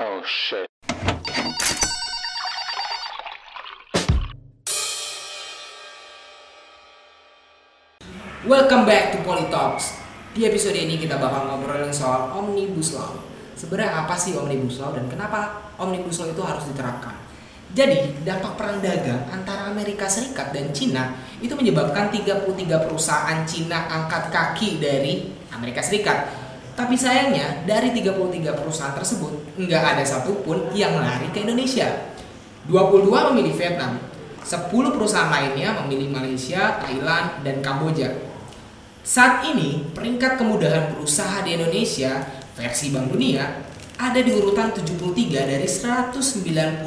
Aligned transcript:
Oh 0.00 0.24
shit. 0.24 0.64
Welcome 8.48 8.88
back 8.88 9.12
to 9.12 9.20
Polytalks. 9.28 9.92
Di 10.32 10.48
episode 10.48 10.80
ini 10.80 10.96
kita 10.96 11.20
bakal 11.20 11.52
ngobrolin 11.52 11.92
soal 11.92 12.32
Omnibus 12.32 12.96
Law. 12.96 13.39
Sebenarnya 13.58 14.06
apa 14.06 14.14
sih 14.16 14.34
Omnibus 14.34 14.82
Law 14.82 14.94
dan 14.94 15.06
kenapa 15.06 15.70
Omnibus 15.78 16.20
Law 16.22 16.32
itu 16.32 16.42
harus 16.42 16.64
diterapkan? 16.68 17.14
Jadi, 17.70 18.26
dampak 18.26 18.58
perang 18.58 18.82
dagang 18.82 19.30
antara 19.30 19.70
Amerika 19.70 20.10
Serikat 20.10 20.50
dan 20.50 20.74
Cina 20.74 21.14
itu 21.38 21.54
menyebabkan 21.54 22.10
33 22.10 22.50
perusahaan 22.82 23.46
Cina 23.46 23.86
angkat 23.86 24.34
kaki 24.34 24.82
dari 24.82 25.30
Amerika 25.54 25.78
Serikat. 25.78 26.34
Tapi 26.74 26.98
sayangnya, 26.98 27.62
dari 27.70 27.94
33 27.94 28.58
perusahaan 28.58 28.90
tersebut, 28.90 29.54
nggak 29.54 29.82
ada 29.94 30.02
satupun 30.02 30.74
yang 30.74 30.98
lari 30.98 31.30
ke 31.30 31.46
Indonesia. 31.46 32.10
22 32.66 33.30
memilih 33.30 33.54
Vietnam, 33.54 34.02
10 34.42 34.66
perusahaan 34.90 35.30
lainnya 35.30 35.70
memilih 35.84 36.10
Malaysia, 36.10 36.82
Thailand, 36.82 37.46
dan 37.46 37.62
Kamboja. 37.62 38.18
Saat 39.06 39.46
ini, 39.46 39.86
peringkat 39.94 40.42
kemudahan 40.42 40.90
berusaha 40.90 41.46
di 41.46 41.54
Indonesia 41.54 42.39
versi 42.60 42.92
Bank 42.92 43.16
Dunia 43.16 43.64
ada 43.96 44.20
di 44.20 44.32
urutan 44.32 44.72
73 44.72 45.48
dari 45.48 45.64
197 45.64 46.84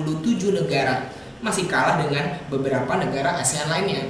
negara, 0.53 1.09
masih 1.41 1.65
kalah 1.65 2.01
dengan 2.05 2.41
beberapa 2.49 2.89
negara 2.97 3.37
ASEAN 3.41 3.69
lainnya. 3.69 4.09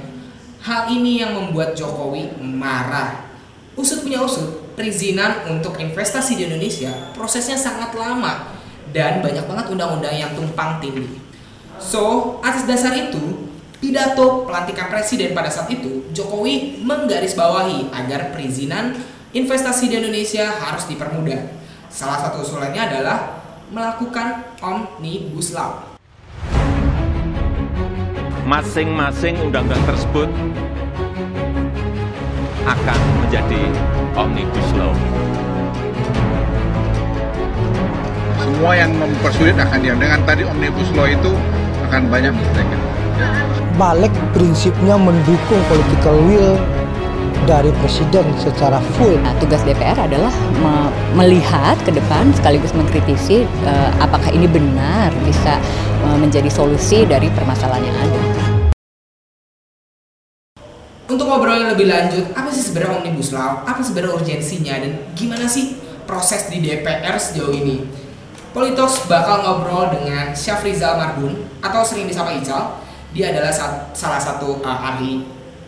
Hal 0.64 0.88
ini 0.88 1.20
yang 1.20 1.36
membuat 1.36 1.76
Jokowi 1.76 2.40
marah. 2.40 3.28
Usut 3.76 4.00
punya 4.00 4.24
usut, 4.24 4.72
perizinan 4.72 5.44
untuk 5.52 5.76
investasi 5.76 6.40
di 6.40 6.48
Indonesia 6.48 7.12
prosesnya 7.12 7.60
sangat 7.60 7.92
lama 7.92 8.56
dan 8.96 9.20
banyak 9.20 9.44
banget 9.44 9.66
undang-undang 9.68 10.14
yang 10.16 10.32
tumpang 10.32 10.80
tindih. 10.80 11.20
So, 11.76 12.38
atas 12.40 12.64
dasar 12.64 12.96
itu, 12.96 13.50
pidato 13.82 14.48
pelantikan 14.48 14.88
presiden 14.88 15.36
pada 15.36 15.52
saat 15.52 15.68
itu, 15.68 16.08
Jokowi 16.16 16.80
menggarisbawahi 16.80 17.92
agar 17.92 18.32
perizinan 18.32 18.96
investasi 19.34 19.90
di 19.90 19.98
Indonesia 19.98 20.46
harus 20.46 20.86
dipermudah. 20.86 21.42
Salah 21.90 22.22
satu 22.22 22.46
usulannya 22.46 22.78
adalah 22.78 23.42
melakukan 23.74 24.54
Omnibus 24.62 25.50
Law. 25.52 25.94
masing-masing 28.44 29.40
undang-undang 29.40 29.80
tersebut 29.88 30.28
akan 32.68 32.98
menjadi 33.24 33.62
omnibus 34.12 34.68
law. 34.76 34.92
semua 38.36 38.76
yang 38.76 38.92
mempersulit 39.00 39.56
akan 39.56 39.80
diam. 39.80 39.96
Dengan 39.96 40.20
tadi 40.28 40.44
omnibus 40.44 40.92
law 40.92 41.08
itu 41.08 41.32
akan 41.88 42.12
banyak 42.12 42.36
mistaken. 42.36 42.80
balik 43.80 44.12
prinsipnya 44.36 45.00
mendukung 45.00 45.60
political 45.72 46.20
will 46.28 46.60
dari 47.44 47.70
presiden 47.80 48.24
secara 48.40 48.80
full. 48.96 49.20
Nah, 49.20 49.36
tugas 49.36 49.60
DPR 49.62 49.96
adalah 49.96 50.32
me- 50.58 50.90
melihat 51.14 51.76
ke 51.84 51.92
depan 51.92 52.32
sekaligus 52.32 52.72
mengkritisi 52.72 53.44
eh, 53.44 53.90
apakah 54.00 54.32
ini 54.32 54.48
benar 54.48 55.12
bisa 55.22 55.60
eh, 56.04 56.16
menjadi 56.16 56.48
solusi 56.48 57.04
dari 57.04 57.28
permasalahan 57.30 57.84
yang 57.84 57.98
ada. 58.00 58.20
Untuk 61.04 61.28
ngobrol 61.28 61.68
lebih 61.76 61.84
lanjut, 61.84 62.32
apa 62.32 62.48
sih 62.48 62.64
sebenarnya 62.64 63.04
Omnibus 63.04 63.36
Law? 63.36 63.60
Apa 63.68 63.84
sebenarnya 63.84 64.16
urgensinya 64.16 64.74
dan 64.80 64.92
gimana 65.12 65.44
sih 65.44 65.76
proses 66.08 66.48
di 66.48 66.64
DPR 66.64 67.20
sejauh 67.20 67.52
ini? 67.52 67.84
Politos 68.56 69.04
bakal 69.04 69.44
ngobrol 69.44 69.92
dengan 69.92 70.32
Syafrizal 70.32 70.96
Mardun 70.96 71.44
atau 71.60 71.84
sering 71.84 72.08
disapa 72.08 72.32
Ical. 72.32 72.80
Dia 73.12 73.30
adalah 73.36 73.52
sa- 73.52 73.92
salah 73.92 74.18
satu 74.18 74.58
uh, 74.64 74.78
ahli 74.90 75.22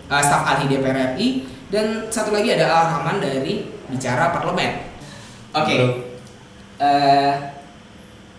uh, 0.09 0.23
staf 0.23 0.43
ahli 0.47 0.67
DPR 0.67 1.15
RI 1.15 1.56
dan 1.67 2.07
satu 2.09 2.31
lagi 2.31 2.55
ada 2.55 2.67
Al 2.67 2.85
Rahman 2.93 3.19
dari 3.19 3.67
Bicara 3.87 4.31
Parlemen. 4.31 4.87
Oke. 5.51 5.75
Eh, 6.77 7.33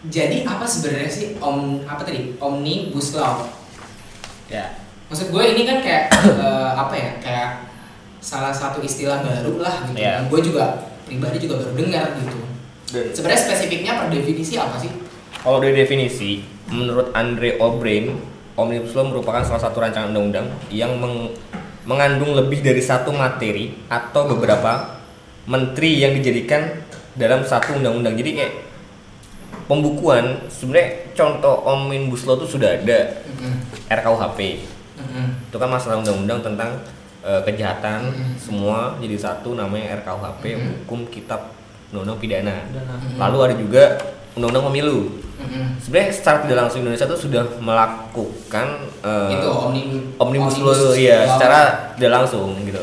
jadi 0.08 0.46
apa 0.46 0.64
sebenarnya 0.64 1.10
sih 1.10 1.36
om 1.42 1.82
apa 1.84 2.06
tadi 2.06 2.38
Omnibus 2.38 3.18
Law? 3.18 3.50
Ya, 4.48 4.80
maksud 5.10 5.34
gue 5.34 5.44
ini 5.44 5.68
kan 5.68 5.82
kayak 5.82 6.04
eh, 6.46 6.72
apa 6.72 6.94
ya 6.96 7.12
kayak 7.20 7.50
salah 8.22 8.54
satu 8.54 8.80
istilah 8.80 9.24
baru 9.24 9.60
lah 9.60 9.88
gitu. 9.90 9.98
Iya. 10.00 10.22
Dan 10.22 10.26
gue 10.30 10.42
juga 10.44 10.66
pribadi 11.04 11.38
juga 11.42 11.64
baru 11.64 11.74
dengar 11.76 12.06
gitu. 12.20 12.40
Dan 12.88 13.12
Sebenarnya 13.12 13.42
spesifiknya 13.44 13.92
per 14.00 14.08
definisi 14.08 14.56
apa 14.56 14.80
sih? 14.80 14.92
kalau 15.38 15.64
dari 15.64 15.80
definisi, 15.80 16.44
menurut 16.68 17.16
Andre 17.16 17.56
O'Brien, 17.64 18.20
Omnibus 18.60 18.92
Law 18.92 19.08
merupakan 19.08 19.40
salah 19.40 19.64
satu 19.64 19.80
rancangan 19.80 20.12
undang-undang 20.12 20.52
yang 20.68 20.92
meng- 21.00 21.32
mengandung 21.88 22.36
lebih 22.36 22.60
dari 22.60 22.84
satu 22.84 23.16
materi 23.16 23.72
atau 23.88 24.28
beberapa 24.28 25.00
menteri 25.48 26.04
yang 26.04 26.12
dijadikan 26.20 26.84
dalam 27.16 27.48
satu 27.48 27.80
undang-undang. 27.80 28.20
Jadi 28.20 28.30
kayak 28.36 28.54
pembukuan 29.72 30.52
sebenarnya 30.52 31.16
contoh 31.16 31.64
Omnibus 31.64 32.28
Law 32.28 32.36
itu 32.44 32.60
sudah 32.60 32.76
ada. 32.76 33.24
RKUHP. 33.88 34.40
Itu 35.48 35.56
kan 35.56 35.72
masalah 35.72 36.04
undang-undang 36.04 36.44
tentang 36.44 36.84
eh, 37.24 37.42
kejahatan 37.48 38.12
semua 38.36 39.00
jadi 39.00 39.16
satu 39.16 39.56
namanya 39.56 40.04
RKUHP, 40.04 40.44
hukum 40.60 41.08
kitab 41.08 41.56
undang-undang 41.90 42.20
pidana. 42.20 42.56
Lalu 43.16 43.38
ada 43.48 43.56
juga 43.56 43.84
undang-undang 44.38 44.66
pemilu. 44.68 44.98
Sebenarnya 45.80 46.10
secara 46.12 46.38
tidak 46.42 46.58
langsung 46.60 46.80
Indonesia 46.82 47.06
itu 47.06 47.18
sudah 47.20 47.44
melakukan 47.58 48.68
eh, 49.00 49.30
Itu 49.32 49.48
omni 49.50 49.82
omnibus 50.18 50.58
law 50.58 50.94
ya 50.94 51.26
secara 51.28 51.60
tidak 51.94 52.12
langsung 52.16 52.54
gitu. 52.60 52.82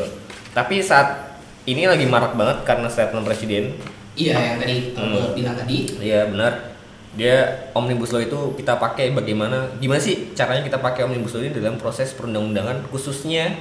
Tapi 0.51 0.79
saat 0.79 1.35
ini 1.65 1.83
lagi 1.83 2.05
marak 2.05 2.33
banget 2.33 2.63
karena 2.63 2.87
statement 2.87 3.23
presiden. 3.23 3.75
iya 4.13 4.31
yang 4.53 4.57
tadi 4.57 4.95
Hmm. 4.95 5.33
bilang 5.33 5.55
tadi. 5.55 5.77
Iya 5.99 6.29
benar. 6.29 6.71
Dia 7.13 7.35
omnibus 7.71 8.11
law 8.11 8.19
itu 8.19 8.55
kita 8.55 8.75
pakai 8.75 9.11
bagaimana? 9.11 9.75
Gimana 9.77 9.99
sih 9.99 10.31
caranya 10.31 10.63
kita 10.63 10.79
pakai 10.79 11.03
omnibus 11.03 11.31
law 11.31 11.41
ini 11.41 11.51
dalam 11.51 11.75
proses 11.75 12.11
perundang-undangan 12.11 12.87
khususnya 12.87 13.55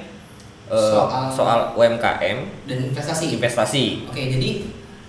eh, 0.64 0.78
Soal- 0.90 1.28
soal 1.28 1.60
UMKM 1.74 2.38
dan 2.64 2.78
investasi. 2.88 3.34
investasi. 3.34 3.84
Oke, 4.06 4.22
jadi 4.28 4.50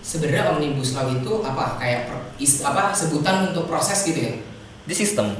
sebenarnya 0.05 0.53
omnibus 0.53 0.93
law 0.93 1.09
itu 1.09 1.41
apa? 1.41 1.81
Kayak 1.81 2.01
per- 2.05 2.29
is- 2.37 2.61
apa 2.61 2.93
sebutan 2.93 3.49
untuk 3.49 3.65
proses 3.65 4.05
gitu 4.05 4.21
ya? 4.21 4.33
Di 4.85 4.93
sistem 4.93 5.33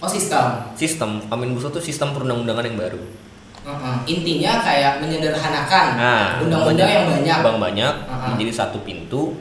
Oh 0.00 0.08
sistem. 0.08 0.74
sistem 0.74 1.22
omnibus 1.28 1.62
law 1.62 1.70
itu 1.70 1.80
sistem 1.86 2.10
perundang-undangan 2.10 2.64
yang 2.64 2.74
baru. 2.74 2.98
Heeh. 3.60 3.96
Intinya 4.08 4.58
kayak 4.58 4.98
menyederhanakan 4.98 5.86
Nah, 5.94 6.40
undang-undang 6.40 6.88
yang 6.88 7.06
banyak. 7.06 7.38
Bang 7.38 7.58
banyak 7.60 7.94
Uh-uh. 8.02 8.28
menjadi 8.34 8.52
satu 8.56 8.80
pintu. 8.80 9.36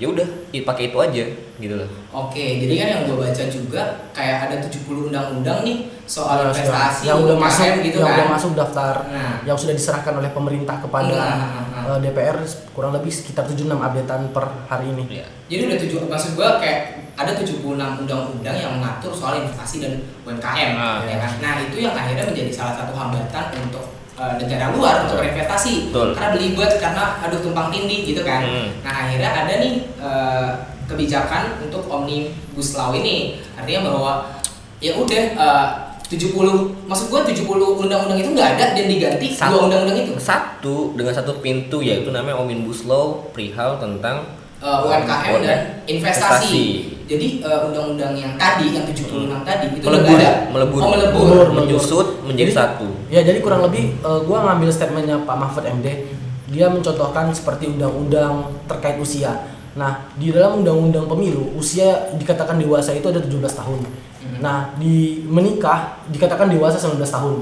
Ya 0.00 0.08
udah, 0.08 0.24
pakai 0.64 0.88
itu 0.88 0.96
aja 0.96 1.24
gitu 1.54 1.74
loh. 1.76 1.84
Oke, 2.10 2.56
jadi 2.58 2.72
kan 2.74 2.88
yang 2.88 3.02
gue 3.04 3.16
baca 3.20 3.42
juga 3.46 3.82
kayak 4.10 4.48
ada 4.48 4.56
70 4.58 4.80
undang-undang 5.06 5.60
nih 5.60 5.92
soal 6.02 6.48
investasi 6.48 7.06
yang 7.06 7.20
udah 7.20 7.36
UMKM 7.36 7.44
masuk 7.44 7.84
gitu 7.84 7.96
yang 7.96 8.08
kan. 8.08 8.16
udah 8.16 8.28
masuk 8.32 8.50
daftar 8.56 8.94
Nah. 9.06 9.34
yang 9.44 9.54
sudah 9.54 9.74
diserahkan 9.76 10.16
oleh 10.16 10.32
pemerintah 10.32 10.80
kepada 10.80 11.12
Nah, 11.12 11.36
nah, 11.36 11.84
nah. 11.86 11.94
eh, 11.94 11.98
DPR 12.02 12.40
kurang 12.72 12.90
lebih 12.90 13.12
sekitar 13.12 13.44
76 13.44 13.76
updatean 13.78 14.32
per 14.32 14.48
hari 14.66 14.88
ini. 14.88 15.04
Iya. 15.12 15.26
Jadi 15.46 15.62
udah 15.68 15.78
tujuh 15.78 15.98
maksud 16.02 16.30
gue 16.34 16.48
kayak 16.58 16.78
ada 17.14 17.32
76 17.36 17.60
undang-undang 18.00 18.56
yang 18.56 18.72
mengatur 18.74 19.12
soal 19.12 19.36
investasi 19.36 19.76
dan 19.78 19.92
UMKM 20.24 20.70
Ah. 20.74 21.04
ya 21.04 21.20
kan. 21.20 21.30
Nah, 21.38 21.54
itu 21.60 21.76
yang 21.78 21.92
akhirnya 21.92 22.24
menjadi 22.24 22.50
salah 22.50 22.72
satu 22.74 22.96
hambatan 22.96 23.44
untuk 23.60 23.84
eh, 24.20 24.32
negara 24.36 24.76
luar 24.76 25.08
untuk 25.08 25.24
berinvestasi. 25.24 25.88
Betul. 25.88 26.12
Karena 26.12 26.30
belibet 26.36 26.72
karena 26.76 27.04
aduh 27.24 27.40
tumpang 27.40 27.72
tindih 27.72 28.04
gitu 28.04 28.20
kan. 28.20 28.44
Hmm. 28.44 28.68
Nah, 28.84 28.92
akhirnya 29.08 29.30
ada 29.32 29.54
nih 29.56 29.74
eh, 29.96 30.48
kebijakan 30.84 31.64
untuk 31.64 31.88
omnibus 31.88 32.76
law 32.76 32.92
ini. 32.92 33.40
Artinya 33.56 33.88
bahwa 33.88 34.12
ya 34.84 34.92
udah 35.00 35.24
eh, 35.40 35.68
70 36.10 36.90
maksud 36.90 37.06
gue 37.06 37.20
70 37.38 37.46
undang-undang 37.86 38.18
itu 38.18 38.34
nggak 38.34 38.58
ada 38.58 38.74
dan 38.74 38.86
diganti 38.90 39.30
Satu. 39.30 39.54
dua 39.54 39.60
undang-undang 39.70 39.98
itu. 40.02 40.12
Satu 40.18 40.98
dengan 40.98 41.14
satu 41.14 41.38
pintu 41.38 41.78
yaitu 41.78 42.10
namanya 42.10 42.34
omnibus 42.34 42.82
law 42.82 43.30
perihal 43.30 43.78
tentang 43.78 44.26
uh, 44.58 44.82
UMKM 44.82 45.06
UMKM. 45.06 45.46
dan 45.46 45.60
investasi. 45.86 45.94
Investasi. 45.94 46.99
Jadi 47.10 47.42
uh, 47.42 47.66
undang-undang 47.66 48.14
yang 48.14 48.38
tadi 48.38 48.70
yang 48.70 48.86
76 48.86 49.26
tadi 49.42 49.66
itu 49.68 49.82
melebur, 49.82 50.06
nggak 50.06 50.14
ada. 50.16 50.30
melebur, 50.54 50.78
Oh, 50.78 50.90
melebur. 50.94 51.26
Melebur. 51.26 51.46
menyusut 51.58 52.08
menjadi 52.22 52.54
Jadi- 52.54 52.60
satu. 52.62 52.86
Ya 53.10 53.20
jadi 53.26 53.42
kurang 53.42 53.66
lebih 53.66 53.98
eh, 53.98 54.20
gua 54.22 54.46
ngambil 54.46 54.70
statementnya 54.70 55.18
Pak 55.26 55.34
Mahfud 55.34 55.66
MD, 55.66 56.06
dia 56.46 56.70
mencontohkan 56.70 57.34
seperti 57.34 57.66
undang-undang 57.68 58.54
terkait 58.64 58.94
usia. 58.96 59.42
Nah, 59.70 60.06
di 60.14 60.30
dalam 60.30 60.62
undang-undang 60.62 61.06
pemilu 61.06 61.50
usia 61.54 62.14
dikatakan 62.14 62.58
dewasa 62.58 62.90
itu 62.90 63.06
ada 63.06 63.18
17 63.18 63.54
tahun. 63.54 63.80
Nah, 64.38 64.70
di 64.78 65.26
menikah 65.26 65.98
dikatakan 66.06 66.46
dewasa 66.46 66.78
19 66.78 66.94
tahun. 67.06 67.34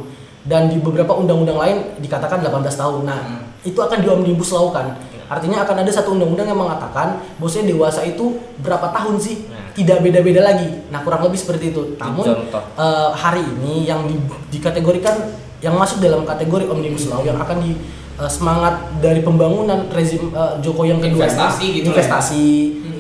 Dan 0.44 0.73
di 0.73 0.81
beberapa 0.81 1.12
undang-undang 1.12 1.56
lain 1.56 1.76
dikatakan 2.00 2.41
18 2.41 2.73
tahun. 2.75 3.05
Nah, 3.05 3.20
itu 3.61 3.76
akan 3.76 4.00
di 4.00 4.09
omnibus 4.09 4.49
law 4.49 4.73
kan. 4.73 4.97
Artinya 5.29 5.63
akan 5.63 5.85
ada 5.85 5.93
satu 5.93 6.17
undang-undang 6.17 6.49
yang 6.49 6.57
mengatakan 6.57 7.21
bahwasanya 7.37 7.71
dewasa 7.71 8.01
itu 8.03 8.41
berapa 8.59 8.89
tahun 8.91 9.21
sih? 9.21 9.37
Tidak 9.77 10.03
beda-beda 10.03 10.43
lagi. 10.43 10.89
Nah, 10.89 11.05
kurang 11.05 11.23
lebih 11.23 11.39
seperti 11.39 11.71
itu. 11.71 11.95
Namun 11.97 12.25
Contoh. 12.27 12.63
eh, 12.75 13.11
hari 13.15 13.45
ini 13.45 13.87
yang 13.87 14.09
di- 14.09 14.19
dikategorikan 14.51 15.15
yang 15.61 15.77
masuk 15.77 16.01
dalam 16.01 16.25
kategori 16.25 16.67
omnibus 16.67 17.07
law 17.07 17.23
yang 17.23 17.37
akan 17.37 17.63
di 17.63 17.79
eh, 18.19 18.29
semangat 18.29 18.75
dari 18.99 19.20
pembangunan 19.20 19.87
rezim 19.88 20.29
eh, 20.29 20.53
Jokowi 20.59 20.88
yang 20.88 21.00
kedua 21.00 21.15
ini, 21.17 21.23
Investasi 21.25 21.67
gitu 21.73 21.88
lah 21.88 21.94
ya. 21.94 21.97
investasi 21.97 22.47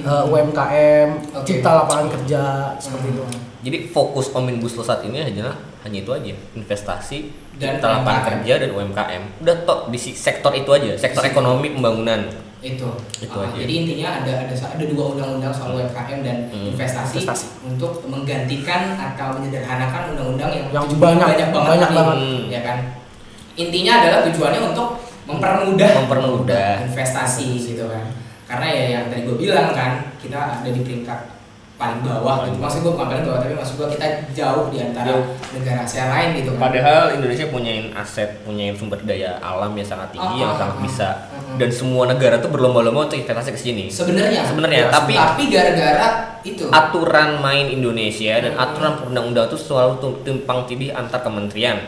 eh, 0.00 0.24
UMKM 0.26 1.08
Oke. 1.34 1.44
cipta 1.44 1.70
lapangan 1.76 2.06
kerja 2.10 2.40
seperti 2.76 3.08
itu 3.10 3.24
Jadi 3.58 3.78
fokus 3.88 4.30
Omnibus 4.30 4.74
Law 4.74 4.86
saat 4.86 5.02
ini 5.02 5.18
hanya 5.20 5.50
hanya 5.80 5.98
itu 5.98 6.10
aja, 6.10 6.30
investasi, 6.54 7.18
Dan 7.52 7.74
cipta 7.74 7.90
lapangan 7.92 8.22
kerja 8.32 8.54
dan 8.56 8.70
UMKM. 8.70 9.22
Udah 9.40 9.56
tok 9.62 9.80
di 9.88 9.98
sektor 9.98 10.52
itu 10.52 10.70
aja, 10.70 10.94
sektor 10.94 11.20
Sektor. 11.20 11.34
ekonomi 11.34 11.70
pembangunan. 11.70 12.22
itu 12.58 12.90
Itu 13.16 13.34
aja. 13.36 13.54
jadi 13.54 13.70
intinya 13.76 14.08
ada 14.18 14.32
ada 14.40 14.50
ada 14.50 14.82
dua 14.84 15.04
undang-undang 15.12 15.50
soal 15.52 15.74
UMKM 15.74 16.18
dan 16.20 16.36
Hmm. 16.48 16.66
investasi, 16.68 17.22
Investasi. 17.22 17.46
untuk 17.64 18.02
menggantikan 18.04 18.94
atau 18.94 19.30
menyederhanakan 19.32 20.02
undang-undang 20.10 20.50
yang, 20.52 20.66
Yang 20.68 20.86
banyak- 20.96 21.28
banyak 21.28 21.48
banget 21.48 21.68
banyak 21.68 21.90
banget. 21.92 22.16
ya 22.48 22.60
kan 22.60 22.78
intinya 23.54 23.92
adalah 23.96 24.18
tujuannya 24.24 24.60
untuk 24.64 24.88
mempermudah 25.28 25.90
Mempermudah. 26.00 26.70
investasi 26.82 27.46
gitu 27.62 27.84
kan 27.84 28.08
karena 28.42 28.66
ya 28.66 28.84
yang 28.90 29.04
tadi 29.06 29.22
gue 29.22 29.36
bilang 29.38 29.70
kan 29.70 29.90
kita 30.16 30.34
ada 30.56 30.64
di 30.64 30.80
peringkat 30.80 31.36
paling 31.76 32.02
bawah 32.02 32.42
gitu 32.42 32.56
maksud 32.56 32.80
gue 32.80 32.90
bukan 32.90 33.06
paling 33.06 33.22
bawah 33.22 33.38
tapi 33.38 33.54
maksud 33.54 33.74
gue 33.76 33.88
kita 33.92 34.06
jauh 34.32 34.66
di 34.66 34.82
antara 34.82 35.06
Jauh. 35.06 35.24
negara 35.52 35.84
ASEAN 35.84 36.08
lain 36.08 36.28
gitu 36.34 36.50
kan 36.50 36.60
Padahal 36.64 37.14
Indonesia 37.14 37.46
punya 37.46 37.70
aset, 37.94 38.42
punya 38.42 38.72
sumber 38.72 38.98
daya 39.00 39.38
alam 39.38 39.70
yang 39.72 39.86
sangat 39.86 40.10
tinggi, 40.10 40.36
yang 40.38 40.50
Ah, 40.50 40.58
sangat 40.58 40.74
ah, 40.74 40.82
bisa. 40.82 41.08
ah, 41.28 41.38
ah. 41.38 41.54
Dan 41.54 41.70
semua 41.70 42.04
negara 42.04 42.34
tuh 42.36 42.48
berlomba-lomba 42.48 43.06
untuk 43.06 43.14
investasi 43.16 43.50
ke 43.52 43.60
sini. 43.60 43.84
sebenarnya 43.86 44.42
Sebenarnya, 44.44 44.90
tapi 44.90 45.14
tapi 45.14 45.42
gara-gara 45.46 46.08
itu 46.40 46.66
aturan 46.66 47.38
main 47.38 47.68
Indonesia 47.68 48.34
dan 48.40 48.52
Hmm. 48.52 48.64
aturan 48.64 48.92
perundang-undang 48.96 49.46
itu 49.46 49.58
selalu 49.60 49.92
tuh 49.98 50.12
timpang 50.24 50.64
tindih 50.64 50.90
antar 50.90 51.20
kementerian, 51.20 51.78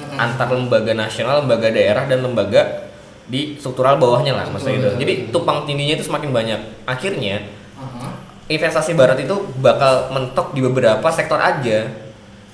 Mm-mm. 0.00 0.16
antar 0.16 0.48
lembaga 0.48 0.92
nasional, 0.96 1.44
lembaga 1.44 1.68
daerah 1.68 2.08
dan 2.08 2.24
lembaga 2.24 2.90
di 3.30 3.54
struktural 3.60 4.00
bawahnya 4.00 4.34
lah 4.34 4.50
maksudnya 4.50 4.82
itu. 4.82 4.90
Jadi 4.98 5.12
betul. 5.28 5.32
tumpang 5.38 5.62
tindihnya 5.68 5.94
itu 6.00 6.04
semakin 6.10 6.30
banyak. 6.34 6.60
Akhirnya 6.84 7.60
Uh-huh. 7.80 8.12
investasi 8.44 8.92
barat 8.92 9.24
itu 9.24 9.32
bakal 9.56 10.12
mentok 10.12 10.52
di 10.52 10.60
beberapa 10.60 11.08
sektor 11.08 11.40
aja. 11.40 11.88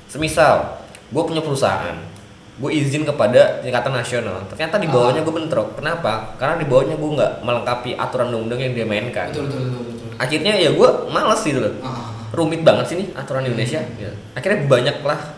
Semisal, 0.06 0.78
gue 1.10 1.22
punya 1.26 1.43
perusahaan, 1.43 1.98
gue 2.62 2.70
izin 2.70 3.02
kepada 3.02 3.58
tingkatan 3.58 3.90
nasional. 3.90 4.38
Ternyata 4.46 4.78
di 4.78 4.87
bawahnya 4.87 5.26
gue 5.26 5.34
bentrok. 5.34 5.75
Kenapa? 5.75 6.38
Karena 6.38 6.62
di 6.62 6.66
bawahnya 6.70 6.94
gue 6.94 7.10
nggak 7.10 7.32
melengkapi 7.42 7.99
aturan 7.99 8.31
undang-undang 8.31 8.60
yang 8.70 8.72
dia 8.78 8.87
mainkan. 8.87 9.34
betul 9.34 9.50
betul 9.50 9.62
betul 9.66 9.82
betul 9.82 10.08
Akhirnya 10.16 10.52
ya 10.54 10.70
gue 10.70 10.88
males 11.10 11.40
gitu 11.42 11.58
loh. 11.58 11.75
Ah. 11.82 12.14
Rumit 12.31 12.62
banget 12.62 12.84
sih 12.87 12.96
nih 13.02 13.08
aturan 13.19 13.42
Indonesia. 13.42 13.82
Ya. 13.99 14.14
Akhirnya 14.38 14.62
banyak 14.70 14.96
lah 15.02 15.36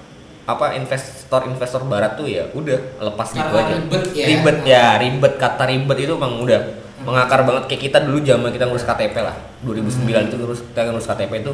apa 0.49 0.73
investor-investor 0.73 1.85
barat 1.85 2.17
tuh 2.17 2.25
ya 2.25 2.49
udah 2.51 3.05
lepas 3.05 3.29
gitu 3.31 3.53
aja. 3.53 3.77
ribet 3.77 4.05
ya. 4.11 4.25
Ribet 4.27 4.59
ya, 4.65 4.87
ribet 4.97 5.35
kata 5.37 5.69
ribet 5.69 5.99
itu 6.01 6.17
emang 6.17 6.41
udah 6.41 6.61
mengakar 6.99 7.45
banget 7.45 7.69
kayak 7.69 7.83
kita 7.85 7.99
dulu 8.01 8.19
zaman 8.21 8.49
kita 8.49 8.65
ngurus 8.65 8.83
KTP 8.83 9.13
lah. 9.21 9.37
2009 9.61 10.09
itu 10.25 10.37
ngurus 10.37 10.61
kita 10.65 10.89
ngurus 10.89 11.05
KTP 11.05 11.33
itu 11.39 11.53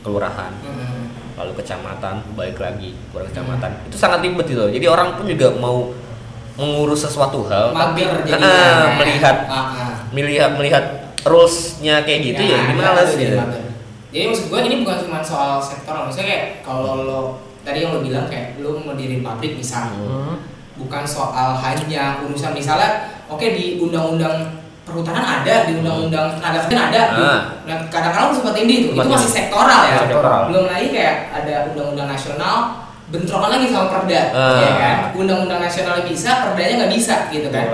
kelurahan, 0.00 0.54
Mm-mm. 0.62 1.10
lalu 1.34 1.52
kecamatan, 1.58 2.22
balik 2.32 2.56
lagi 2.56 2.94
keluar 3.10 3.26
kecamatan. 3.26 3.70
Itu 3.90 3.98
sangat 3.98 4.22
ribet 4.22 4.46
gitu. 4.46 4.70
Jadi 4.70 4.86
orang 4.86 5.18
pun 5.18 5.26
juga 5.26 5.50
mau 5.52 5.90
mengurus 6.54 7.02
sesuatu 7.02 7.44
hal 7.44 7.68
tapi 7.68 8.00
mager 8.00 8.14
ah, 8.14 8.24
jadinya 8.24 8.62
melihat 8.96 9.36
Ah, 9.44 9.66
melihat 10.08 10.50
melihat 10.54 10.84
rulesnya 11.20 12.00
kayak 12.00 12.20
gitu 12.24 12.42
ya, 12.46 12.56
Nah, 12.56 12.66
gimana 12.70 13.00
itu 13.02 13.10
sih? 13.10 13.18
jadi. 13.26 13.36
Jadi 14.06 14.24
maksud 14.24 14.46
gue 14.48 14.60
ini 14.62 14.76
bukan 14.80 14.96
cuma 15.02 15.18
soal 15.20 15.58
sektoral, 15.58 16.06
maksudnya 16.06 16.26
kayak 16.26 16.44
kalau 16.62 16.92
lo 17.02 17.20
tadi 17.66 17.82
yang 17.82 17.90
lo 17.90 18.00
bilang 18.00 18.30
kayak 18.30 18.62
lo 18.62 18.78
mau 18.78 18.94
diriin 18.94 19.20
pabrik 19.20 19.58
misalnya, 19.58 19.98
Hmm. 19.98 20.38
bukan 20.78 21.02
soal 21.02 21.58
hanya 21.58 22.22
urusan 22.22 22.54
misalnya, 22.54 23.10
oke 23.26 23.42
di 23.42 23.76
undang-undang 23.76 24.54
perhutanan 24.86 25.42
ada, 25.42 25.66
di 25.66 25.74
undang-undang 25.74 26.38
tenaga 26.38 26.62
kerjaan 26.62 26.94
ada, 26.94 27.02
Ah. 27.10 27.40
nah 27.66 27.76
kadang-kadang 27.90 28.30
tuh 28.30 28.36
sempat 28.38 28.54
ini 28.56 28.74
itu 28.78 28.88
Sempat 28.94 29.10
masih 29.10 29.30
sektoral 29.34 29.80
ya, 29.84 29.96
Sektoral. 30.00 30.40
belum 30.46 30.64
lagi 30.70 30.86
kayak 30.94 31.16
ada 31.34 31.54
undang-undang 31.74 32.06
nasional 32.06 32.56
bentrokan 33.06 33.50
lagi 33.50 33.66
sama 33.66 33.86
perda, 33.90 34.20
Ah. 34.30 34.58
ya 34.62 34.70
kan? 34.72 34.96
Undang-undang 35.18 35.58
nasional 35.58 36.06
bisa, 36.06 36.30
perdanya 36.46 36.86
nggak 36.86 36.92
bisa 36.94 37.14
gitu 37.28 37.50
kan? 37.50 37.66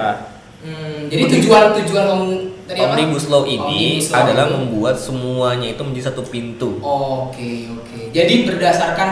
Hmm, 0.62 1.10
jadi 1.10 1.22
tujuan 1.28 1.74
tujuan 1.74 2.04
om, 2.06 2.22
tadi 2.64 2.78
apa? 2.80 2.94
Omnibus 2.94 3.26
Law 3.28 3.42
ini 3.44 3.98
Omnibus 3.98 4.08
Law 4.08 4.20
adalah 4.22 4.46
itu. 4.46 4.54
membuat 4.54 4.96
semuanya 4.96 5.68
itu 5.68 5.82
menjadi 5.82 6.04
satu 6.08 6.22
pintu. 6.24 6.78
Oke 6.80 7.66
oke. 7.68 7.98
Jadi 8.14 8.46
berdasarkan 8.46 9.10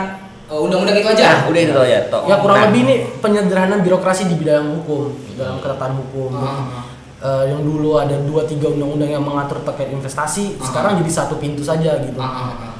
undang-undang 0.57 0.97
itu 0.97 1.07
aja. 1.07 1.23
Nah, 1.23 1.41
udah 1.47 1.61
itu 1.61 1.79
aja. 1.79 1.97
Tok. 2.11 2.21
ya 2.25 2.35
kurang 2.41 2.57
Nah, 2.57 2.65
lebih 2.67 2.81
ini 2.83 2.95
penyederhanaan 3.19 3.81
birokrasi 3.81 4.27
di 4.27 4.35
bidang 4.35 4.83
hukum 4.83 5.15
dalam 5.35 5.63
ketatanan 5.63 5.95
hukum 6.01 6.31
Ah, 6.35 6.89
Eh, 7.21 7.53
yang 7.53 7.61
dulu 7.61 8.01
ada 8.01 8.17
dua 8.25 8.49
tiga 8.49 8.65
undang-undang 8.65 9.13
yang 9.13 9.21
mengatur 9.21 9.61
terkait 9.61 9.93
investasi 9.93 10.57
Ah. 10.57 10.65
sekarang 10.65 10.91
jadi 11.05 11.11
satu 11.13 11.37
pintu 11.37 11.61
saja 11.61 12.01
gitu 12.01 12.17
ah, 12.17 12.25
ah, 12.25 12.49
ah. 12.49 12.73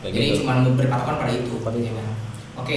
Kayak 0.00 0.12
Jadi 0.16 0.26
gitu. 0.32 0.36
cuma 0.42 0.64
berpatokan 0.64 1.14
pada 1.20 1.30
itu. 1.30 1.52
ya 1.60 1.92
kan? 1.92 2.06
Oke. 2.56 2.76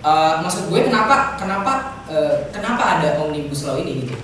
Eh, 0.00 0.34
maksud 0.40 0.72
gue 0.72 0.80
kenapa 0.80 1.36
kenapa 1.36 1.72
eh, 2.08 2.48
kenapa 2.50 2.82
ada 2.96 3.20
omnibus 3.20 3.68
law 3.68 3.76
ini 3.76 4.08
gitu? 4.08 4.16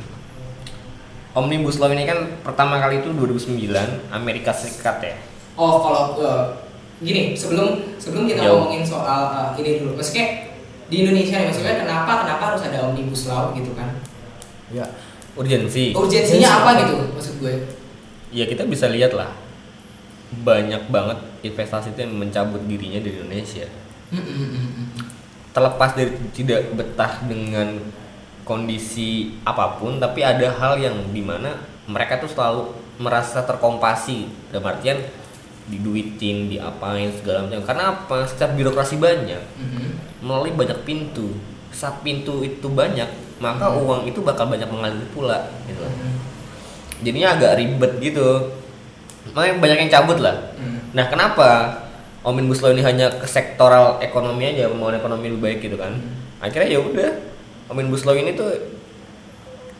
Omnibus 1.33 1.81
Law 1.81 1.89
ini 1.89 2.05
kan 2.05 2.45
pertama 2.45 2.77
kali 2.77 3.01
itu 3.01 3.09
2009 3.09 3.73
Amerika 4.13 4.53
Serikat 4.53 5.01
ya. 5.01 5.15
Oh 5.57 5.81
kalau 5.81 6.21
eh, 6.21 6.45
gini 7.03 7.35
sebelum 7.35 7.99
sebelum 7.99 8.31
kita 8.31 8.47
Jauh. 8.47 8.67
ngomongin 8.67 8.83
soal 8.87 9.53
eh, 9.55 9.61
ini 9.61 9.71
dulu, 9.83 9.99
maksudnya 9.99 10.49
di 10.87 10.97
Indonesia 11.03 11.35
nih 11.41 11.47
maksudnya 11.51 11.77
kenapa 11.83 12.13
kenapa 12.25 12.43
harus 12.53 12.63
ada 12.65 12.79
omnibus 12.87 13.27
law 13.27 13.51
gitu 13.53 13.75
kan? 13.75 13.91
ya 14.73 14.87
Urgensi. 15.33 15.93
Urgensinya 15.97 16.49
Urgensi 16.49 16.61
apa 16.65 16.71
gitu 16.85 16.95
maksud 17.13 17.35
gue? 17.41 17.55
Ya 18.33 18.45
kita 18.49 18.65
bisa 18.65 18.89
lihat 18.89 19.13
lah 19.13 19.33
banyak 20.33 20.89
banget 20.89 21.19
investasi 21.45 21.93
itu 21.93 22.09
yang 22.09 22.17
mencabut 22.17 22.65
dirinya 22.65 23.01
dari 23.05 23.21
Indonesia. 23.21 23.69
Hmm, 24.09 24.25
hmm, 24.25 24.49
hmm. 24.49 24.89
Terlepas 25.53 25.93
dari 25.93 26.17
tidak 26.33 26.73
betah 26.73 27.21
dengan 27.29 27.77
kondisi 28.49 29.37
apa 29.45 29.77
pun, 29.77 30.01
tapi 30.01 30.25
ada 30.25 30.49
hal 30.57 30.81
yang 30.81 30.97
di 31.13 31.21
mana 31.21 31.61
mereka 31.85 32.17
tuh 32.17 32.33
selalu 32.33 32.73
merasa 32.97 33.45
terkompasi 33.45 34.29
dalam 34.49 34.73
artian 34.73 35.01
diduitin, 35.73 36.53
diapain 36.53 37.09
segala 37.17 37.49
macam. 37.49 37.65
Karena 37.65 37.85
apa? 37.97 38.29
Setiap 38.29 38.53
birokrasi 38.53 39.01
banyak, 39.01 39.41
Mhm. 39.57 39.85
melalui 40.21 40.53
banyak 40.53 40.77
pintu. 40.85 41.33
Saat 41.73 42.05
pintu 42.05 42.45
itu 42.45 42.69
banyak, 42.69 43.09
maka 43.41 43.73
Hmm. 43.73 43.81
uang 43.81 44.03
itu 44.05 44.21
bakal 44.21 44.53
banyak 44.53 44.69
mengalir 44.69 45.09
pula 45.17 45.49
gitu. 45.65 45.81
Mhm. 45.81 46.13
Jadinya 47.03 47.29
agak 47.35 47.57
ribet 47.57 47.93
gitu. 47.99 48.53
Makanya 49.33 49.55
banyak 49.59 49.79
yang 49.89 49.91
cabut 49.91 50.19
lah. 50.21 50.53
Hmm. 50.61 50.93
Nah, 50.93 51.09
kenapa 51.09 51.49
Omnibus 52.23 52.63
Law 52.63 52.71
ini 52.71 52.85
hanya 52.87 53.11
ke 53.11 53.27
sektoral 53.27 53.99
ekonomi 53.99 54.47
aja, 54.47 54.71
pembangunan 54.71 55.01
ekonomi 55.01 55.27
lebih 55.33 55.43
baik 55.43 55.59
gitu 55.65 55.75
kan? 55.81 55.99
Akhirnya 56.39 56.79
ya 56.79 56.79
udah, 56.79 57.11
Omnibus 57.73 58.07
Law 58.07 58.15
ini 58.15 58.37
tuh 58.39 58.51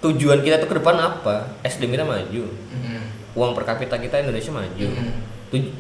tujuan 0.03 0.43
kita 0.43 0.59
tuh 0.59 0.67
ke 0.67 0.77
depan 0.83 0.99
apa? 0.99 1.55
SDM 1.63 1.95
kita 1.95 2.03
maju, 2.03 2.43
Mhm. 2.51 3.03
uang 3.39 3.51
per 3.55 3.63
kapita 3.63 3.95
kita 3.99 4.27
Indonesia 4.27 4.51
maju. 4.51 4.89
Mhm. 4.91 5.13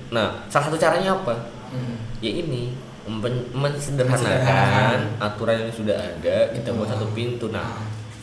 Nah, 0.08 0.44
salah 0.46 0.68
satu 0.68 0.76
caranya 0.76 1.14
apa? 1.14 1.32
Mhm. 1.70 1.94
Ya 2.20 2.30
ini 2.38 2.76
Mensederhanakan. 3.52 5.18
aturan 5.18 5.56
yang 5.58 5.72
sudah 5.72 5.92
ada, 5.92 6.36
kita 6.50 6.70
buat 6.70 6.86
satu 6.86 7.10
pintu. 7.10 7.48
Nah, 7.48 7.64
Ah. 7.72 7.82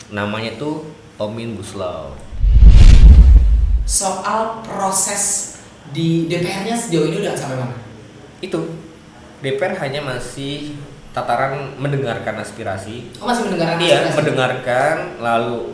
namanya 0.09 0.55
tuh 0.55 0.85
Omnibus 1.15 1.73
Law. 1.73 2.15
soal 3.83 4.61
proses 4.61 5.57
di 5.89 6.29
DPR-nya 6.29 6.77
sejauh 6.77 7.09
ini 7.09 7.19
udah 7.19 7.33
sampai 7.33 7.57
mana? 7.57 7.73
Itu 8.37 8.77
DPR 9.39 9.73
hanya 9.79 9.99
masih 9.99 10.77
tataran 11.09 11.73
mendengarkan 11.75 12.37
aspirasi 12.37 13.09
Oh 13.17 13.25
masih 13.25 13.49
mendengarkan 13.49 13.81
Iya, 13.81 14.05
aspirasi? 14.05 14.17
mendengarkan 14.21 14.95
lalu 15.17 15.73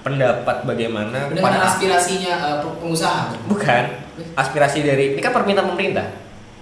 pendapat 0.00 0.64
bagaimana 0.64 1.28
pada- 1.30 1.68
aspirasinya 1.68 2.32
eh, 2.32 2.58
pengusaha. 2.64 3.36
bukan 3.44 4.03
aspirasi 4.32 4.80
dari 4.80 5.14
ini 5.14 5.20
kan 5.20 5.30
permintaan 5.30 5.68
pemerintah. 5.68 6.06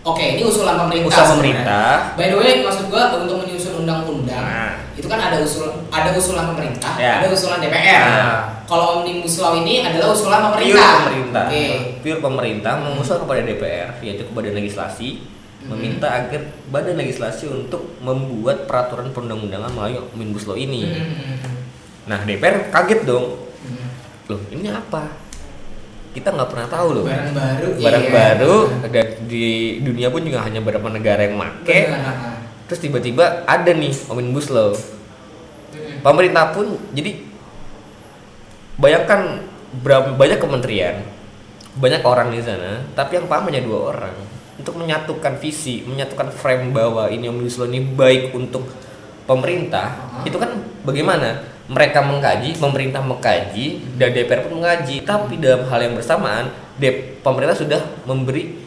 Oke, 0.02 0.34
ini 0.34 0.42
usulan 0.42 0.74
pemerintah. 0.76 1.14
Sebenarnya. 1.14 1.30
pemerintah. 1.62 1.92
By 2.18 2.26
the 2.26 2.36
way, 2.36 2.52
maksud 2.60 2.90
gua 2.90 3.14
untuk 3.14 3.38
menyusun 3.38 3.86
undang-undang 3.86 4.42
Nah. 4.42 4.74
itu 4.92 5.06
kan 5.06 5.14
ada 5.16 5.38
usul 5.38 5.70
ada 5.88 6.10
usulan 6.10 6.50
pemerintah, 6.50 6.98
Ya. 6.98 7.22
ada 7.22 7.30
usulan 7.30 7.62
DPR. 7.62 8.02
Nah. 8.02 8.38
Kalau 8.66 8.98
omnibus 8.98 9.38
law 9.38 9.54
ini 9.54 9.78
adalah 9.80 10.10
usulan 10.10 10.42
Pure 10.42 10.58
pemerintah. 10.58 10.92
pemerintah. 11.06 11.44
Oke. 11.46 11.64
Pure 12.02 12.18
pemerintah 12.20 12.72
mengusul 12.78 13.16
kepada 13.20 13.40
DPR 13.42 13.88
yaitu 14.00 14.26
ke 14.26 14.32
Badan 14.32 14.54
Legislasi 14.54 15.08
Mhm. 15.62 15.68
meminta 15.70 16.08
agar 16.10 16.42
Badan 16.66 16.98
Legislasi 16.98 17.46
untuk 17.46 17.94
membuat 17.98 18.66
peraturan 18.66 19.14
perundang-undangan 19.14 19.70
melalui 19.70 20.02
Omnibus 20.10 20.50
Law 20.50 20.58
ini. 20.58 20.82
Mhm. 20.82 21.34
Nah, 22.02 22.18
DPR 22.26 22.74
kaget 22.74 23.06
dong. 23.06 23.38
Mhm. 23.62 23.86
Loh, 24.26 24.40
ini 24.50 24.66
apa? 24.66 25.21
Kita 26.12 26.28
nggak 26.28 26.50
pernah 26.52 26.68
tahu 26.68 26.88
loh. 27.00 27.04
Barang 27.08 27.32
baru. 27.32 27.68
Barang 27.80 28.04
iya. 28.04 28.12
baru 28.12 28.56
dan 28.92 29.06
di 29.24 29.46
dunia 29.80 30.12
pun 30.12 30.20
juga 30.20 30.44
hanya 30.44 30.60
beberapa 30.60 30.92
negara 30.92 31.24
yang 31.24 31.40
make. 31.40 31.88
Benar. 31.88 32.36
Terus 32.68 32.80
tiba-tiba 32.84 33.44
ada 33.48 33.72
nih 33.72 33.92
Omnibus 34.12 34.52
Law. 34.52 34.76
Pemerintah 36.04 36.52
pun 36.52 36.76
jadi 36.92 37.16
bayangkan 38.76 39.40
berapa 39.80 40.12
banyak 40.12 40.36
kementerian, 40.36 41.00
banyak 41.80 42.04
orang 42.04 42.28
di 42.28 42.44
sana, 42.44 42.84
tapi 42.92 43.16
yang 43.16 43.26
paham 43.30 43.48
hanya 43.48 43.64
dua 43.64 43.96
orang. 43.96 44.12
Untuk 44.60 44.76
menyatukan 44.76 45.40
visi, 45.40 45.80
menyatukan 45.88 46.28
frame 46.28 46.76
bahwa 46.76 47.08
ini 47.08 47.32
Omnibus 47.32 47.56
Law 47.56 47.70
ini 47.72 47.80
baik 47.80 48.36
untuk 48.36 48.68
pemerintah, 49.24 49.96
itu 50.28 50.36
kan 50.36 50.60
bagaimana? 50.84 51.40
Mereka 51.72 51.98
mengkaji, 51.98 52.48
pemerintah 52.54 53.00
mengkaji, 53.00 53.96
dan 53.96 54.12
DPR 54.12 54.44
pun 54.44 54.60
mengkaji. 54.60 55.02
Tapi 55.02 55.40
dalam 55.40 55.64
hal 55.66 55.80
yang 55.80 55.94
bersamaan, 55.94 56.52
Dep- 56.76 57.20
pemerintah 57.20 57.52
sudah 57.54 57.80
memberi 58.04 58.60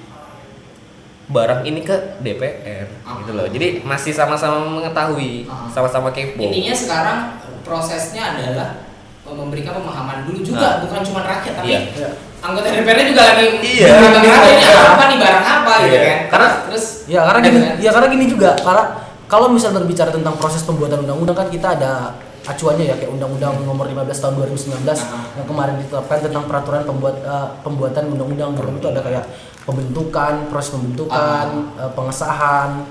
barang 1.26 1.62
ini 1.64 1.82
ke 1.82 2.22
DPR, 2.22 2.86
gitu 3.22 3.32
loh. 3.34 3.46
Jadi 3.46 3.82
masih 3.82 4.14
sama-sama 4.14 4.62
mengetahui, 4.62 5.46
Uh-huh. 5.46 5.70
sama-sama 5.70 6.10
kepo. 6.10 6.38
Intinya 6.40 6.70
sekarang 6.72 7.18
prosesnya 7.62 8.36
adalah 8.36 8.86
memberikan 9.26 9.74
pemahaman 9.76 10.22
dulu 10.24 10.40
juga, 10.40 10.62
Nah. 10.62 10.86
bukan 10.86 11.02
cuma 11.02 11.26
rakyat 11.26 11.54
tapi 11.56 11.74
Iya. 11.74 12.10
anggota 12.40 12.70
DPR-nya 12.70 13.06
juga 13.10 13.22
lagi 13.26 13.46
Iya. 13.58 13.88
memberikan 13.90 14.42
ini 14.46 14.66
apa 14.70 15.04
nih 15.04 15.18
barang 15.18 15.46
apa 15.46 15.74
gitu 15.82 15.90
Iya. 15.90 16.02
kan. 16.06 16.20
Karena- 16.30 16.56
terus 16.70 16.86
Ya 17.06 17.22
karena 17.22 17.40
gini, 17.42 17.58
ya 17.82 17.90
karena 17.90 18.08
gini 18.08 18.26
juga 18.26 18.50
karena 18.56 18.84
kalau 19.26 19.50
misal 19.50 19.74
berbicara 19.74 20.10
tentang 20.10 20.38
proses 20.38 20.62
pembuatan 20.62 21.02
undang-undang 21.02 21.34
kan 21.36 21.50
kita 21.50 21.74
ada 21.74 22.14
acuannya 22.46 22.86
ya 22.86 22.96
kayak 22.96 23.12
Undang-Undang 23.12 23.54
Nomor 23.62 23.86
15 23.86 24.06
Tahun 24.16 24.34
2019 24.38 24.86
Ah. 24.96 25.26
yang 25.34 25.46
kemarin 25.46 25.76
ditetapkan 25.78 26.18
tentang 26.22 26.46
peraturan 26.46 26.82
pembuat 26.84 27.16
eh, 27.18 27.48
pembuatan 27.60 28.04
undang-undang 28.08 28.54
dalam 28.54 28.74
itu 28.74 28.88
ada 28.88 29.02
kayak 29.02 29.26
pembentukan, 29.66 30.34
proses 30.48 30.72
pembentukan, 30.72 31.46
eh, 31.76 31.92
pengesahan 31.92 32.86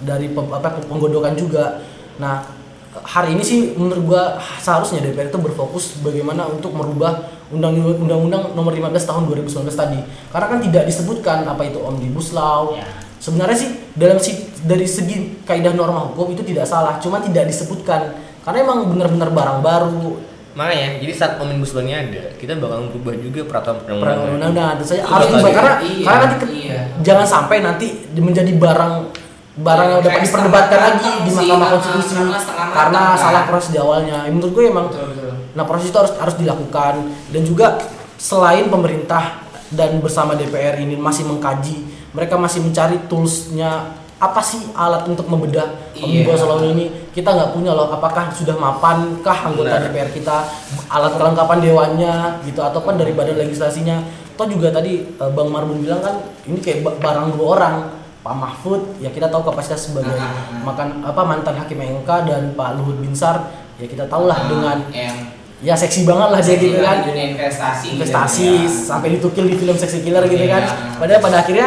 dari 0.00 0.30
pem- 0.30 0.48
apa 0.48 0.78
penggodokan 0.82 1.34
juga. 1.34 1.82
Nah, 2.16 2.46
hari 2.94 3.34
ini 3.34 3.42
sih 3.42 3.58
menurut 3.74 4.04
gua 4.06 4.22
seharusnya 4.56 5.02
DPR 5.02 5.26
itu 5.26 5.40
berfokus 5.40 5.98
bagaimana 5.98 6.46
untuk 6.46 6.70
merubah 6.70 7.26
undang- 7.48 7.74
undang-undang 7.74 8.54
nomor 8.54 8.70
15 8.70 9.02
tahun 9.02 9.26
2019 9.26 9.74
tadi. 9.74 9.98
Karena 10.30 10.46
kan 10.46 10.58
tidak 10.60 10.84
disebutkan 10.86 11.42
apa 11.42 11.62
itu 11.64 11.82
omnibus 11.82 12.30
law. 12.30 12.72
Ya. 12.72 12.86
Sebenarnya 13.18 13.54
sih 13.56 13.70
dalam 13.94 14.18
si, 14.18 14.34
dari 14.62 14.82
segi 14.82 15.42
kaidah 15.42 15.70
norma 15.72 16.10
hukum 16.10 16.30
itu 16.30 16.42
tidak 16.42 16.66
salah, 16.66 16.98
cuma 16.98 17.18
tidak 17.18 17.46
disebutkan 17.46 18.18
karena 18.42 18.58
emang 18.60 18.78
benar-benar 18.86 19.30
barang 19.30 19.58
baru. 19.60 20.06
Makanya, 20.52 21.00
jadi 21.00 21.12
saat 21.12 21.32
omnibus 21.38 21.72
law-nya 21.72 21.96
ada, 22.02 22.28
kita 22.36 22.52
bakal 22.54 22.84
merubah 22.84 23.16
juga 23.16 23.40
peraturan 23.42 23.76
Peraturan 23.78 23.96
perundang-undangan. 23.96 24.34
undang-undang 24.36 24.66
tentu 24.74 24.84
saja 24.84 25.00
Iya, 25.00 25.08
harus 25.08 25.26
diubah 25.26 25.40
iya, 25.42 25.56
karena 25.56 25.72
iya, 25.72 26.04
karena 26.04 26.20
nanti 26.20 26.36
ke- 26.36 26.50
iya. 26.52 26.80
jangan 27.00 27.26
sampai 27.26 27.56
nanti 27.58 27.86
menjadi 28.12 28.52
barang 28.54 28.94
barang 29.54 29.88
yang 29.90 30.00
dapat 30.02 30.20
diperdebatkan 30.22 30.80
lagi 30.82 31.10
di 31.18 31.30
Mahkamah 31.30 31.60
ah, 31.62 31.70
Konstitusi 31.70 32.14
karena 32.72 33.00
kan. 33.06 33.16
salah 33.18 33.42
proses 33.46 33.68
di 33.68 33.78
awalnya. 33.78 34.16
Ya, 34.18 34.30
Menurut 34.30 34.52
gue 34.52 34.64
emang 34.66 34.86
Betul, 34.88 35.08
betul. 35.08 35.32
Nah 35.52 35.64
proses 35.64 35.86
itu 35.86 35.98
harus 35.98 36.12
harus 36.14 36.36
dilakukan 36.36 36.94
dan 37.28 37.42
juga 37.42 37.66
selain 38.16 38.66
pemerintah 38.66 39.40
dan 39.68 39.96
bersama 39.98 40.32
DPR 40.32 40.76
ini 40.78 40.96
masih 40.96 41.24
mengkaji, 41.26 41.80
mereka 42.10 42.36
masih 42.36 42.60
mencari 42.60 42.96
toolsnya 43.06 44.01
apa 44.22 44.38
sih 44.38 44.70
alat 44.72 45.02
untuk 45.04 45.26
membedah 45.26 45.66
Iya. 45.92 46.22
omnibus 46.22 46.40
law 46.40 46.62
ini 46.62 46.86
kita 47.10 47.28
nggak 47.28 47.50
punya 47.52 47.70
loh 47.70 47.90
apakah 47.90 48.30
sudah 48.30 48.54
mapankah 48.54 49.38
anggota 49.44 49.76
Benar. 49.76 49.90
DPR 49.90 50.10
kita 50.12 50.36
alat 50.88 51.12
kelengkapan 51.12 51.58
dewannya 51.58 52.14
gitu 52.42 52.60
ataupun 52.60 52.94
dari 52.94 53.12
badan 53.12 53.36
legislasinya 53.36 53.98
toh 54.32 54.46
juga 54.46 54.70
tadi 54.70 55.04
eh, 55.10 55.30
Bang 55.30 55.50
Marbun 55.50 55.78
bilang 55.78 56.00
kan 56.00 56.14
ini 56.44 56.56
kayak 56.56 56.80
ba- 56.80 56.96
barang 56.96 57.34
dua 57.34 57.46
orang 57.52 57.74
Pak 58.20 58.32
Mahfud 58.32 58.80
ya 58.96 59.10
kita 59.10 59.26
tahu 59.26 59.42
kapasitas 59.44 59.82
sebagai 59.84 60.14
ah. 60.14 60.62
makan 60.62 61.02
apa 61.02 61.22
mantan 61.22 61.54
hakim 61.56 61.76
MK 61.76 62.06
dan 62.22 62.42
Pak 62.52 62.78
Luhut 62.78 62.96
Binsar 62.96 63.50
ya 63.76 63.84
kita 63.84 64.06
tahulah 64.06 64.38
Ah, 64.38 64.46
dengan 64.46 64.78
yang 64.88 65.16
ya 65.60 65.74
seksi 65.74 66.02
banget 66.02 66.28
lah 66.30 66.40
dia 66.40 66.54
gitu 66.56 66.78
kan 66.78 67.02
dunia 67.04 67.26
investasi 67.32 67.86
investasi 67.92 68.46
gitu 68.48 68.62
ya. 68.62 68.86
sampai 68.88 69.08
ditukil 69.12 69.44
di 69.44 69.56
film 69.56 69.74
seksi 69.74 70.00
killer 70.00 70.22
gitu 70.24 70.42
kan 70.44 70.62
Iya. 70.64 70.96
padahal 70.96 71.20
pada 71.20 71.36
akhirnya 71.38 71.66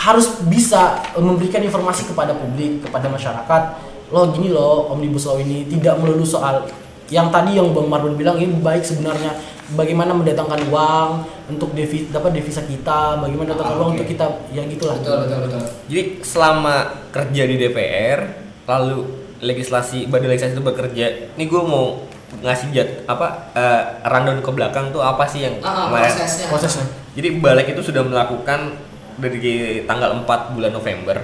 harus 0.00 0.40
bisa 0.42 0.82
eh, 1.12 1.20
memberikan 1.20 1.60
informasi 1.60 2.08
kepada 2.08 2.32
publik 2.32 2.80
kepada 2.82 3.06
masyarakat 3.06 3.62
loh 4.10 4.32
gini 4.32 4.48
loh 4.48 4.90
omnibus 4.90 5.22
law 5.22 5.36
ini 5.36 5.68
tidak 5.68 6.00
melulu 6.00 6.24
soal 6.24 6.66
yang 7.08 7.28
tadi 7.28 7.54
yang 7.54 7.70
bang 7.70 7.86
Marbun 7.86 8.14
bilang 8.14 8.38
ini 8.38 8.54
baik 8.56 8.82
sebenarnya. 8.82 9.34
Bagaimana 9.70 10.10
mendatangkan 10.10 10.66
uang 10.66 11.10
untuk 11.46 11.70
devi, 11.74 12.06
dapat 12.06 12.34
devisa 12.34 12.58
kita 12.60 13.18
bagaimana 13.18 13.50
Ah, 13.50 13.54
mendatangkan 13.54 13.76
uang 13.78 13.90
untuk 13.94 14.08
kita 14.08 14.26
ya 14.50 14.62
gitulah. 14.64 14.98
Betul 14.98 15.16
betul 15.26 15.38
betul. 15.46 15.62
Jadi 15.86 16.02
selama 16.22 16.74
kerja 17.10 17.42
di 17.46 17.54
DPR, 17.56 18.18
lalu 18.66 18.98
legislasi 19.38 20.06
badan 20.06 20.26
legislasi 20.28 20.54
itu 20.54 20.64
bekerja, 20.64 21.06
ini 21.34 21.44
gue 21.46 21.62
mau 21.62 22.02
ngasih 22.40 22.66
jat 22.70 22.88
apa 23.06 23.26
eh, 23.54 23.82
rundown 24.04 24.38
ke 24.38 24.50
belakang 24.50 24.90
tuh 24.90 25.02
apa 25.02 25.22
sih 25.26 25.42
yang 25.42 25.54
Ah, 25.60 25.66
ah, 25.66 25.74
kemarin- 25.86 26.14
prosesnya. 26.14 26.46
Prosesnya. 26.46 26.84
Jadi 27.14 27.28
balik 27.38 27.66
itu 27.68 27.82
sudah 27.84 28.02
melakukan 28.02 28.74
dari 29.20 29.84
tanggal 29.84 30.16
4 30.24 30.56
bulan 30.56 30.72
November. 30.72 31.16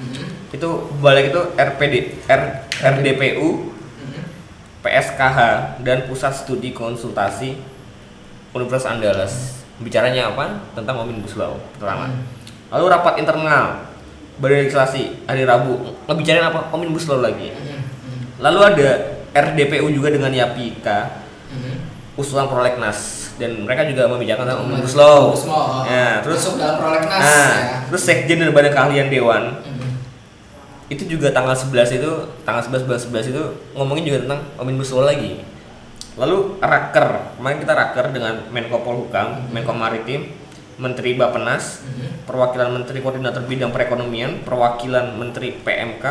Mhm. 0.00 0.50
Itu 0.50 0.90
balik 0.98 1.30
itu 1.30 1.40
RPD 1.54 1.94
R, 2.26 2.42
RDPU, 2.82 3.70
Mhm. 4.02 4.22
PSKH 4.82 5.38
dan 5.84 6.08
Pusat 6.08 6.32
Studi 6.34 6.74
Konsultasi 6.74 7.60
Universitas 8.54 8.90
Andalas. 8.90 9.34
Bicaranya 9.78 10.30
apa? 10.30 10.62
Tentang 10.74 11.02
Omnibus 11.04 11.34
Law 11.34 11.58
pertama. 11.78 12.10
Lalu 12.70 12.84
rapat 12.90 13.14
internal 13.22 13.86
Badan 14.34 14.66
Legislasi 14.66 15.22
hari 15.30 15.46
Rabu 15.46 15.94
ngebicarain 16.10 16.42
apa? 16.42 16.70
Omnibus 16.74 17.06
Law 17.06 17.22
lagi. 17.22 17.54
Mhm. 17.54 18.42
Lalu 18.42 18.58
ada 18.66 18.90
RDPU 19.34 19.90
juga 19.90 20.10
dengan 20.10 20.30
Yapika 20.30 21.22
Mhm. 21.50 21.74
usulan 22.18 22.46
prolegnas 22.46 23.23
dan 23.34 23.66
mereka 23.66 23.82
juga 23.84 24.06
membicarakan 24.06 24.44
tentang 24.46 24.62
Omnibus 24.62 24.94
Law. 24.94 25.34
Omnibus 25.34 25.46
Law, 25.46 25.64
oh. 25.64 25.82
Ya, 25.84 26.22
terus 26.22 26.38
Masuk 26.38 26.54
dalam 26.56 26.76
prolegnas, 26.78 27.20
Nah, 27.20 27.50
ya. 27.58 27.76
terus 27.86 28.02
Sekjen 28.02 28.38
dan 28.38 28.50
Badan 28.50 28.70
Keahlian 28.70 29.08
Dewan 29.08 29.42
Mhm. 29.60 29.90
itu 30.86 31.02
juga 31.08 31.30
tanggal 31.30 31.52
11 31.52 31.90
itu 31.90 32.10
tanggal 32.42 32.62
11 32.62 32.84
bulan 32.84 33.00
11 33.00 33.26
itu 33.28 33.42
ngomongin 33.72 34.04
juga 34.04 34.18
tentang 34.22 34.40
Omnibus 34.56 34.90
Law 34.90 35.04
lagi. 35.04 35.42
Lalu 36.14 36.62
raker, 36.62 37.08
kemarin 37.34 37.58
kita 37.58 37.74
raker 37.74 38.06
dengan 38.10 38.34
Menko 38.48 38.78
Polhukam, 38.80 39.50
Menko 39.50 39.74
Maritim, 39.74 40.30
Menteri 40.74 41.14
Bapenas, 41.14 41.82
perwakilan 42.22 42.70
Menteri 42.70 42.98
Koordinator 42.98 43.42
Bidang 43.42 43.70
Perekonomian, 43.70 44.46
perwakilan 44.46 45.14
Menteri 45.14 45.58
PMK, 45.58 46.04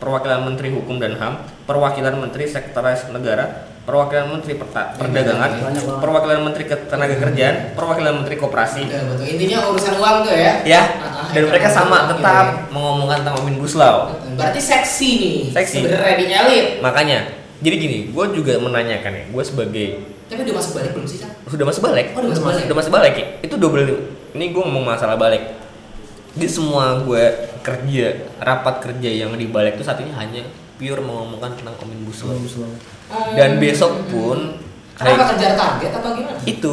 perwakilan 0.00 0.48
Menteri 0.48 0.72
Hukum 0.72 0.96
dan 0.96 1.16
HAM, 1.16 1.44
perwakilan 1.68 2.16
Menteri 2.16 2.48
Sekretaris 2.48 3.12
Negara, 3.12 3.68
perwakilan 3.80 4.26
Menteri 4.30 4.54
Perta- 4.54 4.92
Perdagangan, 4.94 5.50
banyak 5.56 5.82
banget. 5.82 5.98
perwakilan 5.98 6.38
Menteri 6.42 6.64
Ketenagakerjaan, 6.64 7.54
perwakilan 7.74 8.12
Menteri 8.14 8.36
Koperasi, 8.36 8.82
Betul, 8.84 9.02
betul. 9.10 9.24
Intinya 9.26 9.58
urusan 9.66 9.94
uang 9.96 10.16
tuh 10.22 10.34
ya. 10.34 10.52
ya 10.62 10.82
dan 11.28 11.42
mereka 11.44 11.66
ekonomi 11.66 11.78
sama 11.86 11.98
tetap 12.08 12.44
ya. 12.44 12.54
mengomongkan 12.70 13.16
tentang 13.20 13.36
Omnibus 13.38 13.74
Law 13.74 13.96
Berarti 14.32 14.60
seksi 14.60 15.08
nih. 15.16 15.36
Seksi. 15.52 15.76
Sebenarnya 15.80 16.14
di 16.16 16.26
elit. 16.28 16.66
makanya 16.80 17.18
jadi 17.60 17.76
gini 17.76 17.98
gue 18.08 18.24
juga 18.32 18.52
menanyakan 18.56 19.12
ya 19.12 19.24
gue 19.26 19.42
sebagai 19.42 19.86
Tapi 20.26 20.40
udah 20.42 20.54
masuk 20.56 20.72
balik 20.72 20.90
belum 20.92 21.06
sih, 21.06 21.18
Cak? 21.18 21.30
sudah 21.44 21.66
masuk 21.66 21.82
balik 21.82 22.06
Oh, 22.12 22.20
udah 22.20 22.30
masuk 22.30 22.44
balik. 22.46 22.62
udah 22.64 22.76
masuk 22.78 22.92
balik 22.92 23.14
ya 23.14 23.26
itu 23.42 23.54
double 23.56 23.82
ini 24.30 24.44
gue 24.48 24.62
ngomong 24.62 24.84
masalah 24.86 25.14
balik 25.14 25.42
di 26.30 26.46
semua 26.46 27.00
gue 27.00 27.24
kerja 27.60 28.06
rapat 28.38 28.74
kerja 28.80 29.10
yang 29.10 29.34
di 29.34 29.46
balik 29.46 29.74
itu 29.74 29.82
saat 29.82 29.98
ini 29.98 30.12
hanya 30.12 30.46
pure 30.76 30.98
mengomongkan 30.98 31.52
tentang 31.52 31.74
Omnibus 31.76 32.22
Law 32.22 32.38
dan 33.32 33.50
besok 33.56 34.06
pun 34.06 34.38
Kenapa 34.92 35.32
kejar 35.32 35.52
target 35.54 35.90
apa 35.92 36.08
gimana? 36.12 36.38
itu 36.42 36.72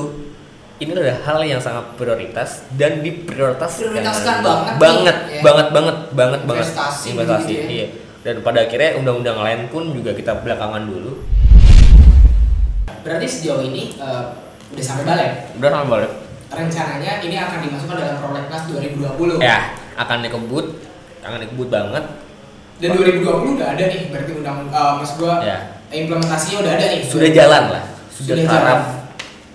ini 0.78 0.90
adalah 0.92 1.18
hal 1.24 1.40
yang 1.42 1.58
sangat 1.58 1.96
prioritas 1.96 2.50
dan 2.72 3.00
diprioritaskan 3.00 3.82
Prioritaskan 3.90 4.36
banget 4.40 4.68
nih, 4.68 4.78
banget 4.78 5.18
ya. 5.28 5.42
banget 5.42 5.68
banget 5.72 5.98
banget 6.12 6.42
banget 6.44 6.66
Investasi 6.66 7.06
investasi 7.12 7.48
gitu 7.48 7.58
ya. 7.58 7.66
iya 7.68 7.88
dan 8.20 8.36
pada 8.40 8.60
akhirnya 8.62 8.92
undang-undang 8.96 9.40
lain 9.40 9.62
pun 9.68 9.90
juga 9.90 10.12
kita 10.12 10.38
belakangan 10.38 10.84
dulu 10.84 11.24
Berarti 13.00 13.26
sejauh 13.26 13.64
ini 13.64 13.96
eh, 13.96 14.24
udah 14.70 14.84
sampai 14.84 15.06
balik. 15.06 15.32
udah 15.56 15.70
sama 15.72 15.86
balik 15.90 16.12
Rencananya 16.48 17.12
ini 17.22 17.36
akan 17.36 17.60
dimasukkan 17.62 17.96
dalam 17.98 18.18
prolegnas 18.18 18.64
2020. 18.68 19.40
ya 19.40 19.58
akan 19.96 20.18
dikebut 20.22 20.66
akan 21.22 21.40
dikebut 21.42 21.68
banget 21.68 22.04
Dan 22.78 22.90
2020 22.94 23.58
udah 23.58 23.68
ada 23.70 23.84
nih, 23.84 24.02
berarti 24.08 24.32
undang 24.36 24.70
uh, 24.70 24.96
maksud 24.96 25.18
gua 25.18 25.42
Ya. 25.42 25.77
Implementasinya 25.92 26.58
udah 26.64 26.72
ada 26.76 26.86
nih. 26.92 27.02
Sudah 27.08 27.30
jalan 27.32 27.64
lah, 27.72 27.84
sudah, 28.12 28.36
Sudah 28.36 28.46
taraf 28.46 28.82
jalan. 28.84 28.98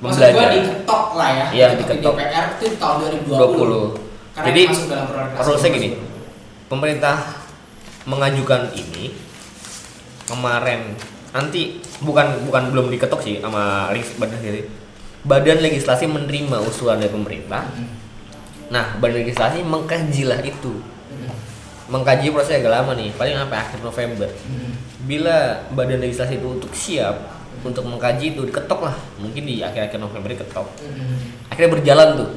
Maksud 0.03 0.19
gua 0.19 0.27
membelajar. 0.35 0.51
diketok 0.59 1.05
lah 1.15 1.29
ya. 1.31 1.47
Iya, 1.55 1.67
diketok 1.79 2.15
di. 2.19 2.23
DPR 2.27 2.47
itu 2.59 2.67
tahun 2.75 2.97
2020. 3.31 4.03
20. 4.03 4.11
Karena 4.33 4.47
Jadi 4.49 4.63
masuk 4.65 4.87
dalam 4.89 5.07
harusnya 5.37 5.71
gini, 5.71 5.89
pemerintah 6.67 7.17
mengajukan 8.09 8.63
ini 8.75 9.15
kemarin 10.27 10.97
nanti 11.31 11.79
bukan 12.01 12.49
bukan 12.49 12.63
belum 12.73 12.87
diketok 12.91 13.21
sih 13.23 13.39
sama 13.39 13.93
badan 13.93 14.39
sendiri. 14.41 14.67
Badan 15.23 15.63
legislasi 15.63 16.11
menerima 16.11 16.59
usulan 16.67 16.99
dari 16.99 17.13
pemerintah. 17.15 17.63
Nah, 18.75 18.99
badan 18.99 19.23
legislasi 19.23 19.63
mengkajilah 19.63 20.43
itu. 20.43 20.83
Mengkaji 21.93 22.33
proses 22.33 22.59
agak 22.59 22.73
lama 22.73 22.97
nih, 22.97 23.13
paling 23.15 23.37
sampai 23.37 23.59
akhir 23.61 23.79
November. 23.85 24.27
Bila 25.03 25.67
badan 25.75 25.99
legislasi 25.99 26.39
itu 26.39 26.47
untuk 26.47 26.71
siap 26.73 27.17
untuk 27.63 27.87
mengkaji 27.87 28.35
itu 28.35 28.43
diketok 28.43 28.81
lah, 28.91 28.97
mungkin 29.23 29.47
di 29.47 29.63
akhir-akhir 29.63 29.99
November 30.03 30.35
diketok. 30.35 30.67
Akhirnya 31.47 31.71
berjalan 31.71 32.09
tuh. 32.19 32.31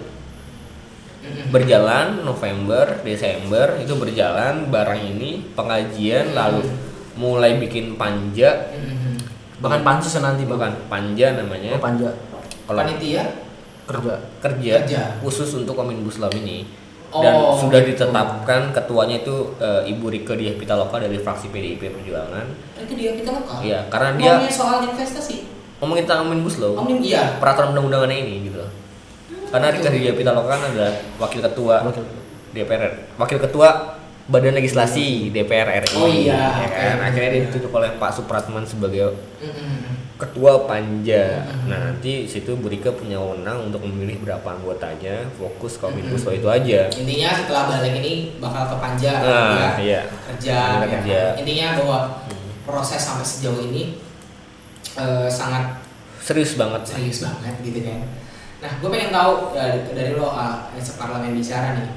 Berjalan 1.50 2.22
November, 2.22 3.02
Desember 3.02 3.82
itu 3.82 3.98
berjalan 3.98 4.70
barang 4.70 5.02
ini 5.02 5.42
pengajian 5.58 6.38
lalu 6.38 6.70
mulai 7.18 7.58
bikin 7.58 7.98
panja. 7.98 8.70
Bahkan 9.58 9.82
pansus 9.82 10.14
ya 10.14 10.22
nanti 10.22 10.46
bukan 10.46 10.70
panja 10.86 11.34
namanya. 11.34 11.74
Oh, 11.74 11.82
panja. 11.82 12.14
Kalau 12.66 12.82
Panitia? 12.82 13.26
kerja. 13.86 14.18
kerja, 14.42 14.74
Kerja. 14.82 15.02
khusus 15.22 15.54
untuk 15.54 15.78
omnibus 15.78 16.18
law 16.18 16.30
ini 16.34 16.66
dan 17.18 17.34
Oh, 17.34 17.56
sudah 17.56 17.80
gitu. 17.80 18.04
ditetapkan 18.04 18.72
ketuanya 18.72 19.16
itu 19.18 19.36
eh, 19.58 19.88
Ibu 19.88 20.06
Rike 20.10 20.34
Diah 20.34 20.54
Pitaloka 20.54 20.98
dari 20.98 21.16
fraksi 21.16 21.48
PDIP 21.48 21.88
Perjuangan 21.90 22.46
itu 22.76 22.94
dia 22.94 23.12
kita 23.14 23.32
lokal. 23.34 23.58
Iya, 23.60 23.80
karena 23.88 24.10
dia- 24.14 24.36
Ngomongin 24.36 24.52
soal 24.52 24.78
investasi. 24.84 25.38
ngomongin 25.76 26.04
tentang 26.04 26.26
omnibus 26.26 26.56
law 26.58 26.72
Omnim 26.78 27.00
iya. 27.00 27.36
peraturan 27.36 27.72
undang-undangannya 27.72 28.18
ini 28.18 28.48
gitu 28.48 28.64
karena 29.46 29.68
Rike 29.70 29.90
Diah 29.92 30.14
Pitaloka 30.14 30.50
kan 30.50 30.62
adalah 30.66 30.92
wakil 31.18 31.40
ketua 31.42 31.76
Wakil. 31.84 32.04
DPR 32.52 32.82
wakil 33.16 33.38
ketua 33.38 33.70
Badan 34.26 34.56
Legislasi 34.56 35.30
DPR 35.30 35.86
RI 35.86 35.94
Oh 35.94 36.08
iya, 36.08 36.34
ya 36.58 36.68
kan? 36.68 36.98
akhirnya 37.04 37.30
ditunjuk 37.44 37.70
oleh 37.70 37.94
Pak 37.94 38.10
Supratman 38.12 38.64
sebagai 38.64 39.14
Mm-mm. 39.38 39.85
Ketua 40.26 40.66
panja 40.66 41.46
nah 41.70 41.78
nanti 41.78 42.26
situ 42.26 42.58
Bu 42.58 42.68
Rike 42.68 42.90
punya 42.98 43.22
wewenang 43.22 43.70
untuk 43.70 43.86
memilih 43.86 44.26
berapa 44.26 44.46
anggotanya 44.58 45.30
fokus 45.38 45.78
ke 45.78 45.86
omnibus 45.86 46.26
law 46.26 46.34
itu 46.34 46.48
aja 46.50 46.82
Intinya 46.92 47.30
setelah 47.38 47.64
balik 47.70 47.94
ini 48.02 48.14
bakal 48.42 48.74
ke 48.74 48.76
panja 48.82 49.14
nah 49.22 49.30
ya. 49.30 49.70
iya 49.78 50.02
kerja, 50.10 50.58
ya. 50.82 50.88
kerja. 50.90 51.20
Intinya 51.40 51.68
bahwa 51.80 52.00
proses 52.66 53.02
sampai 53.02 53.26
sejauh 53.26 53.62
ini 53.72 54.02
eh, 54.98 55.30
sangat 55.30 55.86
serius 56.20 56.58
banget 56.58 56.82
serius 56.90 57.22
banget 57.22 57.56
gitu 57.62 57.86
kan. 57.86 58.02
Nah, 58.66 58.72
gue 58.82 58.90
pengen 58.90 59.14
tahu 59.14 59.54
ya, 59.54 59.78
dari 59.94 60.18
lo 60.18 60.34
uh, 60.34 60.66
separlemen 60.82 61.38
bicara 61.38 61.78
nih. 61.78 61.90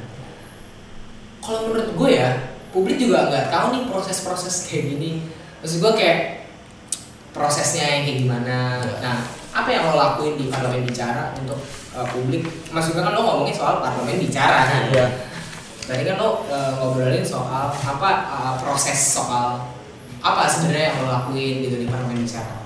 Kalau 1.41 1.71
menurut 1.71 1.97
gue 1.97 2.11
ya, 2.13 2.29
publik 2.75 3.01
juga 3.01 3.33
nggak 3.33 3.49
tahu 3.49 3.67
nih 3.73 3.83
proses-proses 3.89 4.69
kayak 4.69 4.85
gini. 4.93 5.25
Maksud 5.65 5.81
gue 5.81 5.93
kayak 5.97 6.38
prosesnya 7.39 7.87
yang 7.87 8.03
kayak 8.03 8.19
gimana. 8.27 8.83
Nah, 8.99 9.17
apa 9.55 9.69
yang 9.71 9.87
lo 9.87 9.95
lakuin 9.95 10.35
di 10.35 10.51
parlemen 10.51 10.83
bicara 10.83 11.31
untuk 11.39 11.63
uh, 11.95 12.07
publik? 12.11 12.43
Maksud 12.75 12.99
gue 12.99 13.03
kan 13.07 13.15
lo 13.15 13.23
ngomongin 13.23 13.55
soal 13.55 13.79
parlemen 13.79 14.19
bicara 14.19 14.67
kan. 14.67 14.83
Iya. 14.91 15.07
Tadi 15.87 16.03
kan 16.03 16.19
lo 16.19 16.43
uh, 16.51 16.71
ngobrolin 16.83 17.23
soal 17.23 17.71
apa 17.71 18.11
uh, 18.27 18.55
proses 18.59 18.99
soal 18.99 19.63
apa 20.19 20.51
sebenarnya 20.51 20.93
yang 20.93 20.97
lo 21.01 21.07
lakuin 21.15 21.55
gitu 21.63 21.77
di 21.79 21.87
parlemen 21.87 22.27
bicara. 22.27 22.59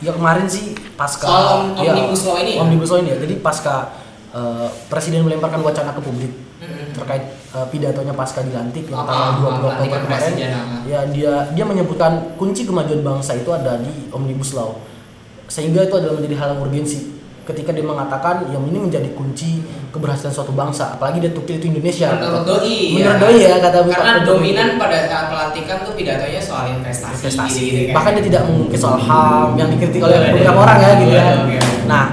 Ya 0.00 0.12
kemarin 0.16 0.48
sih 0.48 0.76
pasca 0.96 1.28
Soal 1.28 1.76
om- 1.76 1.76
ya, 1.80 1.92
Omnibus 1.92 2.24
Law 2.24 2.36
ini 2.40 2.56
ya? 2.56 2.60
Omnibus 2.64 2.88
Law 2.88 3.00
ini 3.04 3.12
ya. 3.12 3.18
Jadi 3.20 3.34
pasca 3.44 3.92
eh, 4.32 4.68
presiden 4.88 5.28
melemparkan 5.28 5.60
wacana 5.60 5.92
ke 5.92 6.00
publik. 6.00 6.32
Terkait 7.00 7.24
eh, 7.50 7.66
pidatonya 7.66 8.12
pasca 8.12 8.40
dilantik 8.40 8.84
yang 8.86 9.00
Ah, 9.00 9.32
tanggal 9.32 9.48
ah, 9.48 9.56
20 9.56 9.64
ah, 9.64 9.68
Oktober 9.72 9.98
kemarin. 10.04 10.32
Ya 10.84 11.00
dia 11.06 11.32
dia 11.50 11.64
menyebutkan 11.64 12.12
kunci 12.34 12.62
kemajuan 12.62 13.00
bangsa 13.00 13.34
itu 13.34 13.48
ada 13.48 13.76
di 13.76 14.08
Omnibus 14.08 14.52
Law. 14.52 14.76
Sehingga 15.46 15.82
itu 15.82 15.94
adalah 15.94 16.14
menjadi 16.14 16.36
hal 16.36 16.48
yang 16.52 16.62
urgensi 16.62 17.00
ketika 17.40 17.74
dia 17.74 17.82
mengatakan 17.82 18.46
yang 18.46 18.62
ini 18.62 18.78
menjadi 18.78 19.10
kunci 19.10 19.58
keberhasilan 19.90 20.30
suatu 20.30 20.54
bangsa 20.54 20.94
apalagi 20.94 21.18
dia 21.18 21.34
tukil 21.34 21.58
itu 21.58 21.66
Indonesia 21.68 22.14
Menurut 22.14 22.46
doi 22.46 22.78
menurut 22.94 23.10
ya. 23.10 23.18
doi 23.18 23.36
ya 23.42 23.56
kata 23.58 23.78
Karena 23.82 24.12
Jokowi. 24.14 24.28
dominan 24.30 24.68
pada 24.78 24.98
saat 25.02 25.26
pelantikan 25.26 25.82
tuh 25.82 25.98
pidatonya 25.98 26.38
soal 26.38 26.70
investasi. 26.70 27.10
investasi 27.18 27.60
gitu 27.64 27.80
kan. 27.82 27.94
bahkan 27.98 28.10
dia 28.14 28.24
tidak 28.24 28.42
mengungkit 28.46 28.78
soal 28.78 28.98
ham 29.00 29.58
yang 29.58 29.66
dikritik 29.68 29.98
oleh 29.98 30.14
Iya, 30.14 30.30
beberapa 30.30 30.46
iya. 30.52 30.62
orang 30.62 30.78
ya 30.78 30.90
gitu 30.94 31.10
ya 31.10 31.24
iya. 31.50 31.62
nah 31.90 32.04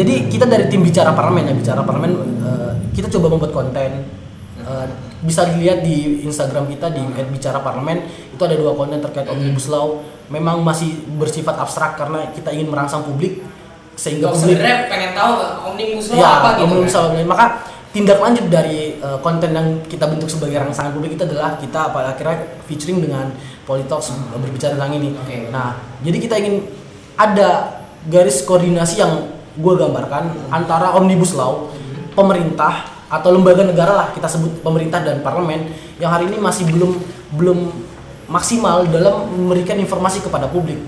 jadi 0.00 0.14
kita 0.32 0.48
dari 0.48 0.64
tim 0.72 0.80
bicara 0.80 1.12
parlemen 1.12 1.44
ya 1.44 1.54
bicara 1.54 1.80
parlemen 1.84 2.12
eh, 2.40 2.72
kita 2.96 3.12
coba 3.12 3.36
membuat 3.36 3.52
konten 3.52 4.20
Eh, 4.60 4.86
bisa 5.24 5.44
dilihat 5.48 5.84
di 5.84 6.24
Instagram 6.24 6.68
kita 6.68 6.92
di 6.92 7.00
@bicara 7.28 7.60
parlemen 7.60 8.08
itu 8.32 8.40
ada 8.40 8.56
dua 8.56 8.72
konten 8.72 9.00
terkait 9.00 9.28
omnibus 9.28 9.68
law 9.68 10.00
memang 10.32 10.64
masih 10.64 10.96
bersifat 11.16 11.60
abstrak 11.60 11.96
karena 11.96 12.28
kita 12.32 12.48
ingin 12.52 12.72
merangsang 12.72 13.04
publik 13.04 13.44
sehingga 13.96 14.32
Lo 14.32 14.36
publik 14.36 14.56
sebenarnya 14.56 14.88
pengen 14.88 15.12
tahu 15.12 15.32
omnibus 15.72 16.12
law 16.12 16.16
ya 16.20 16.28
apa 16.40 16.48
gitu. 16.56 16.64
omnibus 16.72 16.92
kan? 16.96 17.04
law 17.04 17.24
maka 17.28 17.46
tindak 17.92 18.18
lanjut 18.20 18.46
dari 18.48 19.00
eh, 19.00 19.18
konten 19.24 19.50
yang 19.52 19.68
kita 19.88 20.04
bentuk 20.08 20.28
sebagai 20.28 20.56
rangsangan 20.60 20.92
publik 20.92 21.16
itu 21.16 21.24
adalah 21.24 21.56
kita 21.56 21.80
pada 21.92 22.16
akhirnya 22.16 22.36
featuring 22.68 23.00
dengan 23.04 23.32
Politox 23.64 24.12
berbicara 24.34 24.74
tentang 24.74 24.98
ini. 24.98 25.14
Oke. 25.14 25.46
Nah, 25.52 25.78
jadi 26.02 26.18
kita 26.20 26.34
ingin 26.42 26.66
ada 27.14 27.80
garis 28.08 28.42
koordinasi 28.42 28.98
yang 28.98 29.39
gue 29.56 29.74
gambarkan 29.74 30.50
antara 30.52 30.94
omnibus 30.94 31.34
law, 31.34 31.70
pemerintah 32.14 32.86
atau 33.10 33.34
lembaga 33.34 33.66
negara 33.66 33.92
lah 33.94 34.08
kita 34.14 34.30
sebut 34.30 34.62
pemerintah 34.62 35.02
dan 35.02 35.18
parlemen 35.18 35.66
yang 35.98 36.14
hari 36.14 36.30
ini 36.30 36.38
masih 36.38 36.70
belum 36.70 36.94
belum 37.34 37.58
maksimal 38.30 38.86
dalam 38.86 39.26
memberikan 39.26 39.74
informasi 39.82 40.22
kepada 40.22 40.46
publik. 40.46 40.78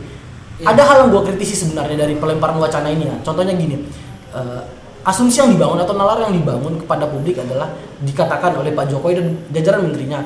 Iya. 0.62 0.70
Ada 0.70 0.82
hal 0.86 0.96
yang 1.02 1.08
gue 1.10 1.22
kritisi 1.26 1.58
sebenarnya 1.58 2.06
dari 2.06 2.14
pelemparan 2.14 2.54
wacana 2.62 2.86
ini 2.86 3.10
ya. 3.10 3.16
Contohnya 3.26 3.50
gini, 3.58 3.82
eh, 4.30 4.62
asumsi 5.02 5.42
yang 5.42 5.50
dibangun 5.50 5.82
atau 5.82 5.98
nalar 5.98 6.22
yang 6.22 6.30
dibangun 6.38 6.78
kepada 6.78 7.10
publik 7.10 7.42
adalah 7.42 7.74
dikatakan 7.98 8.54
oleh 8.54 8.70
Pak 8.70 8.86
Jokowi 8.94 9.18
dan 9.18 9.26
jajaran 9.50 9.90
menterinya, 9.90 10.22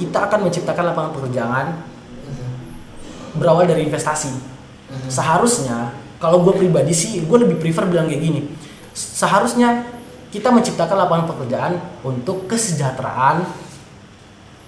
kita 0.00 0.32
akan 0.32 0.48
menciptakan 0.48 0.96
lapangan 0.96 1.12
pekerjaan 1.12 1.66
berawal 3.36 3.68
dari 3.68 3.84
investasi. 3.84 4.32
Seharusnya 5.12 5.92
kalau 6.26 6.42
gue 6.42 6.58
pribadi 6.58 6.90
sih, 6.90 7.22
gue 7.22 7.38
lebih 7.38 7.62
prefer 7.62 7.86
bilang 7.86 8.10
kayak 8.10 8.18
gini. 8.18 8.40
Seharusnya 8.90 9.86
kita 10.34 10.50
menciptakan 10.50 11.06
lapangan 11.06 11.26
pekerjaan 11.30 11.72
untuk 12.02 12.50
kesejahteraan 12.50 13.46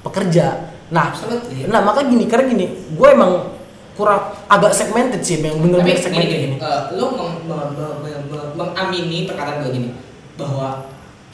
pekerja. 0.07 0.71
Nah, 0.94 1.11
Absolutely. 1.11 1.66
nah 1.66 1.83
maka 1.83 2.07
gini, 2.07 2.31
karena 2.31 2.47
gini, 2.47 2.66
gue 2.94 3.09
emang 3.11 3.59
kurang 3.99 4.38
agak 4.47 4.71
segmented 4.71 5.18
sih, 5.21 5.42
yang 5.42 5.59
gini, 5.59 5.99
segmented 5.99 6.31
gini, 6.31 6.44
gini. 6.47 6.57
eh, 6.62 6.81
lo 6.94 7.18
meng- 7.18 7.42
me- 7.42 7.71
me- 7.75 7.99
me- 8.07 8.25
me- 8.31 8.51
mengamini 8.55 9.27
perkataan 9.27 9.66
gue 9.66 9.75
gini 9.75 9.90
bahwa 10.38 10.87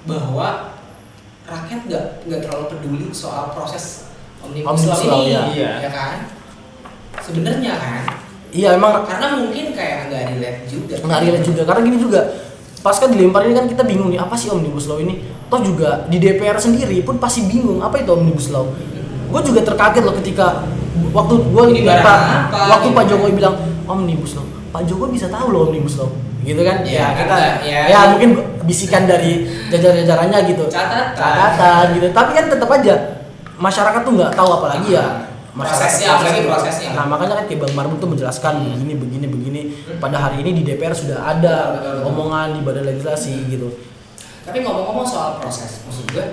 bahwa 0.09 0.73
rakyat 1.45 1.81
nggak 1.85 2.05
nggak 2.25 2.41
terlalu 2.41 2.65
peduli 2.73 3.07
soal 3.13 3.53
proses 3.53 4.09
omnibus, 4.41 4.89
law 4.89 5.21
ini, 5.21 5.61
ya. 5.61 5.85
Ya 5.85 5.91
kan? 5.93 6.33
Sebenarnya 7.21 7.73
kan, 7.77 8.03
Iya 8.55 8.79
emang 8.79 9.03
karena 9.03 9.35
mungkin 9.35 9.75
kayak 9.75 9.99
nggak 10.07 10.23
relate 10.31 10.61
juga. 10.71 10.95
nggak 11.03 11.21
relate 11.27 11.45
juga 11.45 11.63
karena 11.67 11.81
gini 11.83 11.99
juga 11.99 12.21
pasca 12.87 13.11
dilempar 13.11 13.43
ini 13.45 13.55
kan 13.57 13.67
kita 13.67 13.83
bingung 13.83 14.15
nih 14.15 14.21
apa 14.23 14.39
sih 14.39 14.47
omnibus 14.47 14.87
law 14.87 15.03
ini 15.03 15.19
toh 15.51 15.59
juga 15.59 16.07
di 16.07 16.23
DPR 16.23 16.55
sendiri 16.55 17.03
pun 17.03 17.19
pasti 17.19 17.43
bingung 17.45 17.83
apa 17.83 17.99
itu 17.99 18.15
omnibus 18.15 18.55
law 18.55 18.71
gue 19.27 19.41
juga 19.43 19.61
terkaget 19.67 20.07
loh 20.07 20.15
ketika 20.15 20.63
waktu 21.11 21.35
gue 21.51 21.65
apa, 21.91 22.15
waktu 22.71 22.89
Pak 22.93 23.03
kan. 23.03 23.11
Jokowi 23.11 23.33
bilang 23.35 23.57
omnibus 23.91 24.39
law 24.39 24.47
Pak 24.71 24.87
Jokowi 24.87 25.19
bisa 25.19 25.27
tahu 25.27 25.51
loh 25.51 25.67
omnibus 25.67 25.99
law 25.99 26.13
gitu 26.45 26.61
kan 26.61 26.85
Iya, 26.85 27.01
ya 27.01 27.07
kita 27.17 27.35
kan, 27.35 27.53
ya. 27.65 27.81
ya 27.89 28.01
mungkin 28.15 28.31
bisikan 28.69 29.09
dari 29.09 29.49
jajar-jajarannya 29.73 30.39
gitu 30.47 30.69
Catatan. 30.69 31.17
catatan 31.17 31.85
gitu 31.97 32.07
tapi 32.13 32.31
kan 32.37 32.45
tetap 32.53 32.69
aja 32.71 32.95
masyarakat 33.57 34.01
tuh 34.05 34.13
nggak 34.13 34.33
tahu 34.37 34.51
apalagi 34.53 34.93
ya 34.95 35.34
Prosesnya, 35.55 36.09
apalagi 36.13 36.41
prosesnya. 36.45 36.91
Nah 36.93 37.07
makanya 37.07 37.35
kan 37.39 37.45
kayak 37.47 37.61
Bang 37.63 37.75
Marmun 37.75 37.97
tuh 37.97 38.11
menjelaskan 38.11 38.53
begini 38.75 38.95
begini 38.99 39.27
begini. 39.31 39.61
Pada 39.97 40.19
hari 40.19 40.43
ini 40.43 40.51
di 40.51 40.63
DPR 40.63 40.91
sudah 40.91 41.23
ada 41.25 41.79
Betul, 41.79 41.95
betul. 41.95 42.09
omongan 42.11 42.49
di 42.53 42.61
badan 42.61 42.85
legislasi 42.85 43.35
gitu. 43.49 43.69
Tapi 44.43 44.59
ngomong-ngomong 44.61 45.07
soal 45.07 45.39
proses, 45.39 45.87
maksud 45.87 46.11
gue, 46.11 46.27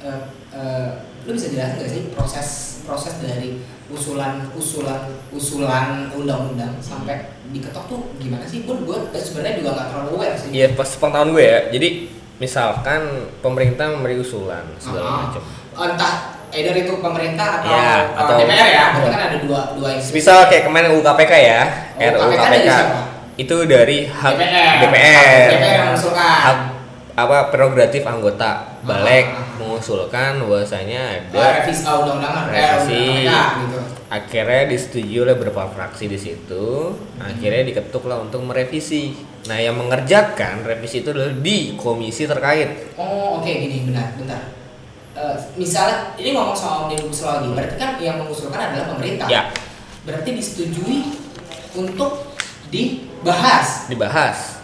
eh, 0.00 0.20
eh, 0.50 0.86
lu 1.22 1.30
bisa 1.30 1.48
jelasin 1.48 1.76
nggak 1.76 1.88
sih 1.88 2.02
proses 2.10 2.48
proses 2.84 3.14
dari 3.16 3.60
usulan 3.86 4.48
usulan 4.52 5.12
usulan 5.28 6.08
undang-undang 6.10 6.72
sampai 6.80 7.20
diketok 7.48 7.84
tuh 7.86 8.00
gimana 8.16 8.44
sih? 8.44 8.64
Gue 8.64 8.80
gue 8.80 8.96
sebenarnya 9.14 9.60
juga 9.60 9.70
nggak 9.76 9.86
terlalu 9.92 10.08
aware 10.16 10.36
sih. 10.36 10.48
Iya 10.50 10.72
pas 10.72 10.88
pengetahuan 10.88 11.30
gue 11.30 11.44
ya. 11.44 11.60
Jadi 11.68 11.88
misalkan 12.40 13.00
pemerintah 13.38 13.92
memberi 13.92 14.18
usulan 14.18 14.64
segala 14.76 15.04
Ah. 15.04 15.18
macam. 15.28 15.42
Entah 15.74 16.14
either 16.54 16.74
itu 16.76 16.92
pemerintah 16.96 17.60
atau, 17.60 17.68
Ya, 17.68 17.90
atau- 18.14 18.38
DPR 18.38 18.68
ya. 18.68 18.84
Berarti 18.92 19.10
kan 19.10 19.20
ada 19.26 19.38
dua 19.38 19.60
dua 19.74 19.88
institusi. 19.92 20.16
Misal 20.16 20.46
kayak 20.46 20.64
kemarin 20.64 20.88
UU 20.90 21.02
KPK 21.02 21.32
ya, 21.36 21.60
Oh, 21.92 22.00
RUU 22.00 22.32
KPK 22.32 22.44
KPK. 22.64 22.70
Itu 23.34 23.56
dari 23.66 23.98
hak 24.06 24.32
DPR. 24.32 24.74
DPR. 24.80 25.46
DPR 25.50 25.72
yang 25.74 25.86
mengusulkan. 25.90 26.38
Hak 26.40 26.58
apa 27.14 27.46
prerogatif 27.46 28.02
anggota 28.02 28.74
balik 28.82 29.30
Ah. 29.30 29.46
mengusulkan 29.54 30.34
bahwasanya 30.40 31.30
ada 31.30 31.62
revisi 31.62 31.86
uh, 31.86 32.02
undang-undangan 32.02 32.50
eh, 32.50 32.58
Revisi. 32.58 33.06
gitu. 33.22 33.78
akhirnya 34.08 34.62
disetujui 34.66 35.18
oleh 35.20 35.34
beberapa 35.34 35.62
fraksi 35.68 36.10
di 36.10 36.18
situ 36.18 36.90
akhirnya 37.16 37.62
diketuk 37.64 38.04
lah 38.04 38.18
untuk 38.18 38.42
merevisi 38.42 39.14
nah 39.46 39.54
yang 39.54 39.78
mengerjakan 39.78 40.66
revisi 40.66 41.06
itu 41.06 41.14
adalah 41.14 41.30
di 41.32 41.78
komisi 41.78 42.26
terkait 42.26 42.98
Oh 42.98 43.38
oke 43.38 43.46
gini 43.46 43.86
benar 43.86 44.10
bentar. 44.18 44.42
Eh, 45.14 45.36
misalnya 45.54 46.10
ini 46.14 46.34
ngomong 46.34 46.52
soal 46.52 46.84
omnibus 46.84 47.22
law 47.22 47.38
lagi, 47.38 47.54
berarti 47.54 47.74
kan 47.76 47.90
yang 47.96 48.18
mengusulkan 48.18 48.58
adalah 48.60 48.90
pemerintah. 48.90 49.26
ya 49.26 49.46
Berarti 50.02 50.30
disetujui 50.32 50.98
untuk 51.72 52.34
dibahas. 52.68 53.86
dibahas 53.86 54.58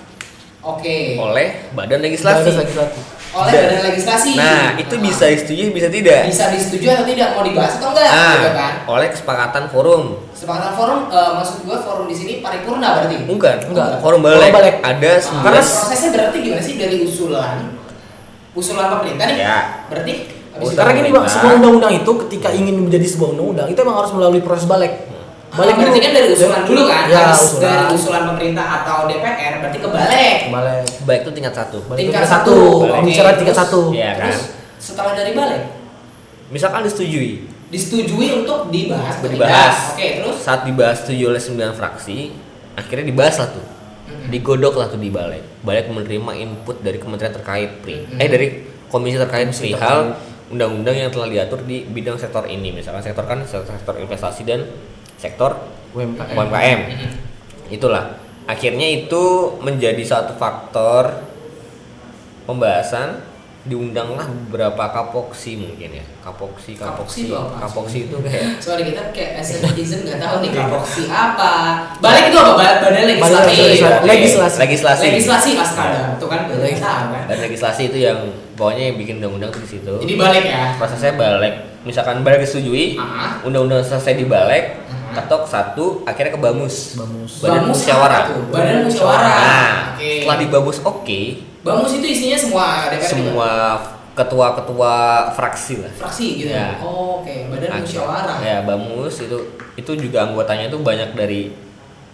Oke. 0.60 1.14
oleh 1.16 1.70
badan 1.70 1.96
Badan 1.96 2.00
legislasi 2.02 2.50
legislatif. 2.52 3.02
Oleh 3.30 3.48
Dan- 3.48 3.62
badan 3.64 3.82
legislasi. 3.86 4.30
nah 4.34 4.74
itu 4.74 4.94
bisa 4.98 5.24
disetujui 5.24 5.70
bisa 5.70 5.86
tidak 5.86 6.26
bisa 6.26 6.50
disetujui 6.50 6.90
atau 6.90 7.06
tidak 7.06 7.28
mau 7.30 7.46
dibahas 7.46 7.78
atau 7.78 7.94
enggak 7.94 8.04
nah 8.04 8.34
gitu 8.34 8.50
kan. 8.52 8.72
oleh 8.90 9.08
kesepakatan 9.08 9.64
forum 9.70 10.02
Sepakatan 10.34 10.72
forum 10.74 11.00
eh, 11.08 11.30
maksud 11.32 11.56
gua 11.62 11.78
forum 11.78 12.04
di 12.04 12.16
sini 12.16 12.32
paripurna 12.40 12.88
berarti. 12.98 13.16
bukan 13.22 13.56
Enggak. 13.70 14.02
forum 14.02 14.20
balik, 14.20 14.36
Forum 14.42 14.50
balik. 14.52 14.74
ada 14.82 15.08
Ah, 15.08 15.16
sembilan 15.16 15.44
karena 15.46 15.62
prosesnya 15.62 16.10
berarti 16.10 16.36
gimana 16.42 16.60
sih 16.60 16.74
dari 16.74 16.96
usulan 17.00 17.56
usulan 18.52 18.86
pemerintah 18.90 19.24
nih? 19.24 19.38
Ya. 19.38 19.58
Berarti 19.86 20.14
itu- 20.62 20.76
Karena 20.76 20.92
gini 20.94 21.08
bang, 21.10 21.24
sebuah 21.24 21.52
undang-undang 21.56 21.92
itu 21.94 22.10
ketika 22.26 22.48
ingin 22.50 22.76
menjadi 22.80 23.06
sebuah 23.06 23.28
undang-undang 23.32 23.66
itu 23.66 23.78
emang 23.78 23.96
harus 23.96 24.12
melalui 24.12 24.40
proses 24.40 24.64
balik. 24.64 24.92
Balik 25.50 25.74
berarti 25.74 25.98
kan 25.98 26.10
dari 26.12 26.28
usulan 26.30 26.62
dulu 26.62 26.82
kan? 26.86 27.02
Ya, 27.04 27.18
Habis 27.26 27.42
usulan. 27.42 27.62
dari 27.66 27.84
usulan 27.90 28.22
pemerintah 28.24 28.66
atau 28.80 28.96
DPR 29.04 29.54
berarti 29.58 29.78
kebalik. 29.78 30.38
Balik. 30.46 30.82
baik 31.02 31.20
itu 31.20 31.30
tingkat 31.32 31.54
satu 31.56 31.78
Balik 31.84 31.98
Tingkat 32.00 32.22
ke 32.22 32.28
satu. 32.28 32.54
Oke, 32.80 32.98
bicara 33.02 33.30
tingkat 33.34 33.56
satu. 33.56 33.80
Iya 33.90 34.10
kan 34.14 34.30
Terus 34.30 34.40
setelah 34.78 35.12
dari 35.12 35.32
balik 35.34 35.62
misalkan 36.48 36.82
disetujui 36.82 37.46
disetujui 37.66 38.28
untuk 38.36 38.70
dibahas 38.70 39.18
dibahas. 39.20 39.76
Oke, 39.92 40.06
terus 40.18 40.36
saat 40.38 40.62
dibahas 40.62 41.02
setuju 41.02 41.30
oleh 41.30 41.38
9 41.38 41.74
fraksi 41.74 42.30
akhirnya 42.72 43.06
dibahas 43.06 43.36
lah 43.36 43.48
tuh 43.50 43.66
digodok 44.26 44.74
lah 44.76 44.86
tuh 44.86 44.98
di 44.98 45.10
balik 45.10 45.42
balik 45.60 45.86
menerima 45.86 46.32
input 46.36 46.78
dari 46.78 46.96
kementerian 46.96 47.30
terkait 47.32 47.70
pri 47.78 48.06
eh 48.12 48.26
dari 48.26 48.46
komisi 48.86 49.14
terkait 49.16 49.50
perihal 49.50 50.14
undang-undang 50.50 50.98
yang 50.98 51.10
telah 51.14 51.30
diatur 51.30 51.62
di 51.62 51.86
bidang 51.86 52.18
sektor 52.18 52.44
ini. 52.44 52.74
Misalkan 52.74 53.00
sektor 53.00 53.24
kan 53.24 53.46
sektor, 53.46 53.94
investasi 53.96 54.42
dan 54.42 54.66
sektor 55.16 55.54
UMKM. 55.94 56.34
UMKM 56.34 56.80
itulah. 57.70 58.18
Akhirnya 58.50 58.90
itu 58.90 59.54
menjadi 59.62 60.02
satu 60.02 60.34
faktor 60.34 61.22
pembahasan 62.50 63.29
diundanglah 63.60 64.24
beberapa 64.48 64.88
kapoksi 64.88 65.52
mungkin 65.54 66.00
ya 66.00 66.04
kapoksi 66.20 66.72
Kapoksi 66.74 67.28
kapoksi 67.28 67.60
kapoksi 67.60 67.98
itu 68.08 68.16
kayak 68.18 68.56
Sorry 68.64 68.82
kita 68.86 69.12
kayak 69.12 69.30
as 69.36 69.52
a 69.52 69.56
netizen 69.62 70.00
nggak 70.02 70.16
tahu 70.16 70.40
nih 70.40 70.50
kapoksi 70.50 71.02
apa. 71.06 71.52
Balik 72.00 72.32
itu 72.32 72.36
apa? 72.36 72.52
Ba- 72.56 72.78
Badan 72.80 73.04
legislatif. 73.04 73.52
legislatif. 73.54 74.00
Oke. 74.00 74.08
Legislasi. 74.08 74.56
legislasi 74.58 75.02
Legislasi 75.06 75.50
astaga. 75.54 76.16
Itu 76.16 76.26
kan 76.26 76.48
tahu 76.48 76.64
kan. 76.80 77.24
dan 77.28 77.36
legislasi 77.38 77.82
itu 77.88 77.98
yang 78.00 78.18
pokoknya 78.54 78.82
yang 78.88 78.96
bikin 78.96 79.14
undang-undang 79.20 79.52
di 79.52 79.68
situ 79.68 79.94
Jadi 79.98 80.14
balik 80.16 80.44
ya. 80.44 80.76
prosesnya 80.76 81.12
balik 81.14 81.54
misalkan 81.80 82.20
balik 82.20 82.40
disetujui 82.40 82.96
undang-undang 83.40 83.80
selesai 83.80 84.12
dibalik 84.14 84.76
ketok 85.10 85.42
satu 85.44 86.04
akhirnya 86.04 86.32
ke 86.32 86.40
bamus 86.40 86.94
Bamus. 86.94 87.40
badan 87.40 87.66
musyawarah? 87.66 88.22
Badan 88.48 88.84
musyawarah. 88.84 89.32
nah 89.32 89.72
Oke. 89.96 90.22
setelah 90.22 90.36
di 90.36 90.46
bamus 90.46 90.78
oke 90.80 91.20
Bamus 91.60 91.92
itu 91.92 92.06
isinya 92.06 92.36
semua 92.36 92.66
DPR 92.86 92.98
juga? 92.98 93.06
semua 93.06 93.50
ketua-ketua 94.12 94.94
fraksi 95.30 95.74
lah 95.78 95.92
fraksi 95.94 96.26
gitu. 96.38 96.50
Ya. 96.50 96.76
Oh, 96.78 97.20
Oke, 97.20 97.46
badan 97.46 97.68
Akhir- 97.70 97.84
musyawarah. 97.84 98.36
Ya, 98.40 98.56
Bamus 98.60 99.14
itu 99.18 99.38
itu 99.74 99.92
juga 99.98 100.24
anggotanya 100.24 100.66
itu 100.66 100.78
banyak 100.78 101.12
dari 101.12 101.52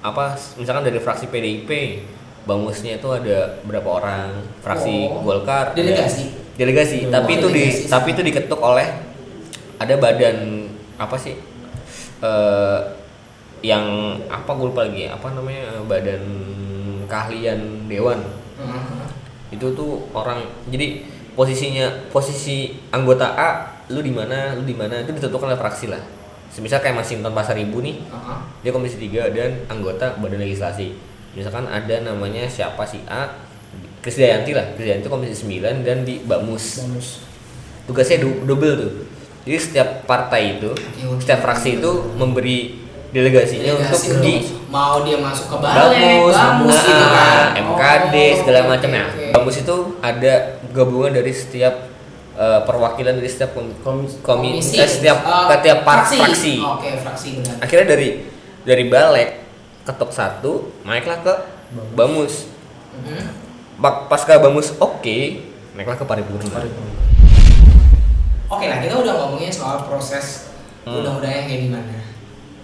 apa 0.00 0.34
misalkan 0.54 0.82
dari 0.82 0.98
fraksi 0.98 1.26
PDIP 1.26 1.70
Bamusnya 2.42 2.94
itu 2.96 3.08
ada 3.08 3.58
berapa 3.62 3.88
orang 3.92 4.28
fraksi 4.60 5.08
Oh. 5.08 5.22
Golkar 5.24 5.70
ada- 5.70 5.74
Delegasi? 5.74 6.30
delegasi 6.54 6.96
Oh, 7.02 7.12
tapi 7.12 7.30
itu 7.34 7.48
di 7.48 7.62
delegasi. 7.64 7.86
tapi 7.86 8.08
itu 8.12 8.22
diketuk 8.22 8.58
oleh 8.58 8.86
ada 9.76 9.94
badan 9.94 10.66
apa 10.96 11.16
sih 11.16 11.36
eh 12.16 12.78
yang 13.62 13.84
apa 14.24 14.48
gue 14.48 14.66
lupa 14.66 14.82
lagi 14.82 15.04
apa 15.04 15.26
namanya 15.30 15.82
badan 15.82 16.22
keahlian 17.04 17.60
dewan 17.86 18.20
Hmm. 18.56 18.95
Itu 19.48 19.66
tuh 19.72 20.06
orang 20.10 20.42
jadi 20.66 21.04
posisinya 21.32 22.08
posisi 22.08 22.74
anggota 22.90 23.36
A 23.36 23.50
lu 23.86 24.00
di 24.00 24.10
mana 24.10 24.56
lu 24.56 24.64
di 24.64 24.74
mana 24.74 24.98
itu 24.98 25.12
ditentukan 25.12 25.52
oleh 25.52 25.60
fraksi 25.60 25.86
lah. 25.86 26.02
Semisal 26.50 26.80
kayak 26.80 26.96
Mas 26.96 27.06
Sinton 27.06 27.30
Pasaribu 27.30 27.84
nih 27.84 28.00
Heeh. 28.00 28.38
dia 28.64 28.72
komisi 28.72 28.96
3 28.96 29.28
dan 29.30 29.50
anggota 29.68 30.16
badan 30.16 30.40
legislasi. 30.40 30.96
Misalkan 31.36 31.68
ada 31.68 32.00
namanya 32.00 32.48
siapa 32.48 32.80
si 32.82 33.04
A 33.04 33.28
Krisdayanti 34.00 34.56
lah. 34.56 34.64
Krisdayanti 34.72 35.06
komisi 35.06 35.34
9 35.44 35.84
dan 35.84 36.02
di 36.02 36.22
Bamus 36.22 36.80
Bamus. 36.80 37.08
tugasnya 37.84 38.24
du- 38.24 38.42
double 38.42 38.74
tuh. 38.74 38.92
Jadi 39.44 39.58
setiap 39.60 39.88
partai 40.04 40.58
itu 40.58 40.72
setiap 41.20 41.44
fraksi 41.44 41.78
itu 41.78 41.90
memberi 42.16 42.85
delegasinya 43.08 43.72
Delegasi 43.72 44.06
untuk 44.08 44.20
di 44.20 44.34
mau 44.66 45.00
dia 45.00 45.16
masuk 45.16 45.46
ke 45.48 45.56
balik, 45.56 45.96
Bamus, 45.96 46.34
bamus 46.34 46.74
nah, 46.74 46.84
gitu 46.84 47.06
kan. 47.08 47.38
MKD 47.56 48.14
Oh, 48.14 48.36
segala 48.36 48.58
oke, 48.58 48.68
macam 48.68 48.88
nah 48.90 49.06
oke. 49.08 49.26
Bamus 49.32 49.56
itu 49.58 49.74
ada 50.00 50.32
gabungan 50.70 51.12
dari 51.12 51.32
setiap 51.32 51.74
eh, 52.34 52.60
perwakilan 52.62 53.16
dari 53.16 53.26
setiap 53.26 53.50
kom- 53.50 53.72
Komisi. 53.80 54.20
komi- 54.20 54.60
Komisi. 54.60 54.76
eh, 54.76 54.84
setiap 54.84 55.18
Eh, 55.18 55.46
setiap 55.50 55.78
par- 55.82 56.04
fraksi. 56.04 56.18
fraksi. 56.18 56.54
Oke, 56.60 56.88
fraksi 56.98 57.28
benar. 57.36 57.54
Akhirnya 57.58 57.86
dari 57.88 58.08
dari 58.60 58.84
balik 58.86 59.30
ketok 59.82 60.10
satu 60.10 60.52
naiklah 60.82 61.18
ke 61.20 61.34
Bamus. 61.92 62.50
Mhm. 62.94 63.24
Pak 63.76 64.06
pasca 64.06 64.36
Bamus 64.36 64.76
oke 64.76 65.16
naiklah 65.72 65.94
ke 65.94 66.04
paripurna. 66.04 66.60
Oke 68.46 68.64
lah, 68.64 68.78
kita 68.78 68.94
udah 68.96 69.14
ngomongin 69.16 69.48
soal 69.48 69.82
proses 69.82 70.52
Hmm. 70.82 71.02
undang-undangnya 71.02 71.42
kayak 71.44 71.60
gimana. 71.66 71.94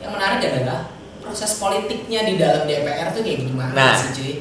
Yang 0.02 0.12
menarik 0.12 0.40
adalah 0.44 0.78
proses 1.18 1.52
politiknya 1.56 2.20
di 2.24 2.34
dalam 2.34 2.66
DPR 2.66 3.08
tuh 3.08 3.22
kayak 3.22 3.38
gimana 3.40 3.72
Nah. 3.72 3.94
sih 3.94 4.10
cuy? 4.12 4.32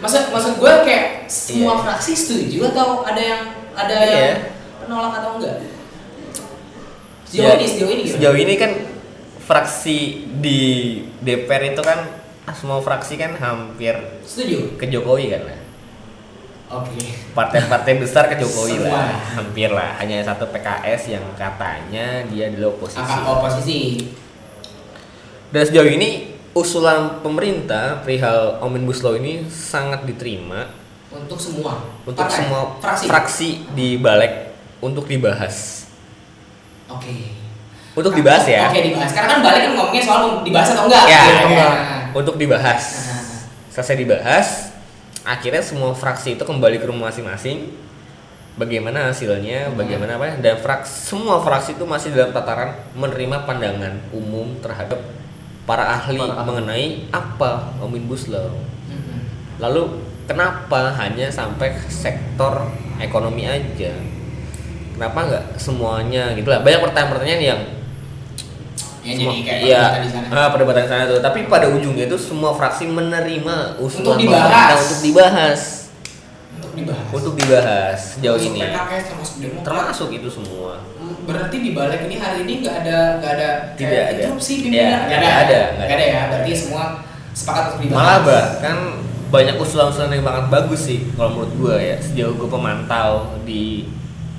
Maksud 0.00 0.22
maksud 0.28 0.52
gue 0.56 0.72
kayak 0.82 1.06
semua 1.26 1.76
Iya. 1.76 1.82
fraksi 1.82 2.12
setuju 2.12 2.58
atau 2.72 3.04
ada 3.04 3.20
yang 3.20 3.40
ada 3.72 3.96
Iya. 3.98 4.16
yang 4.18 4.38
penolak 4.80 5.12
atau 5.14 5.30
enggak? 5.36 5.56
Sejauh 7.24 7.46
Ya, 7.46 7.54
ini 7.54 7.66
sejauh 7.66 7.90
ini 7.90 8.02
gimana? 8.02 8.16
Sejauh 8.18 8.38
ini 8.38 8.54
kan 8.56 8.72
fraksi 9.42 9.98
di 10.34 10.60
DPR 11.18 11.62
itu 11.68 11.80
kan 11.80 11.98
semua 12.50 12.80
fraksi 12.80 13.16
kan 13.16 13.32
hampir 13.34 13.94
Setuju? 14.22 14.76
ke 14.76 14.84
Jokowi 14.86 15.30
kan 15.30 15.42
lah. 15.46 15.60
Oke. 16.72 17.04
Partai-partai 17.30 18.00
besar 18.00 18.26
ke 18.26 18.36
Jokowi 18.36 18.80
Semua. 18.80 18.96
lah, 18.96 19.08
hampir 19.36 19.68
lah. 19.68 19.92
Hanya 19.94 20.24
satu 20.24 20.48
PKS 20.48 21.02
yang 21.10 21.24
katanya 21.34 22.24
dia 22.26 22.48
adalah 22.48 22.72
oposisi. 22.72 23.12
Oposisi? 23.22 23.80
Dan 25.52 25.68
sejauh 25.68 25.84
ini 25.84 26.32
usulan 26.56 27.20
pemerintah 27.20 28.00
perihal 28.00 28.56
Omnibus 28.64 29.04
Law 29.04 29.20
ini 29.20 29.44
sangat 29.52 30.08
diterima 30.08 30.72
Untuk 31.12 31.36
semua. 31.36 31.76
untuk 32.08 32.24
Partai? 32.24 32.36
semua 32.40 32.60
fraksi. 32.80 33.04
fraksi 33.04 33.48
di 33.76 34.00
balik 34.00 34.56
untuk 34.80 35.04
dibahas. 35.04 35.84
Oke. 36.88 37.36
Untuk 37.92 38.16
dibahas 38.16 38.48
ya. 38.48 38.72
Oke, 38.72 38.80
dibahas. 38.80 39.12
Karena 39.12 39.36
kan 39.36 39.40
balik 39.44 39.60
kan 39.68 39.72
ngomongnya 39.76 40.02
soal 40.02 40.40
dibahas 40.40 40.68
atau 40.72 40.88
enggak. 40.88 41.04
Ya, 41.04 41.20
ya. 41.20 41.36
kan. 41.44 41.72
Untuk 42.16 42.40
dibahas. 42.40 42.82
Nah. 43.04 43.24
Selesai 43.68 43.96
dibahas, 44.00 44.46
akhirnya 45.24 45.60
semua 45.60 45.92
fraksi 45.92 46.36
itu 46.36 46.44
kembali 46.48 46.80
ke 46.80 46.88
rumah 46.88 47.12
masing-masing. 47.12 47.76
Bagaimana 48.56 49.08
hasilnya, 49.12 49.72
bagaimana 49.72 50.20
apa? 50.20 50.36
Dan 50.40 50.60
fraksi, 50.60 51.12
semua 51.12 51.40
fraksi 51.40 51.72
itu 51.76 51.84
masih 51.88 52.12
dalam 52.12 52.36
tataran 52.36 52.76
menerima 52.92 53.48
pandangan 53.48 53.96
umum 54.12 54.56
terhadap 54.60 55.00
para 55.62 55.84
ahli 55.92 56.18
Para 56.18 56.34
ahli. 56.34 56.46
mengenai 56.46 56.84
apa 57.08 57.50
Omnibus 57.78 58.26
Law. 58.26 58.50
Mm-mm. 58.84 59.18
Lalu 59.58 59.82
kenapa 60.24 60.90
hanya 60.96 61.28
sampai 61.28 61.70
sektor 61.84 62.66
ekonomi 62.96 63.44
aja? 63.44 63.94
Kenapa 64.92 65.18
nggak 65.24 65.44
semuanya 65.56 66.30
gitu 66.32 66.46
lah? 66.46 66.60
Banyak 66.60 66.80
pertanyaan-pertanyaan 66.80 67.42
yang 67.44 67.60
Ya, 69.02 69.18
semua- 69.18 69.34
jadi 69.34 69.42
kayak 69.42 69.60
iya, 69.60 69.82
di 69.98 70.08
sana. 70.08 70.26
ah, 70.30 70.48
perdebatan 70.48 70.86
sana 70.86 71.02
tuh. 71.04 71.18
Tapi 71.18 71.46
pada 71.46 71.66
ujungnya 71.66 72.06
itu 72.06 72.14
semua 72.14 72.54
fraksi 72.54 72.86
menerima 72.86 73.74
usulan 73.76 74.14
Untuk 74.14 74.18
dibahas. 74.20 74.78
untuk 74.80 75.00
dibahas. 75.02 75.60
Untuk 76.54 76.72
dibahas. 76.72 77.06
untuk 77.12 77.32
dibahas 77.34 78.00
Termasuk 78.14 78.46
ini 78.48 78.60
PKS 78.62 79.04
termasuk 79.60 80.08
itu 80.10 80.28
semua 80.30 80.78
Berarti 81.22 81.56
di 81.58 81.70
balik 81.70 82.00
ini 82.02 82.16
hari 82.16 82.42
ini 82.42 82.52
nggak 82.60 82.76
ada 82.82 82.98
nggak 83.18 83.32
ada 83.32 83.48
Tidak 83.74 83.88
ada. 83.94 84.12
interupsi 84.16 84.52
Ya, 84.52 84.60
pimpinan 84.60 84.82
nggak 84.82 85.06
nggak 85.08 85.18
ada 85.22 85.30
ada, 85.30 85.60
nggak 85.70 85.72
nggak 85.76 85.86
ada 85.88 85.94
ada. 85.96 86.04
ya 86.08 86.20
berarti 86.28 86.52
semua 86.52 86.84
sepakat 87.32 87.62
untuk 87.64 87.80
dibahas. 87.80 87.98
malah 87.98 88.18
bahkan 88.20 88.76
banyak 89.28 89.56
usulan-usulan 89.56 90.10
yang 90.10 90.22
banget 90.22 90.44
bagus 90.50 90.80
sih 90.82 90.98
kalau 91.10 91.30
menurut 91.32 91.52
gua 91.56 91.76
ya 91.78 91.96
sejauh 91.96 92.34
gua 92.34 92.48
pemantau 92.50 93.10
di 93.40 93.88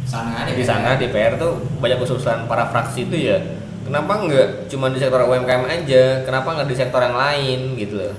sana 0.04 0.46
di 0.46 0.62
sana 0.62 0.94
DPR 0.96 1.34
tuh 1.36 1.52
banyak 1.80 1.98
usulan 1.98 2.46
para 2.46 2.68
fraksi 2.68 3.08
itu 3.08 3.18
ya 3.26 3.38
kenapa 3.82 4.22
nggak 4.22 4.48
cuma 4.68 4.88
di 4.88 5.00
sektor 5.00 5.24
UMKM 5.24 5.64
aja 5.66 6.22
kenapa 6.22 6.54
nggak 6.54 6.68
di 6.68 6.76
sektor 6.76 7.02
yang 7.02 7.16
lain 7.16 7.74
gitu 7.74 7.98
loh 7.98 8.14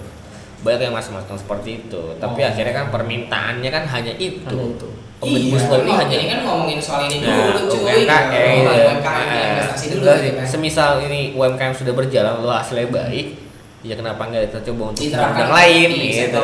banyak 0.60 0.80
yang 0.82 0.94
masuk-masuk 0.94 1.36
seperti 1.36 1.70
itu 1.78 2.02
tapi 2.16 2.40
Oh. 2.40 2.48
akhirnya 2.48 2.74
kan 2.74 2.86
permintaannya 2.88 3.68
kan 3.68 3.84
hanya 3.86 4.12
itu 4.16 4.42
Hanya 4.42 4.64
itu. 4.66 4.88
Omnibus 5.24 5.62
Iya, 5.64 5.70
Law 5.72 5.78
ini 5.80 5.90
oh, 5.90 5.96
hanya 5.96 6.16
ini 6.20 6.26
kan 6.28 6.40
ngomongin 6.44 6.78
soal 6.84 7.00
ini 7.08 7.16
Nah, 7.24 7.56
dulu 7.56 7.60
cuy. 7.72 8.04
UMKM, 8.04 8.52
gitu. 8.52 8.70
ya. 8.70 8.84
UMKM 8.92 9.24
Nah, 9.24 9.44
investasi 9.48 9.86
dulu 9.96 10.02
gitu 10.04 10.36
kan. 10.36 10.46
Semisal 10.46 10.90
ini 11.08 11.20
UMKM 11.32 11.72
sudah 11.72 11.92
berjalan 11.96 12.32
lalu 12.44 12.52
hasilnya 12.52 12.88
baik, 12.92 13.26
ya 13.80 13.94
kenapa 13.96 14.20
nggak 14.28 14.42
kita 14.52 14.60
coba 14.70 14.82
untuk 14.92 15.02
yang 15.08 15.52
lain 15.52 15.88
gitu, 15.96 16.40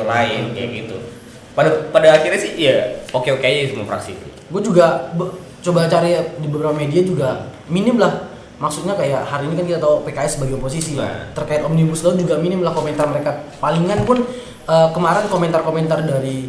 lain. 0.00 0.40
Kayak 0.56 0.70
gitu. 0.80 0.96
Pada 1.52 1.68
pada 1.92 2.08
akhirnya 2.16 2.40
sih 2.40 2.56
ya 2.56 3.04
oke 3.12 3.28
oke 3.28 3.44
aja 3.44 3.68
semua 3.68 3.84
fraksi 3.84 4.16
gue 4.52 4.60
juga 4.60 5.12
coba 5.62 5.88
cari 5.88 6.16
di 6.40 6.48
beberapa 6.48 6.72
media 6.76 7.00
juga 7.00 7.48
minim 7.68 7.96
lah 7.96 8.28
maksudnya 8.60 8.94
kayak 8.94 9.26
hari 9.26 9.48
ini 9.50 9.54
kan 9.58 9.64
kita 9.66 9.80
tahu 9.82 10.06
PKS 10.06 10.38
sebagai 10.38 10.54
oposisi 10.60 10.94
ya. 10.94 11.02
Nah. 11.02 11.34
terkait 11.34 11.60
omnibus 11.66 12.04
law 12.06 12.14
juga 12.14 12.38
minim 12.38 12.62
lah 12.62 12.70
komentar 12.70 13.08
mereka 13.10 13.42
palingan 13.58 14.06
pun 14.06 14.22
eh, 14.68 14.88
kemarin 14.94 15.26
komentar-komentar 15.26 16.04
dari 16.06 16.46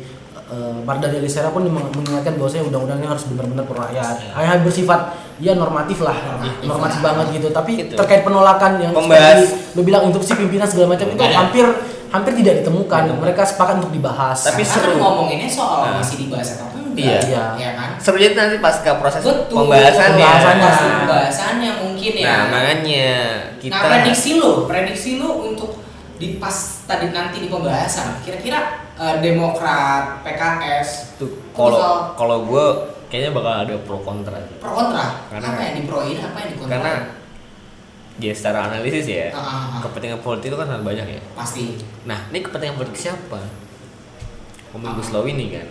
uh, 0.54 0.78
Marda 0.80 1.08
Delisera 1.08 1.50
pun 1.50 1.66
meng- 1.66 1.89
mengingatkan 1.92 2.38
bahwasanya 2.38 2.63
undang-undangnya 2.66 3.10
harus 3.10 3.26
benar-benar 3.26 3.66
pro 3.66 3.76
rakyat 3.76 4.16
hanya 4.32 4.62
bersifat 4.62 5.02
ya 5.38 5.54
normatif 5.54 5.98
lah 6.00 6.13
Normatif 6.13 6.63
normatif 6.63 7.00
lah. 7.00 7.06
banget 7.10 7.26
gitu 7.34 7.48
tapi 7.50 7.72
Gitu. 7.76 7.94
terkait 7.96 8.22
penolakan 8.22 8.78
yang 8.78 8.94
Pembahas. 8.94 9.42
seperti 9.42 9.74
lu 9.74 9.82
bilang 9.82 10.02
interupsi 10.06 10.32
pimpinan 10.36 10.66
segala 10.66 10.94
macam 10.94 11.08
itu 11.08 11.24
hampir 11.26 11.66
hampir 12.08 12.32
tidak 12.38 12.62
ditemukan 12.62 13.04
mereka 13.18 13.42
sepakat 13.42 13.82
untuk 13.82 13.89
dibahas 13.92 14.38
Tapi 14.44 14.62
seru. 14.62 14.94
kan 14.94 15.02
ngomonginnya 15.02 15.50
soal 15.50 15.82
Nah. 15.84 15.98
masih 15.98 16.22
dibahas 16.22 16.48
atau 16.54 16.70
enggak. 16.70 16.94
Iya. 16.94 17.18
Iya. 17.26 17.44
Ya 17.58 17.70
kan? 17.74 17.89
Serunya 17.98 18.30
itu 18.30 18.38
nanti 18.38 18.58
pas 18.60 18.78
ke 18.78 18.92
proses 18.94 19.26
Betul. 19.26 19.66
pembahasannya. 19.66 20.22
Pembahasannya. 20.22 20.72
Pembahasannya 21.02 21.72
mungkin 21.82 22.13
ya. 22.13 22.26
Nah 22.30 22.42
makanya 22.48 23.10
kita 23.58 23.74
Nah, 23.74 23.82
prediksi 23.84 24.30
lo, 24.38 24.52
prediksi 24.63 25.12
lo 25.18 25.30
untuk 25.44 25.82
di 26.15 26.38
pas 26.38 26.54
tadi 26.84 27.10
nanti 27.10 27.39
di 27.39 27.47
pembahasan, 27.47 28.21
kira-kira 28.21 28.60
eh, 28.93 29.15
Demokrat, 29.19 30.21
PKS, 30.21 31.17
tuh 31.17 31.30
kalau 31.52 32.13
kalau 32.13 32.38
gue 32.43 32.65
kayaknya 33.08 33.32
bakal 33.32 33.54
ada 33.60 33.76
pro 33.80 33.97
kontra 33.99 34.38
pro 34.58 34.71
kontra, 34.71 35.26
Karena- 35.28 35.49
apa 35.49 35.62
yang 35.63 35.76
diproin, 35.80 36.17
apa 36.17 36.38
yang 36.39 36.49
dikontra? 36.52 36.71
karena 36.71 36.91
ya 38.15 38.30
secara 38.30 38.60
analisis 38.67 39.06
ya 39.06 39.30
Ah, 39.30 39.38
ah, 39.38 39.49
ah. 39.73 39.80
kepentingan 39.82 40.21
politik 40.21 40.47
itu 40.47 40.58
kan 40.58 40.67
sangat 40.67 40.84
banyak 40.84 41.08
ya. 41.10 41.21
Pasti. 41.34 41.82
nah 42.04 42.30
ini 42.30 42.39
kepentingan 42.39 42.76
politik 42.76 42.99
siapa? 42.99 43.41
Omnibus 44.71 45.10
law 45.10 45.23
ini 45.23 45.49
kan. 45.52 45.67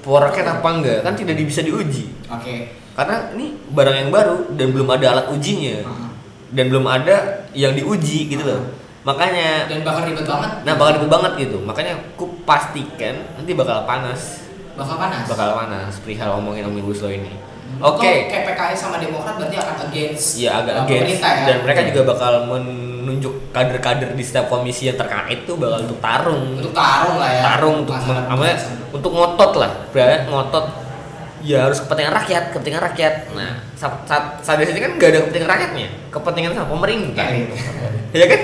For 0.00 0.18
rakyat 0.18 0.46
apa 0.58 0.68
enggak? 0.72 0.98
Kan 1.02 1.14
tidak 1.14 1.38
bisa 1.38 1.60
diuji. 1.60 2.10
Oke. 2.26 2.78
karena 2.90 3.30
ini 3.32 3.54
barang 3.70 3.96
yang 3.96 4.10
baru 4.10 4.50
dan 4.52 4.74
belum 4.74 4.88
ada 4.90 5.06
alat 5.08 5.26
ujinya. 5.30 5.76
Ah. 5.84 6.10
dan 6.50 6.66
belum 6.66 6.82
ada 6.84 7.16
yang 7.54 7.72
diuji 7.72 8.26
gitu 8.26 8.42
loh 8.42 8.66
makanya 9.00 9.64
Dan 9.64 9.80
bakal 9.80 10.04
ribet 10.04 10.24
banget. 10.24 10.50
nah 10.62 10.72
bakal 10.74 10.92
ribet 11.00 11.10
banget 11.10 11.32
gitu. 11.40 11.56
Makanya 11.60 11.92
aku 11.96 12.24
pastikan 12.44 13.16
nanti 13.34 13.52
bakal 13.52 13.84
panas. 13.84 14.44
Bakal 14.76 14.96
panas. 14.96 15.24
bakal 15.24 15.48
panas 15.54 15.92
perihal 16.00 16.36
ngomongin 16.36 16.64
omnibus 16.64 17.00
law 17.00 17.08
ini. 17.08 17.28
Hmm. 17.30 17.80
oke. 17.86 18.02
Kalau 18.02 18.28
kayak 18.28 18.44
PKS 18.46 18.78
sama 18.78 18.96
Demokrat 18.98 19.34
berarti 19.36 19.56
akan 19.56 19.76
against 19.86 20.26
Iya 20.36 20.50
agak 20.58 20.74
eh, 20.74 20.82
against. 20.84 21.22
ya. 21.22 21.32
dan 21.46 21.56
mereka 21.62 21.80
juga 21.86 22.00
bakal 22.08 22.32
menunjuk 22.44 23.32
kader-kader 23.50 24.10
di 24.12 24.24
setiap 24.24 24.46
komisi 24.46 24.86
yang 24.86 24.98
terkait 24.98 25.44
tuh 25.44 25.56
bakal 25.56 25.80
untuk 25.80 25.98
tarung. 25.98 26.58
Untuk 26.58 26.74
tarung 26.74 27.16
lah 27.16 27.30
ya. 27.30 27.42
tarung 27.46 27.74
untuk 27.86 27.94
namanya 28.00 28.56
untuk 28.90 29.10
ngotot 29.10 29.52
lah. 29.56 29.70
Berarti 29.90 30.28
ngotot. 30.28 30.66
Ya 31.40 31.64
harus 31.64 31.80
kepentingan 31.80 32.12
rakyat 32.12 32.42
kepentingan 32.52 32.82
rakyat. 32.84 33.14
Nah 33.32 33.64
saat 33.72 34.04
saat, 34.04 34.24
saat 34.44 34.60
di 34.60 34.68
sini 34.68 34.76
kan 34.76 35.00
nggak 35.00 35.08
ada 35.08 35.18
kepentingan 35.24 35.48
rakyatnya. 35.48 35.88
Kepentingan 36.12 36.50
sama 36.52 36.68
pemerintah. 36.68 37.26
Iya. 37.32 37.48
ya 38.12 38.26
kan 38.28 38.40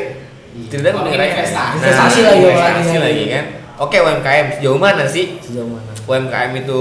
tidak 0.72 0.92
ada 0.96 1.10
rakyat 1.12 1.34
investasi. 1.36 1.74
Investasi 1.78 2.18
lagi, 2.24 2.38
investasi 2.40 2.96
lagi. 2.96 2.98
lagi 3.04 3.24
kan? 3.28 3.44
Oke 3.76 3.96
UMKM 4.00 4.46
sejauh 4.56 4.80
mana 4.80 5.04
sih? 5.04 5.36
Sejauh 5.44 5.68
mana? 5.68 5.92
UMKM 6.08 6.52
itu 6.64 6.78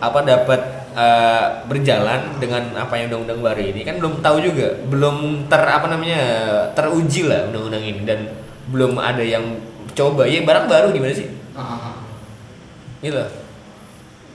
apa 0.00 0.18
dapat 0.20 0.60
eh, 0.92 1.44
berjalan 1.64 2.20
dengan 2.36 2.62
apa 2.76 2.92
yang 3.00 3.08
undang-undang 3.08 3.40
baru 3.40 3.62
ini? 3.64 3.80
Kan 3.88 3.96
belum 3.98 4.20
tahu 4.20 4.36
juga. 4.44 4.76
Belum 4.86 5.48
ter 5.48 5.62
apa 5.64 5.86
namanya 5.88 6.20
teruji 6.76 7.24
lah 7.24 7.48
undang-undang 7.48 7.84
ini. 7.84 8.00
Dan 8.04 8.28
belum 8.68 9.00
ada 9.00 9.24
yang 9.24 9.58
coba. 9.96 10.28
Ya 10.28 10.44
barang 10.44 10.68
baru 10.68 10.92
gimana 10.92 11.16
sih? 11.16 11.32
Ah, 11.56 11.62
ah, 11.64 11.80
ah. 11.90 11.96
gitu. 13.00 13.24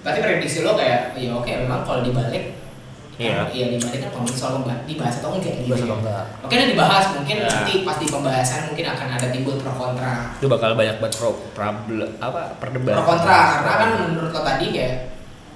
Berarti 0.05 0.19
prediksi 0.21 0.61
lo 0.61 0.77
kayak, 0.77 1.17
ya 1.17 1.33
oke 1.33 1.49
memang 1.49 1.81
kalau 1.81 2.05
dibalik 2.05 2.64
Iya. 3.15 3.47
Iya 3.47 3.65
dibalik 3.71 3.99
kan 4.01 4.09
ngomongin 4.11 4.35
soal 4.35 4.53
membahas, 4.59 4.83
dibahas 4.83 5.15
atau 5.17 5.29
enggak 5.31 5.53
gitu 5.53 5.63
Dibahas 5.65 5.79
ya. 5.79 5.85
atau 5.85 5.97
enggak. 5.97 6.23
Oke 6.43 6.53
nah 6.53 6.67
dibahas 6.67 7.05
mungkin 7.13 7.35
Ya. 7.35 7.47
nanti 7.47 7.73
pas 7.81 7.97
di 7.97 8.07
pembahasan 8.07 8.61
mungkin 8.67 8.85
akan 8.85 9.07
ada 9.09 9.27
timbul 9.29 9.55
pro 9.55 9.73
kontra 9.73 10.13
itu 10.35 10.45
bakal 10.45 10.69
banyak 10.73 10.95
banget 10.97 11.13
pro 11.15 11.29
problem 11.51 12.09
apa 12.17 12.41
perdebatan 12.57 12.93
pro 12.93 13.05
kontra 13.05 13.39
karena 13.57 13.73
kan 13.77 13.89
menurut 14.05 14.31
lo 14.31 14.41
tadi 14.41 14.65
kayak 14.69 14.93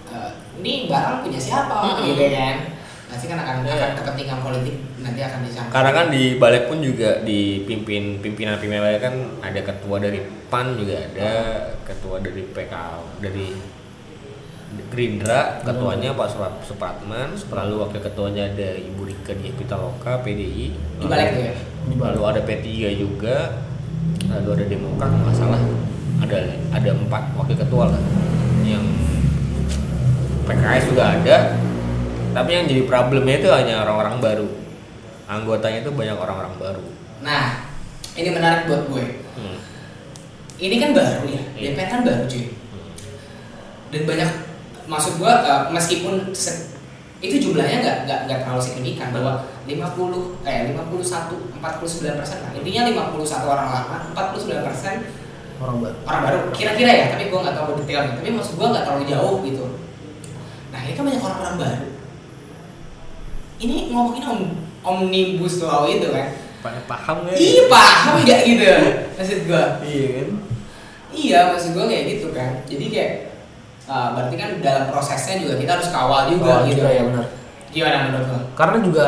eh, 0.08 0.32
ini 0.58 0.88
barang 0.88 1.18
punya 1.22 1.38
siapa 1.38 1.76
Mm-mm. 1.84 2.06
gitu 2.08 2.26
kan 2.30 2.56
pasti 3.10 3.26
kan 3.26 3.40
akan 3.40 3.56
akan 3.66 3.92
kepentingan 3.98 4.40
politik 4.40 4.76
nanti 5.00 5.20
akan 5.20 5.40
disangka 5.42 5.74
karena 5.74 5.92
kan 5.92 6.06
di 6.08 6.24
balik 6.36 6.64
pun 6.66 6.78
juga 6.78 7.20
dipimpin 7.20 8.04
pimpinan 8.20 8.56
pimpinan 8.56 8.86
balik 8.86 9.02
kan 9.02 9.16
ada 9.42 9.60
ketua 9.60 9.98
dari 9.98 10.20
PAN 10.48 10.78
juga 10.78 10.96
ada 11.02 11.32
ketua 11.84 12.22
dari 12.22 12.46
PK 12.46 12.74
dari 13.18 13.48
Gerindra 14.70 15.66
ketuanya 15.66 16.14
Pak 16.14 16.30
Surat 16.30 16.54
Supratman 16.62 17.34
lalu 17.34 17.74
wakil 17.82 18.02
ketuanya 18.06 18.54
ada 18.54 18.78
Ibu 18.78 19.02
Rika 19.02 19.34
Diah 19.34 19.54
Pitaloka 19.58 20.22
PDI 20.22 20.70
di 21.02 21.06
balik 21.10 21.34
ya? 21.34 21.54
lalu 21.98 22.22
ada 22.22 22.42
P3 22.46 22.68
juga. 22.94 23.66
Lalu 24.30 24.50
ada 24.62 24.66
Demokrat 24.70 25.10
nggak 25.10 25.36
salah. 25.38 25.62
Ada 26.22 26.38
ada 26.76 26.90
empat 26.94 27.24
wakil 27.34 27.56
ketua 27.58 27.90
lah. 27.90 28.02
Yang 28.62 28.86
PKS 30.46 30.84
juga 30.92 31.04
ada. 31.18 31.38
Tapi 32.30 32.50
yang 32.54 32.66
jadi 32.70 32.84
problemnya 32.86 33.42
itu 33.42 33.50
hanya 33.50 33.82
orang-orang 33.82 34.22
baru. 34.22 34.50
Anggotanya 35.26 35.82
itu 35.82 35.92
banyak 35.94 36.18
orang-orang 36.18 36.54
baru. 36.62 36.86
Nah 37.26 37.66
ini 38.14 38.30
menarik 38.30 38.70
buat 38.70 38.86
gue. 38.90 39.06
Hmm. 39.40 39.58
ini 40.60 40.76
kan 40.76 40.92
baru 40.92 41.24
ya? 41.24 41.42
Iya. 41.56 41.72
DPR 41.72 41.88
kan 41.88 42.02
baru 42.04 42.24
cuy. 42.28 42.46
Dan 43.90 44.02
banyak 44.06 44.30
maksud 44.90 45.22
gua 45.22 45.46
eh, 45.46 45.62
meskipun 45.70 46.34
itu 47.20 47.36
jumlahnya 47.38 47.78
nggak 47.84 47.98
nggak 48.08 48.20
nggak 48.26 48.40
terlalu 48.48 48.62
signifikan 48.64 49.12
bahwa 49.14 49.44
50 49.68 50.50
eh 50.50 50.74
51 50.74 51.62
49 51.62 52.20
persen 52.20 52.38
lah. 52.42 52.52
Intinya 52.58 52.82
51 53.14 53.46
orang 53.46 53.68
lama 53.70 53.98
49 54.18 54.66
persen 54.66 54.96
orang 55.60 55.78
baru. 55.84 55.96
orang 56.10 56.22
baru. 56.26 56.40
Kira-kira 56.56 56.92
ya 56.92 57.06
tapi 57.14 57.30
gua 57.30 57.40
nggak 57.46 57.56
tahu 57.60 57.78
detailnya. 57.84 58.18
Tapi 58.18 58.30
maksud 58.34 58.54
gua 58.58 58.68
nggak 58.74 58.84
terlalu 58.90 59.06
jauh 59.06 59.36
gitu. 59.46 59.66
Nah 60.74 60.80
ini 60.82 60.94
kan 60.98 61.04
banyak 61.06 61.22
orang-orang 61.22 61.56
baru. 61.60 61.88
Ini 63.60 63.76
ngomongin 63.92 64.24
om 64.26 64.42
omnibus 64.80 65.60
law 65.60 65.84
itu 65.86 66.08
kan? 66.10 66.34
Pada 66.64 66.80
paham 66.88 67.28
nggak? 67.28 67.36
Ya? 67.36 67.40
iya 67.40 67.64
paham 67.68 68.14
nggak 68.24 68.40
gitu? 68.48 68.64
Maksud 69.20 69.40
gua. 69.46 69.64
Iya 69.84 70.08
kan? 70.24 70.30
Iya, 71.10 71.52
maksud 71.52 71.74
gue 71.74 71.86
kayak 71.90 72.06
gitu 72.06 72.28
kan. 72.38 72.52
Jadi 72.70 72.86
kayak 72.94 73.14
uh, 73.90 74.10
berarti 74.14 74.36
kan 74.38 74.50
dalam 74.62 74.84
prosesnya 74.88 75.36
juga 75.42 75.54
kita 75.58 75.72
harus 75.76 75.90
kawal 75.90 76.30
juga 76.30 76.46
Kawal 76.46 76.70
gitu. 76.70 76.80
juga, 76.80 76.90
ya, 76.90 77.02
benar. 77.04 77.26
Gimana 77.70 77.98
menurut 78.08 78.28
lo? 78.28 78.40
karena 78.54 78.78
juga 78.82 79.06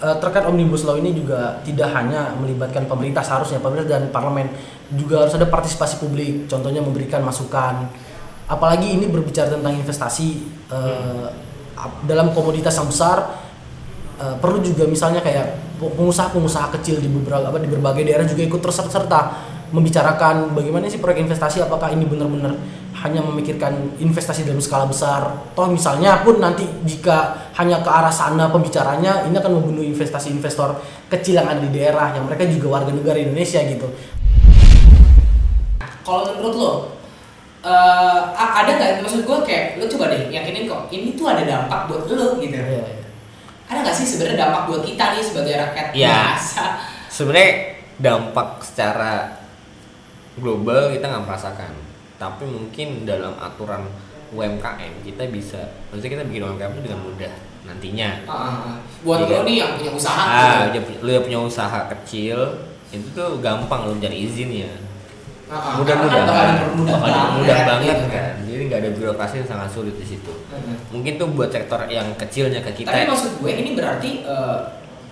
eh, 0.00 0.16
terkait 0.18 0.44
omnibus 0.44 0.82
law 0.82 0.96
ini 0.96 1.12
juga 1.12 1.60
tidak 1.62 1.88
hanya 1.92 2.34
melibatkan 2.34 2.84
pemerintah 2.84 3.22
seharusnya 3.22 3.56
pemerintah 3.56 3.96
dan 3.96 4.10
parlemen 4.10 4.52
juga 4.92 5.24
harus 5.24 5.32
ada 5.32 5.48
partisipasi 5.48 5.96
publik 5.96 6.44
contohnya 6.44 6.84
memberikan 6.84 7.20
masukan 7.20 7.88
apalagi 8.44 9.00
ini 9.00 9.08
berbicara 9.08 9.48
tentang 9.48 9.72
investasi 9.72 10.44
ap- 11.72 12.04
dalam 12.04 12.36
komoditas 12.36 12.76
yang 12.76 12.88
besar 12.88 13.32
eh, 14.20 14.34
perlu 14.36 14.60
juga 14.60 14.84
misalnya 14.84 15.24
kayak 15.24 15.46
pe- 15.80 15.92
pengusaha-pengusaha 15.96 16.68
kecil 16.76 17.00
di 17.00 17.08
beberapa 17.08 17.48
apa 17.48 17.56
di 17.56 17.70
berbagai 17.70 18.02
daerah 18.04 18.26
juga 18.28 18.42
ikut 18.44 18.60
terus 18.60 18.76
serta 18.76 19.20
membicarakan 19.72 20.52
bagaimana 20.52 20.84
sih 20.86 21.00
proyek 21.00 21.24
investasi 21.24 21.64
apakah 21.64 21.88
ini 21.88 22.04
benar-benar 22.04 22.52
hanya 23.02 23.24
memikirkan 23.24 23.96
investasi 23.98 24.44
dalam 24.44 24.60
skala 24.60 24.84
besar. 24.86 25.26
Toh 25.56 25.66
misalnya 25.66 26.20
pun 26.20 26.38
nanti 26.38 26.62
jika 26.84 27.34
hanya 27.56 27.80
ke 27.80 27.88
arah 27.88 28.12
sana 28.12 28.52
pembicaranya 28.52 29.24
ini 29.26 29.34
akan 29.34 29.58
membunuh 29.58 29.82
investasi 29.82 30.30
investor 30.30 30.76
kecil 31.08 31.40
yang 31.40 31.48
ada 31.48 31.58
di 31.58 31.72
daerah 31.72 32.12
yang 32.14 32.28
mereka 32.28 32.44
juga 32.46 32.78
warga 32.78 32.92
negara 32.92 33.18
Indonesia 33.18 33.58
gitu. 33.64 33.88
Kalau 36.02 36.34
menurut 36.36 36.54
lo 36.54 36.72
eh, 37.62 38.20
a- 38.34 38.54
ada 38.60 38.70
nggak? 38.74 39.02
Maksud 39.02 39.22
gue 39.22 39.38
kayak 39.46 39.78
lu 39.78 39.86
coba 39.88 40.10
deh 40.10 40.28
yakinin 40.28 40.66
kok 40.66 40.90
ini 40.90 41.14
tuh 41.14 41.30
ada 41.30 41.42
dampak 41.42 41.86
buat 41.88 42.06
lu 42.06 42.38
gitu. 42.38 42.54
Iya, 42.54 42.82
iya. 42.86 43.02
ada 43.66 43.78
nggak 43.80 43.96
sih 43.96 44.04
sebenarnya 44.04 44.46
dampak 44.46 44.62
buat 44.68 44.82
kita 44.84 45.04
nih 45.16 45.24
sebagai 45.24 45.54
rakyat 45.56 45.86
Iya. 45.96 46.10
biasa? 46.12 46.64
Sebenarnya 47.08 47.50
dampak 47.96 48.48
secara 48.60 49.12
global 50.36 50.88
kita 50.88 51.04
nggak 51.04 51.24
merasakan. 51.24 51.72
Tapi 52.16 52.44
mungkin 52.44 53.02
dalam 53.02 53.34
aturan 53.36 53.84
UMKM 54.30 55.02
kita 55.02 55.28
bisa 55.28 55.60
maksudnya 55.86 56.16
kita 56.16 56.24
bikin 56.24 56.42
UMKM 56.42 56.72
itu 56.72 56.82
dengan 56.82 57.00
mudah 57.02 57.34
nantinya. 57.62 58.10
Ah. 58.24 58.80
buat 59.02 59.18
Iya. 59.20 59.28
lo 59.28 59.38
nih 59.42 59.56
yang 59.56 59.70
punya 59.74 59.92
usaha 59.92 60.22
ah 60.22 60.62
dia- 60.68 60.82
lu 60.98 61.10
yang 61.10 61.22
punya 61.22 61.40
usaha 61.40 61.78
kecil 61.88 62.38
itu 62.88 63.06
tuh 63.10 63.38
gampang 63.38 63.84
lu 63.84 63.98
cari 63.98 64.14
izinnya 64.20 64.70
Ah, 65.46 65.54
ah. 65.54 65.74
mudah-mudahan 65.76 66.24
bakal 66.24 66.44
dipermudah 66.48 66.96
bakal 66.96 67.10
banget, 67.12 67.34
mudah 67.36 67.58
banget 67.66 67.86
gitu 67.92 68.06
kan? 68.08 68.32
Jadi 68.42 68.62
nggak 68.64 68.80
ada 68.80 68.90
birokrasi 68.90 69.34
yang 69.36 69.48
sangat 69.48 69.68
sulit 69.68 69.94
di 69.94 70.06
situ. 70.06 70.32
Mm-mm. 70.48 70.76
mungkin 70.88 71.12
tuh 71.14 71.28
buat 71.28 71.50
sektor 71.50 71.80
yang 71.86 72.08
kecilnya 72.16 72.60
ke 72.62 72.72
kita. 72.74 72.88
Tapi 72.88 73.04
maksud 73.04 73.30
gue 73.36 73.52
ini 73.52 73.70
berarti 73.72 74.10
eh, 74.22 74.58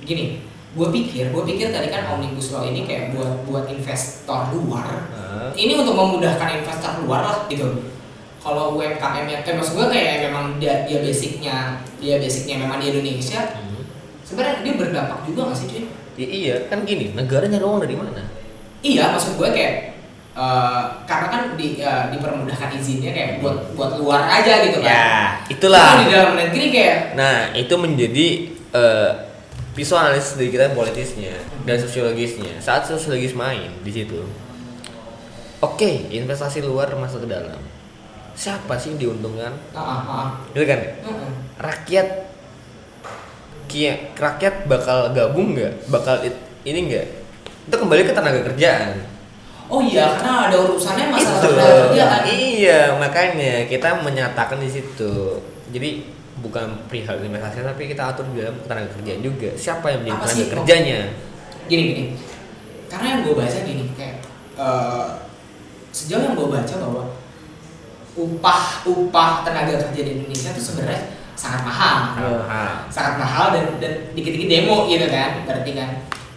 gini, 0.00 0.40
gue 0.70 0.88
pikir, 0.94 1.34
gue 1.34 1.42
pikir 1.42 1.74
tadi 1.74 1.90
kan 1.90 2.06
omnibus 2.14 2.54
law 2.54 2.62
ini 2.62 2.86
kayak 2.86 3.10
buat 3.10 3.42
buat 3.50 3.64
investor 3.66 4.54
luar. 4.54 5.10
Ah. 5.10 5.50
Ini 5.50 5.74
untuk 5.82 5.98
memudahkan 5.98 6.62
investor 6.62 7.02
luar 7.02 7.26
lah 7.26 7.38
gitu. 7.50 7.90
Kalau 8.40 8.78
UMKM 8.78 9.26
yang 9.26 9.42
kayak 9.42 9.58
maksud 9.58 9.74
gue 9.76 9.86
kayak 9.90 10.30
memang 10.30 10.62
dia 10.62 10.86
dia 10.86 11.02
basicnya 11.02 11.82
dia 11.98 12.22
basicnya 12.22 12.62
memang 12.62 12.78
di 12.78 12.94
Indonesia. 12.94 13.58
Hmm. 13.58 13.82
Sebenarnya 14.22 14.62
dia 14.62 14.74
berdampak 14.78 15.26
juga 15.26 15.50
nggak 15.50 15.58
sih 15.58 15.66
cuy? 15.66 15.84
Ya, 16.20 16.26
iya 16.28 16.54
kan 16.68 16.84
gini 16.84 17.16
negara 17.16 17.48
nyari 17.48 17.64
uang 17.64 17.80
dari 17.80 17.96
mana 17.96 18.22
Iya, 18.80 19.12
maksud 19.12 19.36
gue 19.36 19.48
kayak 19.52 19.74
eh, 20.36 20.82
karena 21.04 21.26
kan 21.28 21.42
di, 21.56 21.80
ya, 21.80 22.08
dipermudahkan 22.12 22.76
izinnya 22.76 23.12
kayak 23.12 23.30
buat 23.44 23.76
buat 23.76 23.96
luar 24.00 24.24
aja 24.28 24.64
gitu 24.64 24.80
kan. 24.80 24.88
ya 24.88 25.06
itulah 25.52 25.86
Kalau 25.96 26.00
di 26.00 26.06
dalam 26.12 26.34
negeri 26.38 26.66
kayak 26.72 26.96
Nah, 27.16 27.52
itu 27.52 27.74
menjadi 27.76 28.26
eh, 28.72 29.10
pisau 29.72 29.96
analisis 29.96 30.34
dari 30.34 30.50
kita 30.50 30.72
politisnya 30.72 31.34
dan 31.62 31.76
sosiologisnya. 31.78 32.58
Saat 32.58 32.86
sosiologis 32.86 33.32
main 33.32 33.70
di 33.80 33.92
situ. 33.92 34.20
Oke, 35.60 36.08
investasi 36.08 36.64
luar 36.64 36.88
masuk 36.96 37.28
ke 37.28 37.36
dalam. 37.36 37.60
Siapa 38.32 38.72
sih 38.80 38.96
yang 38.96 39.12
diuntungkan? 39.12 39.52
ah, 39.70 39.80
ah, 39.80 40.00
ah. 40.08 40.28
Gitu 40.56 40.64
kan? 40.64 40.80
Rakyat 41.60 42.08
kia, 43.68 44.10
rakyat 44.16 44.64
bakal 44.66 45.12
gabung 45.12 45.52
nggak? 45.54 45.86
Bakal 45.86 46.24
it- 46.24 46.42
ini 46.64 46.88
nggak? 46.88 47.06
Itu 47.68 47.76
kembali 47.76 48.02
ke 48.02 48.12
tenaga 48.16 48.40
kerjaan. 48.42 49.04
Oh 49.70 49.78
iya, 49.78 50.18
karena 50.18 50.50
ada 50.50 50.56
urusannya 50.58 51.14
masalah 51.14 51.38
itu 51.38 51.48
tenaga 51.54 51.74
kerjaan. 51.86 52.20
iya 52.26 52.80
makanya 52.98 53.52
kita 53.70 54.02
menyatakan 54.02 54.58
di 54.58 54.66
situ 54.66 55.38
jadi 55.70 56.02
bukan 56.40 56.66
perihal 56.88 57.20
investasi 57.20 57.60
tapi 57.60 57.82
kita 57.86 58.02
atur 58.10 58.24
di 58.32 58.40
dalam 58.40 58.56
tenaga 58.64 58.88
kerjaan 58.96 59.20
juga 59.20 59.48
siapa 59.54 59.86
yang 59.88 60.00
menjadi 60.02 60.16
Apa 60.16 60.24
tenaga 60.26 60.40
sih? 60.40 60.48
kerjanya 60.50 61.00
Gini 61.70 61.82
gini, 61.86 62.04
karena 62.90 63.06
yang 63.06 63.20
gue 63.22 63.34
baca 63.38 63.58
gini 63.62 63.84
kayak 63.94 64.16
eh, 64.58 65.08
sejauh 65.94 66.18
yang 66.18 66.34
gue 66.34 66.48
baca 66.50 66.74
bahwa 66.82 67.02
upah 68.18 68.62
upah 68.84 69.30
tenaga 69.46 69.78
kerja 69.86 70.00
di 70.02 70.10
Indonesia 70.18 70.50
itu 70.50 70.62
sebenarnya 70.62 71.14
sangat 71.38 71.62
mahal, 71.64 71.96
Ah, 72.44 72.84
sangat 72.92 73.16
mahal 73.16 73.54
dan 73.56 73.64
dan 73.80 73.92
dikit-dikit 74.12 74.44
demo 74.44 74.84
gitu 74.90 75.08
kan, 75.08 75.40
berarti 75.46 75.72
kan. 75.72 75.90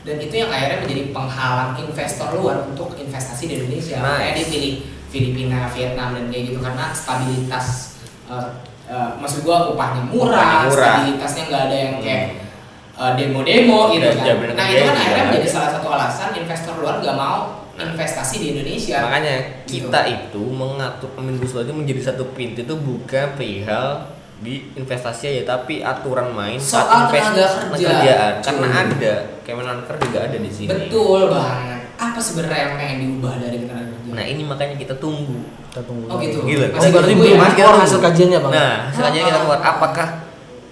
Dan 0.03 0.15
itu 0.19 0.31
yang 0.37 0.47
akhirnya 0.47 0.79
menjadi 0.79 1.03
penghalang 1.11 1.75
investor 1.75 2.29
luar 2.35 2.63
untuk 2.63 2.95
investasi 2.95 3.51
di 3.51 3.53
Indonesia. 3.59 3.99
Nice. 3.99 4.35
Dia 4.37 4.45
pilih 4.47 4.73
Filipina, 5.11 5.67
Vietnam 5.67 6.15
dan 6.15 6.25
kayak 6.31 6.43
gitu 6.53 6.59
karena 6.61 6.85
stabilitas 6.95 7.97
eh, 8.31 8.47
eh, 8.93 9.09
maksud 9.17 9.41
gua 9.41 9.57
upahnya 9.67 10.05
murah, 10.05 10.69
murah. 10.69 11.01
stabilitasnya 11.01 11.43
nggak 11.49 11.63
ada 11.63 11.75
yang 11.75 11.93
kayak 11.97 12.23
eh, 12.93 13.11
demo-demo 13.17 13.79
gitu 13.89 14.05
kan. 14.07 14.21
jaminan 14.23 14.53
Nah 14.53 14.65
itu 14.67 14.81
kan 14.83 14.93
akhirnya 14.93 15.17
ada. 15.17 15.27
menjadi 15.27 15.47
salah 15.49 15.69
satu 15.71 15.87
alasan 15.89 16.29
investor 16.35 16.73
luar 16.77 16.95
nggak 16.99 17.17
mau 17.17 17.41
Nah. 17.73 17.89
investasi 17.89 18.35
di 18.37 18.47
Indonesia. 18.53 19.01
makanya 19.01 19.65
Gitu. 19.65 19.89
kita 19.89 19.99
itu 20.05 20.43
mengatur 20.45 21.09
omnibus 21.15 21.51
law 21.51 21.65
itu 21.65 21.73
menjadi 21.73 22.01
satu 22.05 22.29
pintu 22.31 22.61
itu 22.61 22.75
bukan 22.75 23.33
perihal 23.33 24.13
di 24.37 24.69
investasi 24.73 25.33
aja 25.33 25.57
tapi 25.57 25.81
aturan 25.81 26.29
main 26.29 26.61
Soal 26.61 27.09
tenaga 27.09 27.33
kerja. 27.65 27.87
kerjaan 27.89 28.33
karena 28.43 28.67
ada 28.83 29.13
Kemenanker 29.41 29.95
juga 29.99 30.19
ada 30.21 30.37
di 30.37 30.47
sini 30.47 30.69
Betul 30.69 31.27
banget. 31.27 31.81
Apa 31.95 32.19
sebenarnya 32.19 32.59
yang 32.61 32.73
pengen 32.75 32.97
diubah 33.01 33.33
dari 33.39 33.57
tenaga? 33.59 33.92
Nah 34.13 34.23
ini 34.23 34.41
makanya 34.41 34.75
kita 34.75 34.93
tunggu 34.95 35.41
Kita 35.67 35.81
tunggu. 35.83 36.05
Oh 36.05 36.17
gitu. 36.17 36.45
Gila, 36.45 36.69
Oh, 36.69 36.79
berarti 36.79 37.13
belum 37.13 37.33
ya? 37.35 37.49
Keluar 37.51 37.77
hasil 37.77 37.97
kajiannya 37.97 38.39
bang. 38.39 38.51
Nah, 38.53 38.73
hasilnya 38.87 39.21
kita 39.25 39.39
keluar 39.41 39.57
Ah. 39.57 39.71
apakah 39.73 40.07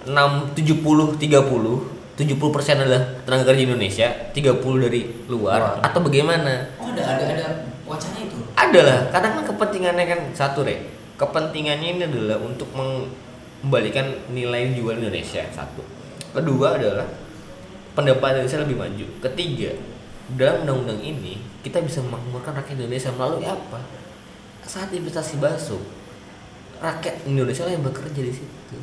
6 0.02 0.54
70 0.54 1.18
30 1.18 1.74
70 2.12 2.50
persen 2.50 2.76
adalah 2.76 3.02
tenaga 3.22 3.50
kerja 3.50 3.62
Indonesia 3.64 4.06
30 4.30 4.54
dari 4.80 5.00
luar 5.26 5.78
atau 5.80 5.98
bagaimana 6.00 6.70
Oh 6.76 6.86
ada 6.88 7.02
ada 7.02 7.24
ada 7.28 7.46
wacana 7.82 8.18
itu. 8.18 8.36
adalah 8.52 9.10
kadang 9.10 9.32
kan 9.36 9.44
kepentingannya 9.44 10.04
kan 10.06 10.20
satu 10.30 10.62
re 10.62 10.76
kepentingannya 11.14 11.88
ini 11.92 12.02
adalah 12.04 12.38
untuk 12.38 12.70
mengembalikan 12.72 14.06
nilai 14.28 14.70
jual 14.72 14.94
Indonesia 14.96 15.42
satu 15.48 15.82
kedua 16.32 16.76
adalah 16.76 17.06
pendapatan 17.92 18.42
Indonesia 18.42 18.60
lebih 18.60 18.76
maju 18.76 19.06
ketiga 19.22 19.70
dalam 20.38 20.64
undang-undang 20.64 21.00
ini 21.02 21.40
kita 21.60 21.82
bisa 21.84 22.00
memakmurkan 22.00 22.56
rakyat 22.56 22.78
Indonesia 22.80 23.10
melalui 23.14 23.44
apa? 23.46 23.80
Saat 24.64 24.94
investasi 24.94 25.36
masuk 25.36 25.82
rakyat 26.82 27.22
Indonesia 27.28 27.66
yang 27.68 27.84
bekerja 27.84 28.20
di 28.22 28.32
situ 28.34 28.76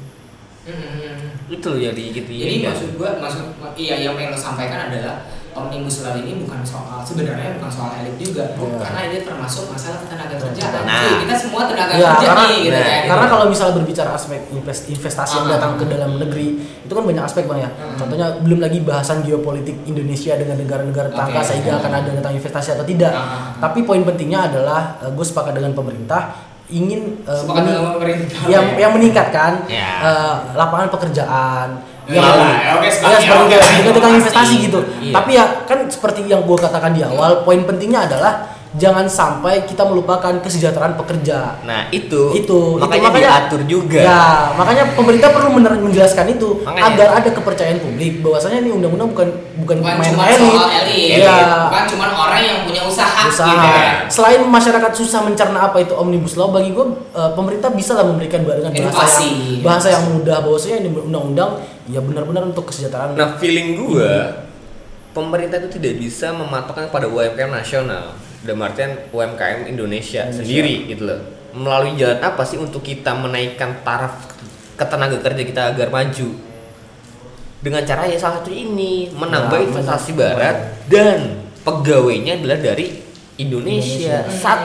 Hmm. 0.67 1.49
itu 1.49 1.65
loh 1.65 1.79
yang 1.79 1.95
gitu 1.95 2.29
Jadi 2.29 2.55
maksud 2.61 2.89
gua 2.99 3.17
maksud 3.17 3.45
iya 3.73 3.95
yang 3.99 4.13
pengen 4.13 4.35
lo 4.35 4.39
sampaikan 4.39 4.91
adalah 4.91 5.25
omnibus 5.49 6.05
law 6.05 6.13
ini 6.13 6.45
bukan 6.45 6.61
soal 6.61 7.01
sebenarnya 7.01 7.57
bukan 7.57 7.71
soal 7.73 7.91
elit 7.99 8.15
juga 8.15 8.53
Iya. 8.53 8.77
karena 8.79 8.99
ini 9.09 9.17
termasuk 9.25 9.65
masalah 9.67 10.05
tenaga 10.05 10.37
kerjaan. 10.37 10.83
Nah. 10.85 11.01
Jadi 11.01 11.15
kita 11.25 11.35
semua 11.35 11.61
tenaga 11.65 11.91
Ya, 11.97 12.09
kerja 12.13 12.27
karena, 12.31 12.43
nih 12.45 12.59
gitu 12.61 12.77
nah, 12.77 12.85
kan. 12.85 13.03
karena 13.09 13.25
kalau 13.27 13.45
misalnya 13.49 13.73
berbicara 13.81 14.09
aspek 14.13 14.39
invest, 14.53 14.81
investasi 14.87 15.33
yang 15.35 15.47
Ah. 15.49 15.53
datang 15.57 15.71
ke 15.75 15.85
dalam 15.89 16.11
negeri 16.15 16.47
itu 16.85 16.93
kan 16.93 17.03
banyak 17.03 17.23
aspek 17.25 17.43
bang 17.49 17.59
ya. 17.65 17.69
Hmm. 17.73 17.97
Contohnya 17.97 18.27
belum 18.39 18.59
lagi 18.61 18.79
bahasan 18.79 19.17
geopolitik 19.25 19.75
Indonesia 19.83 20.33
dengan 20.37 20.55
negara-negara 20.55 21.07
tetangga 21.09 21.39
Oke. 21.41 21.47
sehingga 21.49 21.71
akan 21.81 21.91
ada 21.97 22.09
datang 22.13 22.33
investasi 22.35 22.69
atau 22.77 22.85
tidak. 22.85 23.11
Ah. 23.11 23.57
Tapi 23.59 23.83
poin 23.83 24.05
pentingnya 24.05 24.53
adalah 24.53 24.79
gue 25.01 25.25
sepakat 25.25 25.57
dengan 25.57 25.73
pemerintah 25.73 26.48
ingin 26.69 27.01
eh, 27.21 27.33
Sepakat 27.35 27.63
meni- 27.63 27.81
pemerintah. 27.91 28.41
yang 28.45 28.65
yang 28.75 28.91
meningkatkan 28.91 29.51
Ya. 29.65 29.89
eh, 29.99 30.35
lapangan 30.53 30.89
pekerjaan. 30.89 31.69
Ya, 32.05 32.15
yang 32.15 32.25
ya, 32.25 32.71
oke, 32.73 32.81
ya, 32.81 32.91
sepakat, 32.91 33.19
seperti 33.21 33.43
oke, 33.43 33.53
itu, 33.53 33.89
tentang 33.91 34.01
pasti. 34.01 34.17
investasi 34.19 34.55
gitu. 34.65 34.79
Iya. 34.99 35.13
Tapi 35.13 35.29
ya 35.31 35.45
kan 35.63 35.79
seperti 35.85 36.19
yang 36.25 36.41
gue 36.41 36.57
katakan 36.57 36.91
di 36.91 37.01
awal, 37.01 37.41
poin 37.43 37.61
pentingnya 37.63 38.05
adalah 38.05 38.33
jangan 38.77 39.09
sampai 39.09 39.65
kita 39.65 39.81
melupakan 39.81 40.29
kesejahteraan 40.45 40.93
pekerja. 40.93 41.57
Nah 41.65 41.89
itu. 41.89 42.37
Itu. 42.37 42.77
Makanya, 42.77 43.09
itu 43.09 43.19
diatur 43.25 43.61
juga. 43.65 44.01
Ya 44.05 44.53
makanya 44.53 44.93
pemerintah 44.93 45.33
perlu 45.33 45.57
menjelaskan 45.57 46.37
itu 46.37 46.61
Makanya. 46.61 46.85
agar 46.93 47.07
ada 47.17 47.29
kepercayaan 47.33 47.81
publik. 47.81 48.21
Bahwasanya 48.21 48.61
ini 48.61 48.69
undang-undang 48.69 49.09
bukan 49.09 49.27
bukan 49.65 49.75
bukan 49.81 49.95
main 49.97 50.13
cuma 50.13 50.23
elit. 50.29 50.53
soal 50.53 50.69
elit, 50.85 51.09
ya. 51.17 51.37
Bukan 51.65 51.83
cuma 51.97 52.05
orang 52.13 52.41
yang 52.45 52.57
punya 52.69 52.81
usaha, 52.85 53.25
usaha. 53.25 53.49
gitu 53.49 53.67
kan. 53.73 53.87
selain 54.05 54.41
masyarakat 54.45 54.91
susah 54.93 55.19
mencerna 55.25 55.59
apa 55.65 55.77
itu 55.81 55.93
omnibus 55.97 56.37
law 56.37 56.53
bagi 56.53 56.69
gue 56.69 56.85
pemerintah 57.33 57.73
bisa 57.73 57.97
lah 57.97 58.05
memberikan 58.05 58.45
dengan 58.45 58.69
bahasa 58.69 58.85
Edukasi. 58.85 59.29
yang 59.57 59.65
bahasa 59.65 59.87
yang 59.89 60.03
mudah. 60.13 60.37
Bahwasanya 60.45 60.77
ini 60.85 60.89
undang-undang 60.93 61.57
ya 61.89 61.97
benar-benar 62.05 62.45
untuk 62.45 62.69
kesejahteraan. 62.69 63.17
Nah, 63.17 63.41
feeling 63.41 63.81
gua 63.81 64.45
pemerintah 65.09 65.57
itu 65.57 65.81
tidak 65.81 65.97
bisa 65.97 66.29
mematokkan 66.29 66.93
pada 66.93 67.09
UMKM 67.09 67.49
nasional. 67.49 68.13
Dalam 68.39 68.63
artian 68.63 69.11
UMKM 69.11 69.67
Indonesia, 69.67 70.27
sendiri 70.31 70.87
gitu 70.87 71.03
loh. 71.07 71.19
Melalui 71.51 71.99
jalan 71.99 72.23
apa 72.23 72.45
sih 72.45 72.55
untuk 72.55 72.79
kita 72.79 73.11
menaikkan 73.11 73.83
taraf 73.83 74.31
ketenaga 74.79 75.19
kerja 75.19 75.43
kita 75.43 75.61
agar 75.75 75.91
maju? 75.91 76.29
Dengan 77.59 77.83
cara 77.83 78.07
ya 78.07 78.15
salah 78.15 78.39
satu 78.39 78.55
ini, 78.55 79.11
menambah 79.11 79.59
Ya, 79.59 79.65
investasi 79.67 80.15
benar. 80.15 80.39
barat 80.39 80.57
dan 80.87 81.19
pegawainya 81.67 82.39
adalah 82.39 82.55
dari 82.63 83.03
Indonesia. 83.35 84.23
Indonesia. 84.23 84.31
Saat 84.31 84.59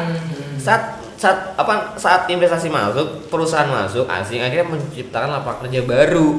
saat 0.63 0.83
saat 1.19 1.39
apa 1.59 1.99
saat 1.99 2.31
investasi 2.31 2.71
masuk, 2.71 3.27
perusahaan 3.27 3.67
masuk 3.67 4.07
asing 4.07 4.39
akhirnya 4.39 4.67
menciptakan 4.67 5.31
lapangan 5.35 5.67
kerja 5.67 5.83
baru 5.83 6.39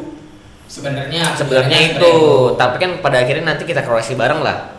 Sebenarnya 0.65 1.37
sebenarnya 1.37 1.93
itu 1.93 2.15
tapi 2.57 2.81
kan 2.81 2.97
pada 2.97 3.21
akhirnya 3.21 3.53
nanti 3.53 3.69
kita 3.69 3.85
koreksi 3.85 4.17
bareng 4.17 4.41
lah 4.41 4.73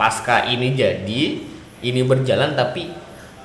pasca 0.00 0.48
ini 0.48 0.72
jadi 0.72 1.22
ini 1.82 2.00
berjalan 2.04 2.56
tapi 2.56 2.92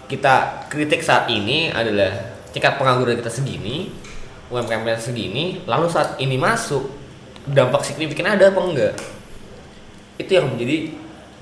kita 0.08 0.68
kritik 0.68 1.04
saat 1.04 1.32
ini 1.32 1.72
adalah 1.72 2.12
tingkat 2.52 2.76
pengangguran 2.76 3.16
kita 3.20 3.32
segini 3.32 3.92
UMKM 4.52 4.84
kita 4.84 5.00
segini 5.00 5.64
lalu 5.64 5.88
saat 5.88 6.20
ini 6.20 6.36
masuk 6.36 6.92
dampak 7.48 7.82
signifikan 7.88 8.36
ada 8.36 8.52
apa 8.52 8.60
enggak 8.60 8.94
itu 10.20 10.32
yang 10.38 10.52
menjadi 10.52 10.94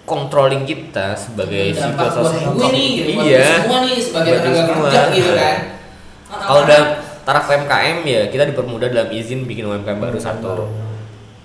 controlling 0.10 0.64
kita 0.66 1.14
sebagai 1.14 1.78
dampak 1.78 1.86
civil 1.86 1.98
buat 1.98 2.14
society. 2.14 2.50
gue 2.50 2.68
nih 2.74 2.88
gitu 2.90 3.10
buat 3.14 3.26
iya. 3.30 3.46
semua 3.62 3.78
nih 3.86 3.98
sebagai 4.02 4.32
tenaga 4.42 4.64
kerja 4.66 5.02
gitu 5.14 5.32
kan 5.38 5.58
Kalau 6.30 6.62
dalam 6.70 6.88
taraf 7.26 7.46
UMKM 7.50 7.98
ya 8.06 8.22
kita 8.30 8.44
dipermudah 8.54 8.90
dalam 8.90 9.10
izin 9.10 9.50
bikin 9.50 9.66
UMKM 9.66 9.98
baru 9.98 10.18
satu. 10.22 10.70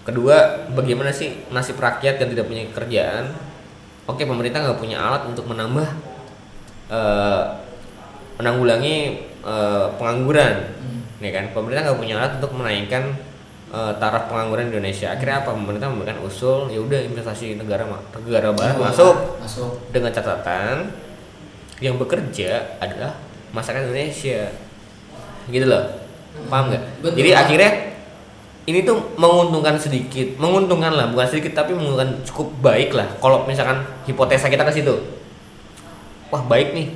Kedua, 0.04 0.68
bagaimana 0.76 1.08
sih 1.08 1.48
nasib 1.48 1.80
rakyat 1.80 2.20
yang 2.20 2.28
tidak 2.36 2.44
punya 2.44 2.68
kerjaan? 2.68 3.32
Oke, 4.04 4.28
pemerintah 4.28 4.60
nggak 4.60 4.78
punya 4.80 5.00
alat 5.00 5.24
untuk 5.24 5.48
menambah 5.48 5.88
eh, 6.92 7.42
menanggulangi 8.36 8.96
eh, 9.40 9.86
pengangguran, 9.96 10.54
ya 11.24 11.30
kan? 11.32 11.44
Pemerintah 11.56 11.82
nggak 11.88 12.00
punya 12.00 12.14
alat 12.20 12.32
untuk 12.36 12.52
menaikkan 12.52 13.16
eh, 13.72 13.92
taraf 13.96 14.28
pengangguran 14.28 14.68
di 14.68 14.76
Indonesia. 14.76 15.16
Akhirnya 15.16 15.40
apa? 15.40 15.56
Pemerintah 15.56 15.88
memberikan 15.88 16.20
usul, 16.20 16.68
ya 16.68 16.84
udah 16.84 17.00
investasi 17.00 17.56
negara 17.56 17.88
negara 18.20 18.52
barat 18.52 18.76
masuk. 18.76 19.40
masuk. 19.40 19.72
Dengan 19.88 20.12
catatan 20.12 20.92
yang 21.80 21.96
bekerja 21.96 22.80
adalah 22.80 23.16
masyarakat 23.56 23.88
Indonesia. 23.88 24.52
Gitu 25.48 25.64
loh. 25.64 25.84
Paham 26.52 26.72
nggak? 26.72 26.82
Jadi 27.14 27.30
akhirnya 27.32 27.70
ini 28.64 28.80
tuh 28.80 28.96
menguntungkan 29.20 29.76
sedikit 29.76 30.40
menguntungkan 30.40 30.96
lah 30.96 31.12
bukan 31.12 31.28
sedikit 31.28 31.52
tapi 31.52 31.76
menguntungkan 31.76 32.24
cukup 32.24 32.48
baik 32.64 32.96
lah. 32.96 33.04
Kalau 33.20 33.44
misalkan 33.44 33.84
hipotesa 34.08 34.48
kita 34.48 34.64
ke 34.64 34.72
situ. 34.72 34.94
Wah 36.32 36.40
baik 36.48 36.72
nih. 36.72 36.88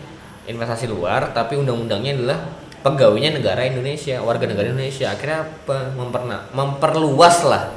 Investasi 0.49 0.89
luar 0.89 1.37
tapi 1.37 1.61
undang-undangnya 1.61 2.17
adalah 2.17 2.41
pegawainya 2.81 3.37
negara 3.37 3.69
Indonesia 3.69 4.17
warga 4.25 4.49
negara 4.49 4.73
Indonesia. 4.73 5.13
Akhirnya 5.13 5.45
apa? 5.45 5.93
Memperna 5.93 6.49
memperluas 6.57 7.45
lah. 7.45 7.69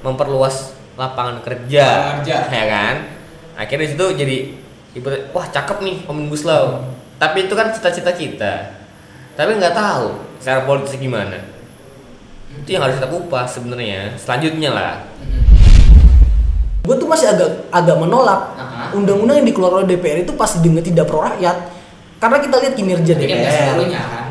Memperluas 0.00 0.72
lapangan 0.96 1.44
kerja, 1.44 1.84
Lapangan 1.84 2.16
kerja. 2.24 2.36
ya 2.48 2.64
kan? 2.68 2.96
Akhirnya 3.56 3.86
situ 3.92 4.06
jadi 4.16 4.36
ibarat 4.96 5.28
wah 5.36 5.44
cakep 5.44 5.84
nih 5.84 5.96
omnibus 6.08 6.48
law. 6.48 6.88
Tapi 7.20 7.48
itu 7.48 7.52
kan 7.52 7.68
cita-cita 7.68 8.16
kita. 8.16 8.80
Tapi 9.36 9.60
nggak 9.60 9.76
tahu 9.76 10.16
secara 10.40 10.64
politis 10.64 10.96
gimana 10.96 11.53
itu 12.64 12.80
yang 12.80 12.82
harus 12.88 12.96
kita 12.96 13.12
kupas 13.12 13.60
sebenarnya 13.60 14.16
selanjutnya 14.16 14.70
lah. 14.72 14.92
Gue 16.80 16.96
tuh 16.96 17.04
masih 17.04 17.28
agak 17.28 17.68
agak 17.68 17.96
menolak. 18.00 18.56
Undang-undang 18.96 19.44
yang 19.44 19.48
dikeluarkan 19.52 19.84
oleh 19.84 19.88
DPR 19.92 20.24
itu 20.24 20.32
pasti 20.32 20.64
dengan 20.64 20.80
tidak 20.80 21.04
pro 21.04 21.20
rakyat. 21.20 21.56
Karena 22.16 22.40
kita 22.40 22.56
lihat 22.64 22.72
kinerja 22.72 23.12
tapi 23.20 23.28
kan 23.28 23.36
DPR 23.36 23.52
seluruhnya 23.52 24.00
kan? 24.00 24.26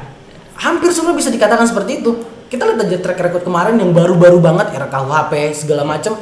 Hampir 0.58 0.90
semua 0.90 1.14
bisa 1.14 1.30
dikatakan 1.30 1.70
seperti 1.70 2.02
itu. 2.02 2.12
Kita 2.50 2.66
lihat 2.66 2.82
aja 2.86 2.98
track 3.06 3.22
record 3.22 3.46
kemarin 3.46 3.78
yang 3.78 3.94
baru-baru 3.94 4.42
banget 4.42 4.74
RKUHP 4.74 5.34
segala 5.54 5.86
macam 5.86 6.18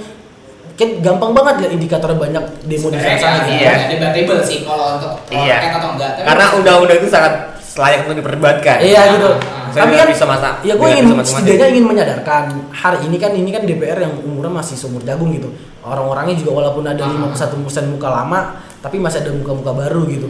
kan 0.80 0.90
gampang 0.98 1.32
banget 1.36 1.54
lihat 1.62 1.72
indikatornya 1.78 2.18
banyak 2.18 2.44
demo 2.66 2.90
di 2.90 2.98
sana 2.98 3.46
ya, 3.46 3.86
gitu. 3.86 4.02
debatable 4.02 4.42
sih 4.42 4.66
kalau 4.66 4.98
untuk 4.98 5.14
Iya. 5.30 5.78
atau 5.78 5.94
enggak 5.94 6.10
Tapi 6.18 6.26
karena 6.26 6.46
undang-undang 6.58 6.98
itu 6.98 7.10
sangat 7.12 7.51
layak 7.80 8.08
untuk 8.08 8.18
diperdebatkan 8.20 8.78
Iya 8.84 9.02
gitu. 9.16 9.30
Saya 9.72 9.88
Tapi 9.88 9.94
kan 9.96 10.08
bisa 10.12 10.26
masa 10.28 10.48
ya 10.68 10.76
gue 10.76 10.88
ingin 10.92 11.16
setidaknya 11.24 11.68
ingin 11.72 11.86
menyadarkan 11.88 12.44
hari 12.76 13.08
ini 13.08 13.16
kan 13.16 13.32
ini 13.32 13.50
kan 13.56 13.64
DPR 13.64 14.04
yang 14.04 14.14
umurnya 14.20 14.60
masih 14.60 14.76
seumur 14.76 15.00
jagung 15.08 15.32
gitu. 15.32 15.48
Orang-orangnya 15.80 16.36
juga 16.36 16.60
walaupun 16.60 16.84
ada 16.84 17.08
51% 17.08 17.88
muka 17.88 18.10
lama 18.12 18.60
tapi 18.84 19.00
masih 19.00 19.24
ada 19.24 19.32
muka-muka 19.32 19.72
baru 19.72 20.04
gitu. 20.12 20.28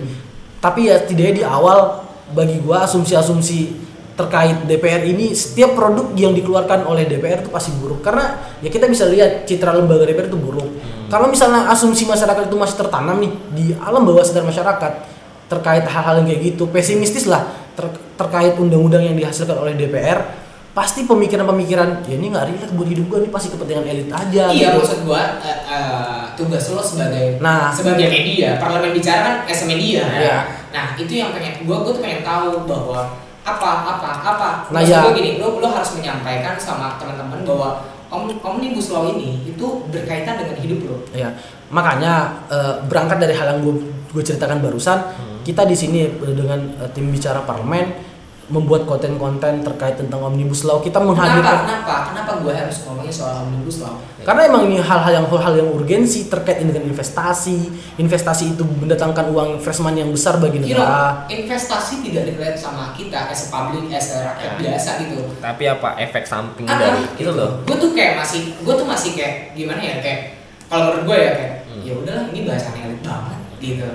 Tapi 0.61 0.93
ya 0.93 1.01
setidaknya 1.01 1.33
di 1.41 1.43
awal 1.45 2.05
bagi 2.37 2.61
gua 2.61 2.85
asumsi-asumsi 2.85 3.89
terkait 4.13 4.69
DPR 4.69 5.01
ini 5.01 5.33
setiap 5.33 5.73
produk 5.73 6.13
yang 6.13 6.37
dikeluarkan 6.37 6.85
oleh 6.85 7.09
DPR 7.09 7.41
itu 7.41 7.49
pasti 7.49 7.73
buruk 7.81 8.05
karena 8.05 8.37
ya 8.61 8.69
kita 8.69 8.85
bisa 8.85 9.09
lihat 9.09 9.49
citra 9.49 9.73
lembaga 9.73 10.05
DPR 10.05 10.29
itu 10.29 10.37
buruk. 10.37 10.69
Kalau 11.09 11.27
misalnya 11.27 11.65
asumsi 11.73 12.05
masyarakat 12.05 12.45
itu 12.45 12.55
masih 12.55 12.77
tertanam 12.77 13.17
nih 13.17 13.31
di 13.51 13.65
alam 13.81 14.05
bawah 14.05 14.21
sadar 14.21 14.45
masyarakat 14.45 15.10
terkait 15.51 15.83
hal-hal 15.83 16.23
yang 16.23 16.27
kayak 16.27 16.41
gitu 16.47 16.63
pesimistis 16.71 17.27
lah 17.27 17.43
ter- 17.75 17.91
terkait 18.15 18.55
undang-undang 18.55 19.03
yang 19.03 19.13
dihasilkan 19.13 19.59
oleh 19.59 19.75
DPR 19.75 20.23
pasti 20.71 21.03
pemikiran-pemikiran 21.03 22.07
ya 22.07 22.15
ini 22.15 22.31
nggak 22.31 22.45
relate 22.47 22.71
buat 22.71 22.87
hidup 22.87 23.05
gua 23.11 23.17
ini 23.19 23.27
pasti 23.27 23.51
kepentingan 23.51 23.83
elit 23.83 24.07
aja 24.07 24.43
Iya 24.47 24.71
gitu. 24.71 24.79
maksud 24.79 24.99
gua 25.03 25.21
eh, 25.43 25.59
eh, 25.67 26.21
tugas 26.39 26.63
lo 26.71 26.79
sebagai 26.79 27.43
Nah. 27.43 27.67
sebagai 27.67 28.07
media 28.07 28.55
parlemen 28.55 28.95
bicara 28.95 29.19
kan 29.19 29.35
as 29.43 29.67
media 29.67 29.99
ya. 29.99 30.15
Iya. 30.15 30.37
Nah 30.71 30.85
itu 30.95 31.11
yang 31.11 31.35
pengen 31.35 31.67
gua 31.67 31.83
gua 31.83 31.91
tuh 31.91 31.99
pengen 31.99 32.23
tahu 32.23 32.63
bahwa 32.63 33.19
apa 33.43 33.69
apa 33.83 34.09
apa. 34.23 34.49
Nah, 34.71 34.79
Maksud 34.79 34.95
ya. 34.95 35.03
gua 35.03 35.11
gini 35.11 35.31
lo 35.35 35.59
lo 35.59 35.67
harus 35.67 35.91
menyampaikan 35.91 36.55
sama 36.55 36.95
teman-teman 36.95 37.43
bahwa 37.43 37.69
om, 38.07 38.31
omnibus 38.31 38.95
law 38.95 39.11
ini 39.11 39.43
itu 39.43 39.65
berkaitan 39.91 40.39
dengan 40.39 40.55
hidup 40.55 40.79
lo. 40.87 40.97
Ya, 41.11 41.35
makanya 41.67 42.47
eh, 42.47 42.79
berangkat 42.87 43.19
dari 43.19 43.35
hal 43.35 43.51
yang 43.51 43.59
gue 43.59 43.75
gue 44.11 44.21
ceritakan 44.21 44.59
barusan, 44.59 44.99
kita 45.41 45.63
di 45.63 45.73
sini 45.73 45.99
eh, 46.03 46.33
dengan 46.33 46.59
eh, 46.77 46.89
tim 46.89 47.07
bicara 47.07 47.41
parlemen 47.41 48.11
membuat 48.47 48.83
konten-konten 48.83 49.63
terkait 49.63 49.95
tentang 49.95 50.19
omnibus 50.21 50.61
law. 50.61 50.77
Kita 50.77 50.99
Kenapa 50.99 51.07
menghadirkan 51.07 51.57
kenapa 51.63 51.95
kenapa 52.11 52.31
gua 52.37 52.51
harus 52.53 52.83
ngomongin 52.83 53.07
soal 53.09 53.47
omnibus 53.47 53.79
law? 53.79 53.95
karena 54.21 54.45
emang 54.45 54.67
ini 54.67 54.77
hal-hal 54.77 55.13
yang 55.15 55.25
hal 55.25 55.53
yang 55.55 55.65
urgensi 55.65 56.27
terkait 56.27 56.59
dengan 56.59 56.83
investasi. 56.83 57.57
Investasi 57.95 58.53
itu 58.53 58.61
mendatangkan 58.61 59.31
uang 59.31 59.49
freshman 59.57 59.95
yang 59.95 60.11
besar 60.11 60.37
bagi 60.37 60.59
You 60.59 60.75
know, 60.75 60.83
negara. 60.83 61.25
investasi 61.25 62.03
tidak 62.03 62.29
relate 62.29 62.53
sama 62.55 62.91
kita 62.91 63.17
as 63.25 63.41
a 63.41 63.49
public 63.49 63.87
as 63.89 64.11
a 64.11 64.19
rakyat 64.21 64.51
Ya. 64.51 64.59
biasa 64.67 64.89
gitu. 64.99 65.23
tapi 65.39 65.63
apa 65.65 65.89
efek 65.97 66.23
samping 66.23 66.67
Ah, 66.67 66.77
dari 66.77 67.01
itu 67.17 67.31
loh 67.31 67.63
gue 67.63 67.75
tuh 67.77 67.91
kayak 67.91 68.19
masih 68.19 68.53
gue 68.53 68.73
tuh 68.75 68.85
masih 68.85 69.15
kayak 69.15 69.33
gimana 69.55 69.79
ya 69.79 69.95
kayak 69.97 70.19
kalau 70.67 70.91
menurut 70.91 71.03
gue 71.07 71.17
ya 71.17 71.31
kayak 71.33 71.53
Hmm. 71.63 71.81
ya 71.81 71.93
udahlah 71.95 72.25
ini 72.29 72.39
bahasan 72.43 72.75
elit 72.77 72.99
banget 73.01 73.39
gitu. 73.61 73.87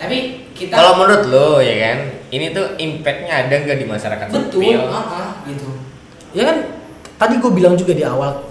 Tapi 0.00 0.48
kita 0.56 0.72
kalau 0.74 1.04
menurut 1.04 1.24
lo 1.28 1.50
ya 1.60 1.76
kan 1.76 1.98
ini 2.32 2.56
tuh 2.56 2.74
impactnya 2.80 3.46
ada 3.46 3.54
nggak 3.54 3.78
di 3.78 3.86
masyarakat 3.86 4.26
betul 4.32 4.60
sipil? 4.64 4.80
Ah, 4.88 4.96
ah, 5.04 5.28
gitu. 5.44 5.68
Ya 6.32 6.48
kan 6.48 6.56
tadi 7.20 7.36
gue 7.36 7.52
bilang 7.52 7.76
juga 7.76 7.92
di 7.92 8.00
awal 8.00 8.48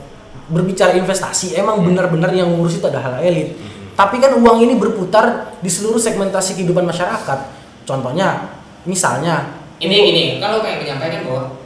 berbicara 0.49 0.93
investasi 0.93 1.57
emang 1.57 1.81
benar-benar 1.81 2.29
yang 2.33 2.53
ngurus 2.53 2.77
itu 2.77 2.85
ada 2.85 3.01
hal 3.01 3.13
elit. 3.25 3.57
Tapi 3.97 4.21
kan 4.21 4.31
uang 4.37 4.63
ini 4.63 4.79
berputar 4.79 5.57
di 5.59 5.67
seluruh 5.67 5.99
segmentasi 5.99 6.55
kehidupan 6.55 6.85
masyarakat. 6.85 7.39
Contohnya 7.83 8.53
misalnya 8.85 9.59
ini 9.81 9.95
gini 9.95 10.23
kalau 10.37 10.61
kayak 10.61 10.85
menyampaikan 10.85 11.25
bahwa 11.25 11.58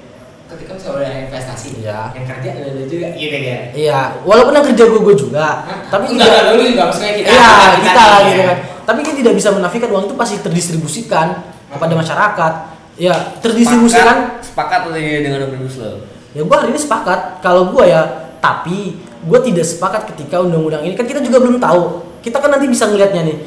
ketika 0.54 0.72
misalnya 0.78 1.10
ada 1.10 1.20
investasi 1.26 1.70
Iya. 1.82 2.00
yang 2.16 2.26
kerja 2.26 2.50
ada 2.54 2.68
ada 2.70 2.84
juga 2.86 3.08
gitu 3.14 3.38
ya 3.38 3.60
Iya, 3.74 4.00
walaupun 4.24 4.54
yang 4.54 4.66
kerja 4.72 4.84
gue 4.88 5.02
gue 5.02 5.16
juga, 5.18 5.48
tapi 5.90 6.06
enggak 6.14 6.28
tidak 6.30 6.42
enggak, 6.46 6.56
lu 6.56 6.64
juga. 6.70 6.84
Maksudnya 6.90 7.14
kita 7.18 7.28
Iya, 7.30 7.50
kita, 7.50 7.82
kita 7.82 8.02
lah 8.02 8.20
nih, 8.20 8.26
gitu 8.30 8.40
ya. 8.40 8.46
kan. 8.48 8.58
Tapi 8.84 9.00
kan 9.02 9.14
tidak 9.18 9.34
bisa 9.36 9.50
menafikan 9.52 9.90
uang 9.92 10.04
itu 10.08 10.16
pasti 10.16 10.36
terdistribusikan 10.40 11.28
kepada 11.72 11.94
masyarakat. 11.96 12.54
Ya, 12.94 13.16
terdistribusikan. 13.42 14.40
Sepakat, 14.46 14.82
sepakat 14.86 14.98
dengan 15.26 15.40
omnibus 15.50 15.82
law 15.82 15.98
ya 16.34 16.42
gue 16.42 16.58
hari 16.58 16.70
ini 16.74 16.82
sepakat. 16.82 17.42
Kalau 17.42 17.70
gue 17.70 17.84
ya 17.90 18.02
tapi 18.42 18.98
gue 19.00 19.40
tidak 19.46 19.66
sepakat 19.66 20.10
ketika 20.14 20.42
undang-undang 20.42 20.82
ini. 20.86 20.94
Kan 20.98 21.06
kita 21.06 21.22
juga 21.22 21.38
belum 21.42 21.62
tahu. 21.62 22.02
Kita 22.26 22.42
kan 22.42 22.54
nanti 22.54 22.66
bisa 22.66 22.90
ngelihatnya 22.90 23.22
nih. 23.22 23.38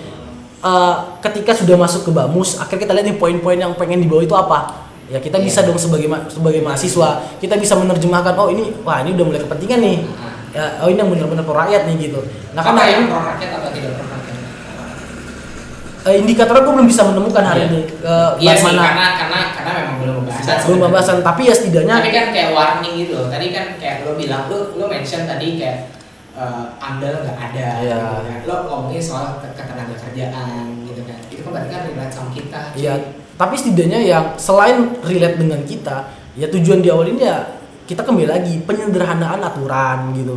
Eh, 0.57 0.95
ketika 1.21 1.53
sudah 1.53 1.77
masuk 1.79 2.09
ke 2.09 2.11
bamus 2.11 2.57
akhirnya 2.59 2.89
kita 2.89 2.93
lihat 2.97 3.07
nih 3.07 3.17
poin-poin 3.21 3.55
yang 3.61 3.77
pengen 3.77 4.01
dibawa 4.03 4.25
itu 4.25 4.33
apa 4.35 4.86
ya 5.07 5.19
kita 5.19 5.39
bisa 5.39 5.61
Iya. 5.61 5.67
dong 5.67 5.79
sebagai 5.79 6.07
ma- 6.07 6.27
sebagai 6.27 6.61
mahasiswa 6.61 7.09
kita 7.37 7.55
bisa 7.55 7.75
menerjemahkan 7.75 8.35
oh 8.35 8.49
ini 8.49 8.75
wah 8.81 9.01
ini 9.01 9.13
udah 9.13 9.25
mulai 9.25 9.41
kepentingan 9.41 9.79
nih 9.81 9.97
ya, 10.51 10.81
oh 10.81 10.89
ini 10.89 10.97
yang 10.97 11.09
benar-benar 11.09 11.43
pro 11.43 11.55
rakyat 11.55 11.83
nih 11.85 11.97
gitu 12.03 12.21
nah 12.53 12.61
apa 12.61 12.71
karena 12.73 12.83
yang 12.89 13.05
pro 13.07 13.21
rakyat 13.21 13.51
apa 13.53 13.69
tidak 13.71 13.91
pro 13.95 14.05
rakyat 14.05 14.35
eh, 16.07 16.17
indikatornya 16.17 16.63
gue 16.63 16.75
belum 16.75 16.89
bisa 16.89 17.03
menemukan 17.05 17.45
hari 17.45 17.61
Iya. 17.61 17.69
ini 17.69 17.81
eh, 17.83 18.31
iya 18.41 18.53
sih 18.53 18.65
bagaimana 18.65 18.83
karena 18.85 19.07
karena 19.17 19.39
karena 19.53 19.71
memang 19.77 19.97
belum 20.01 20.15
pembahasan 20.21 20.57
belum 20.65 20.79
pembahasan 20.81 21.17
tapi 21.21 21.43
ya 21.45 21.55
setidaknya 21.55 21.95
Tapi 21.99 22.11
kan 22.13 22.27
kayak 22.31 22.51
warning 22.53 22.95
gitu 22.97 23.13
loh. 23.17 23.27
Tadi 23.27 23.47
kan 23.51 23.67
kayak 23.77 23.97
lo 24.03 24.13
bilang 24.15 24.43
lo 24.47 24.59
lo 24.73 24.85
mention 24.87 25.23
tadi 25.25 25.47
kayak 25.57 25.79
eh, 26.37 26.65
amdal 26.79 27.15
nggak 27.21 27.39
ada. 27.45 27.67
Iya. 27.77 27.97
gitu 27.97 28.23
kan. 28.25 28.39
Lo 28.45 28.55
ngomongin 28.65 28.99
soal 29.01 29.39
ke- 29.39 29.55
ketenaga 29.55 29.95
kerjaan 29.97 30.59
gitu 30.85 31.03
kan. 31.03 31.19
Itu 31.27 31.41
kan 31.43 31.51
berarti 31.53 31.69
kan 31.69 31.81
relate 31.85 32.13
sama 32.13 32.31
kita. 32.31 32.61
Iya, 32.73 32.95
tapi 33.37 33.55
setidaknya 33.57 34.01
yang 34.01 34.25
selain 34.41 34.97
relate 35.05 35.37
dengan 35.37 35.61
kita, 35.65 36.09
ya 36.37 36.49
tujuan 36.49 36.81
di 36.81 36.89
awal 36.89 37.13
ini 37.13 37.23
ya 37.25 37.45
kita 37.87 38.03
kembali 38.03 38.27
lagi 38.27 38.55
penyederhanaan 38.65 39.41
aturan 39.45 40.17
gitu. 40.17 40.37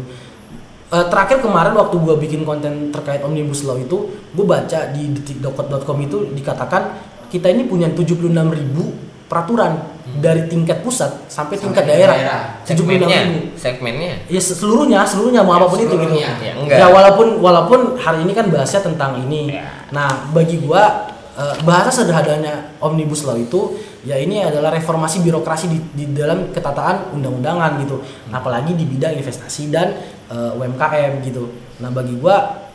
Eh, 0.90 1.06
terakhir 1.06 1.40
kemarin 1.40 1.78
waktu 1.78 1.96
gua 2.02 2.18
bikin 2.18 2.42
konten 2.44 2.90
terkait 2.90 3.22
omnibus 3.22 3.62
law 3.62 3.78
itu, 3.78 4.10
gue 4.34 4.46
baca 4.46 4.90
di 4.90 5.14
detik.com 5.14 5.98
itu 6.02 6.34
dikatakan 6.34 6.98
kita 7.30 7.46
ini 7.54 7.70
punya 7.70 7.94
76.000 7.94 9.30
peraturan 9.30 9.78
dari 10.18 10.50
tingkat 10.50 10.82
pusat 10.82 11.30
sampai 11.30 11.62
tingkat 11.62 11.86
tingkat 11.86 12.18
daerah. 12.18 12.18
76.000. 12.66 12.74
segmennya 12.74 13.22
segmennya 13.54 14.14
Ya 14.26 14.42
seluruhnya, 14.42 15.06
seluruhnya 15.06 15.46
mau 15.46 15.62
apa 15.62 15.70
pun 15.70 15.78
itu 15.78 15.94
gitu. 15.94 15.94
Seluruhnya. 15.94 16.30
ya 16.42 16.54
enggak 16.58 16.78
Ya 16.82 16.88
walaupun 16.90 17.28
walaupun 17.38 17.80
hari 18.02 18.26
ini 18.26 18.34
kan 18.34 18.50
bahasnya 18.50 18.82
tentang 18.82 19.22
ini. 19.30 19.62
Ya. 19.62 19.70
Nah, 19.94 20.34
bagi 20.34 20.58
gua 20.58 21.09
eh, 21.40 21.56
bahasa 21.64 22.04
sederhananya 22.04 22.76
omnibus 22.84 23.24
law 23.24 23.40
itu 23.40 23.80
ya 24.04 24.20
ini 24.20 24.44
adalah 24.44 24.76
reformasi 24.76 25.24
birokrasi 25.24 25.66
di, 25.72 25.80
di 25.96 26.06
dalam 26.12 26.52
ketataan 26.52 27.16
undang-undangan 27.16 27.80
gitu. 27.88 28.04
Apalagi 28.36 28.76
di 28.76 28.84
bidang 28.84 29.16
investasi 29.16 29.72
dan 29.72 29.96
eh, 30.28 30.60
UMKM 30.60 31.24
gitu. 31.24 31.48
Nah, 31.80 31.88
bagi 31.96 32.20
gua 32.20 32.68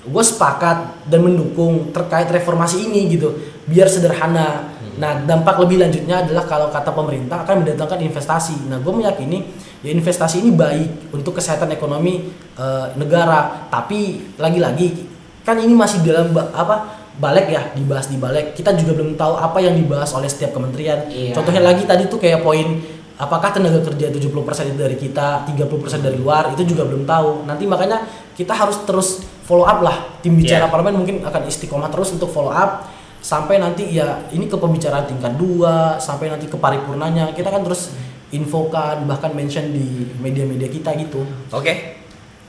gue 0.00 0.24
sepakat 0.24 1.08
dan 1.12 1.20
mendukung 1.20 1.92
terkait 1.92 2.24
reformasi 2.32 2.88
ini 2.88 3.12
gitu 3.12 3.36
biar 3.68 3.84
sederhana. 3.84 4.72
Nah 4.96 5.24
dampak 5.28 5.60
lebih 5.60 5.80
lanjutnya 5.80 6.24
adalah 6.24 6.48
kalau 6.48 6.72
kata 6.72 6.88
pemerintah 6.96 7.44
akan 7.44 7.64
mendatangkan 7.64 8.00
investasi. 8.08 8.68
Nah 8.72 8.80
gue 8.80 8.92
meyakini 8.96 9.44
ya 9.84 9.92
investasi 9.92 10.40
ini 10.40 10.56
baik 10.56 11.12
untuk 11.12 11.36
kesehatan 11.36 11.68
ekonomi 11.76 12.32
eh, 12.56 12.86
negara. 12.96 13.68
Tapi 13.68 14.32
lagi-lagi 14.40 15.08
kan 15.44 15.60
ini 15.60 15.72
masih 15.76 16.00
dalam 16.00 16.32
apa 16.32 16.99
balik 17.20 17.46
ya 17.46 17.68
dibahas 17.70 18.08
di 18.08 18.16
balik 18.16 18.56
kita 18.56 18.72
juga 18.74 18.96
belum 18.96 19.14
tahu 19.14 19.36
apa 19.36 19.60
yang 19.60 19.76
dibahas 19.76 20.08
oleh 20.10 20.26
setiap 20.26 20.50
kementerian 20.50 21.04
Iya. 21.06 21.36
contohnya 21.36 21.60
lagi 21.62 21.84
tadi 21.84 22.08
tuh 22.08 22.16
kayak 22.16 22.40
poin 22.40 22.80
apakah 23.14 23.52
tenaga 23.52 23.84
kerja 23.84 24.08
70% 24.08 24.32
itu 24.66 24.78
dari 24.78 24.96
kita 24.96 25.44
30% 25.44 25.68
dari 26.00 26.16
luar 26.16 26.48
itu 26.50 26.64
juga 26.64 26.82
belum 26.82 27.04
tahu 27.04 27.44
nanti 27.44 27.64
makanya 27.64 28.08
kita 28.32 28.50
harus 28.50 28.80
terus 28.82 29.08
follow 29.44 29.62
up 29.62 29.78
lah 29.78 30.16
tim 30.18 30.32
bicara 30.34 30.64
Iya. 30.64 30.72
parlemen 30.72 30.96
mungkin 30.96 31.20
akan 31.20 31.44
istiqomah 31.44 31.88
terus 31.88 32.08
untuk 32.10 32.26
follow 32.26 32.48
up 32.48 32.88
sampai 33.20 33.60
nanti 33.60 33.84
ya 33.90 34.24
ini 34.30 34.48
ke 34.48 34.56
pembicaraan 34.56 35.04
tingkat 35.04 35.36
2 35.36 36.00
sampai 36.00 36.26
nanti 36.26 36.48
ke 36.48 36.56
paripurnanya 36.56 37.30
kita 37.30 37.52
kan 37.52 37.60
terus 37.60 37.92
infokan 38.30 39.04
bahkan 39.04 39.28
mention 39.30 39.68
di 39.68 39.84
media-media 40.16 40.66
kita 40.66 40.96
gitu 40.96 41.20
Oke. 41.50 42.00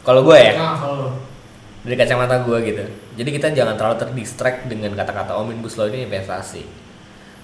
Kalau 0.01 0.23
gue 0.23 0.33
ya, 0.33 0.53
Nah, 0.55 0.75
kalau. 0.77 1.09
Dari 1.81 1.95
kacamata 1.97 2.45
gue 2.45 2.57
gitu. 2.61 2.83
Jadi 3.17 3.29
kita 3.33 3.47
jangan 3.53 3.73
terlalu 3.73 3.97
terdistract 4.05 4.69
dengan 4.69 4.93
kata-kata 4.93 5.33
omnibus 5.37 5.77
law 5.81 5.89
ini 5.89 6.05
investasi. 6.05 6.63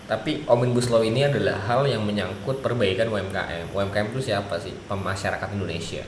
Tapi 0.07 0.47
omnibus 0.47 0.87
law 0.87 1.03
ini 1.03 1.27
adalah 1.27 1.59
hal 1.67 1.83
yang 1.89 2.05
menyangkut 2.05 2.63
perbaikan 2.63 3.11
UMKM. 3.11 3.75
UMKM 3.75 4.07
itu 4.15 4.31
siapa 4.31 4.55
sih? 4.61 4.71
Pemasyarakat 4.87 5.49
Indonesia. 5.57 6.05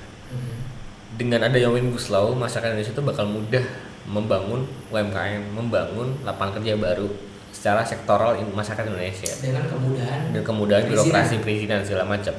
Dengan 1.20 1.50
adanya 1.50 1.68
omnibus 1.68 2.08
law, 2.08 2.32
masyarakat 2.32 2.72
Indonesia 2.72 2.96
itu 2.96 3.04
bakal 3.04 3.28
mudah 3.28 3.66
membangun 4.08 4.64
UMKM, 4.94 5.52
membangun 5.52 6.16
lapangan 6.24 6.62
kerja 6.62 6.80
baru 6.80 7.12
secara 7.50 7.84
sektoral 7.84 8.40
masyarakat 8.56 8.88
Indonesia 8.88 9.32
dengan 9.42 9.66
kemudahan 9.68 10.32
dan 10.32 10.42
kemudahan 10.46 10.84
Perizinan. 10.86 11.06
birokrasi 11.12 11.36
perizinan 11.44 11.80
segala 11.84 12.06
macam. 12.08 12.32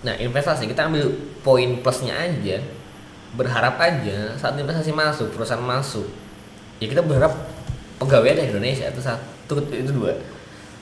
Nah 0.00 0.14
investasi 0.16 0.64
kita 0.64 0.88
ambil 0.88 1.12
poin 1.44 1.76
plusnya 1.84 2.16
aja, 2.16 2.56
berharap 3.34 3.78
aja 3.78 4.34
saat 4.34 4.58
investasi 4.58 4.90
masuk, 4.90 5.30
perusahaan 5.30 5.62
masuk, 5.62 6.06
ya 6.82 6.86
kita 6.90 7.02
berharap 7.04 7.34
pegawai 8.02 8.34
ada 8.34 8.42
di 8.46 8.50
Indonesia 8.56 8.90
itu 8.90 9.02
satu. 9.02 9.62
Itu 9.70 9.92
dua. 9.94 10.14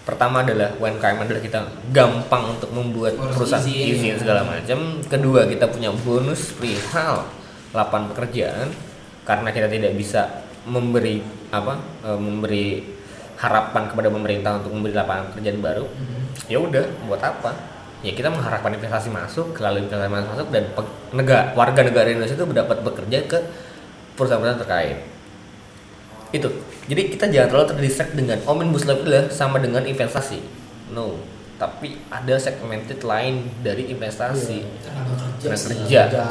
Pertama 0.08 0.40
adalah 0.40 0.72
UMKM 0.80 1.20
adalah 1.20 1.42
kita 1.44 1.60
gampang 1.92 2.56
untuk 2.56 2.72
membuat 2.72 3.12
perusahaan 3.16 3.60
izin, 3.60 3.92
izin, 3.92 4.14
segala 4.16 4.40
macam. 4.40 5.04
Kedua 5.04 5.44
kita 5.44 5.68
punya 5.68 5.92
bonus 5.92 6.56
perihal 6.56 7.28
lapangan 7.76 8.16
pekerjaan 8.16 8.72
karena 9.28 9.52
kita 9.52 9.68
tidak 9.68 9.92
bisa 9.92 10.48
memberi 10.64 11.20
apa 11.52 11.76
e, 12.00 12.10
memberi 12.16 12.66
harapan 13.36 13.84
kepada 13.92 14.08
pemerintah 14.08 14.50
untuk 14.64 14.72
memberi 14.72 14.96
lapangan 14.96 15.28
pekerjaan 15.32 15.60
baru. 15.60 15.84
Ya 16.48 16.56
udah 16.56 16.84
buat 17.04 17.20
apa 17.20 17.77
ya 17.98 18.12
kita 18.14 18.30
mengharapkan 18.30 18.70
investasi 18.70 19.10
masuk 19.10 19.58
lalu 19.58 19.86
investasi 19.86 20.10
masuk 20.10 20.48
dan 20.54 20.70
negara 21.10 21.50
warga 21.58 21.82
negara 21.82 22.06
Indonesia 22.06 22.38
itu 22.38 22.46
dapat 22.46 22.78
bekerja 22.86 23.18
ke 23.26 23.38
perusahaan-perusahaan 24.14 24.62
terkait. 24.62 24.98
Itu. 26.30 26.50
Jadi 26.90 27.02
kita 27.14 27.24
jangan 27.30 27.48
terlalu 27.48 27.66
terdistract 27.74 28.12
dengan 28.14 28.38
omnibus 28.44 28.84
law 28.84 28.98
itu 28.98 29.30
sama 29.34 29.58
dengan 29.58 29.82
investasi. 29.86 30.38
No. 30.94 31.18
Tapi 31.58 31.98
ada 32.06 32.38
segmented 32.38 33.02
lain 33.02 33.50
dari 33.66 33.90
investasi. 33.90 34.62
Tenaga 34.82 35.56
sih. 35.58 35.74
kerja. 35.74 36.00
Kerja. 36.06 36.26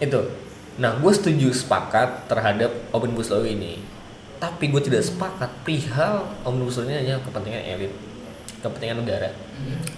itu. 0.00 0.20
Nah 0.80 0.96
gue 0.96 1.12
setuju 1.12 1.48
sepakat 1.52 2.28
terhadap 2.28 2.72
omnibus 2.92 3.32
law 3.32 3.44
ini. 3.44 3.80
Tapi 4.40 4.72
gue 4.72 4.80
tidak 4.80 5.04
sepakat 5.04 5.48
perihal 5.64 6.28
omnibus 6.44 6.80
law 6.80 6.88
ini 6.88 6.96
hanya 7.04 7.16
kepentingan 7.24 7.64
elit 7.64 7.92
kepentingan 8.60 9.02
negara. 9.04 9.32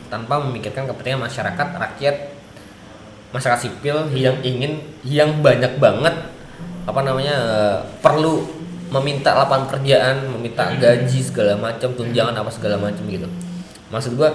Tanpa 0.08 0.38
memikirkan 0.42 0.86
kepentingan 0.86 1.26
masyarakat 1.26 1.68
rakyat 1.76 2.16
masyarakat 3.32 3.60
sipil 3.64 4.12
yang 4.12 4.36
ingin 4.44 4.84
yang 5.02 5.40
banyak 5.40 5.80
banget 5.80 6.12
apa 6.84 7.00
namanya 7.00 7.36
perlu 8.04 8.44
meminta 8.92 9.32
lapangan 9.32 9.72
pekerjaan 9.72 10.28
meminta 10.36 10.68
gaji 10.76 11.20
segala 11.24 11.56
macam 11.56 11.96
tunjangan 11.96 12.36
apa 12.36 12.50
segala 12.52 12.76
macam 12.76 13.08
gitu. 13.08 13.24
Maksud 13.88 14.20
gue 14.20 14.28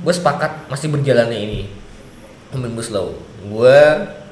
gue 0.00 0.14
sepakat 0.14 0.72
masih 0.72 0.88
berjalannya 0.88 1.36
ini. 1.36 1.60
Omnibus 2.56 2.88
law. 2.88 3.12
Gue 3.44 3.78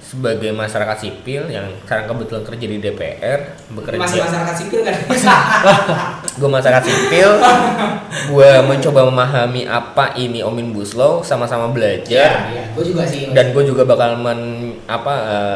sebagai 0.05 0.53
masyarakat 0.53 1.01
sipil 1.01 1.49
yang 1.49 1.65
sekarang 1.89 2.13
kebetulan 2.13 2.45
kerja 2.45 2.67
di 2.69 2.77
DPR 2.77 3.41
bekerja. 3.73 4.01
Masih 4.05 4.21
masyarakat 4.21 4.55
sipil 4.61 4.81
kan 4.85 4.97
gue 6.39 6.51
masyarakat 6.51 6.85
sipil. 6.85 7.31
Gue 8.29 8.51
mencoba 8.69 9.09
memahami 9.09 9.65
apa 9.65 10.13
ini 10.21 10.45
omnibus 10.45 10.93
law 10.93 11.25
sama-sama 11.25 11.73
belajar. 11.73 12.53
Ya 12.53 12.69
gue 12.77 12.85
juga 12.85 13.09
sih. 13.09 13.33
Dan 13.33 13.57
gue 13.57 13.65
juga 13.65 13.89
bakal 13.89 14.21
men 14.21 14.75
apa 14.85 15.15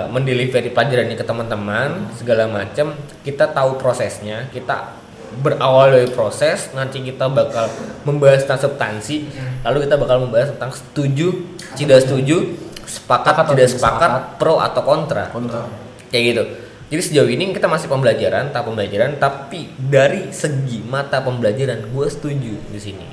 mendelivery 0.08 0.72
pelajaran 0.72 1.12
ini 1.12 1.16
ke 1.20 1.26
teman-teman 1.28 2.08
segala 2.16 2.48
macam 2.48 2.96
kita 3.20 3.52
tahu 3.52 3.76
prosesnya 3.76 4.48
kita 4.48 4.96
berawal 5.44 5.92
dari 5.92 6.08
proses 6.08 6.72
nanti 6.72 7.04
kita 7.04 7.28
bakal 7.28 7.68
membahas 8.08 8.48
tentang 8.48 8.64
substansi 8.64 9.28
lalu 9.60 9.84
kita 9.84 10.00
bakal 10.00 10.24
membahas 10.24 10.56
tentang 10.56 10.72
setuju 10.72 11.44
tidak 11.76 12.02
setuju 12.08 12.67
sepakat 12.88 13.36
Sepakat 13.36 13.44
atau 13.44 13.52
tidak 13.52 13.70
sepakat 13.70 14.10
sepakat. 14.10 14.38
pro 14.40 14.56
atau 14.58 14.82
kontra. 14.82 15.24
Kontra. 15.28 15.68
Kayak 16.08 16.24
gitu. 16.24 16.42
Jadi 16.88 17.02
sejauh 17.04 17.28
ini 17.28 17.52
kita 17.52 17.68
masih 17.68 17.92
pembelajaran 17.92 18.48
tahap 18.48 18.72
pembelajaran 18.72 19.20
tapi 19.20 19.68
dari 19.76 20.32
segi 20.32 20.80
mata 20.88 21.20
pembelajaran 21.20 21.92
gue 21.92 22.06
setuju 22.08 22.56
di 22.72 22.80
sini. 22.80 23.04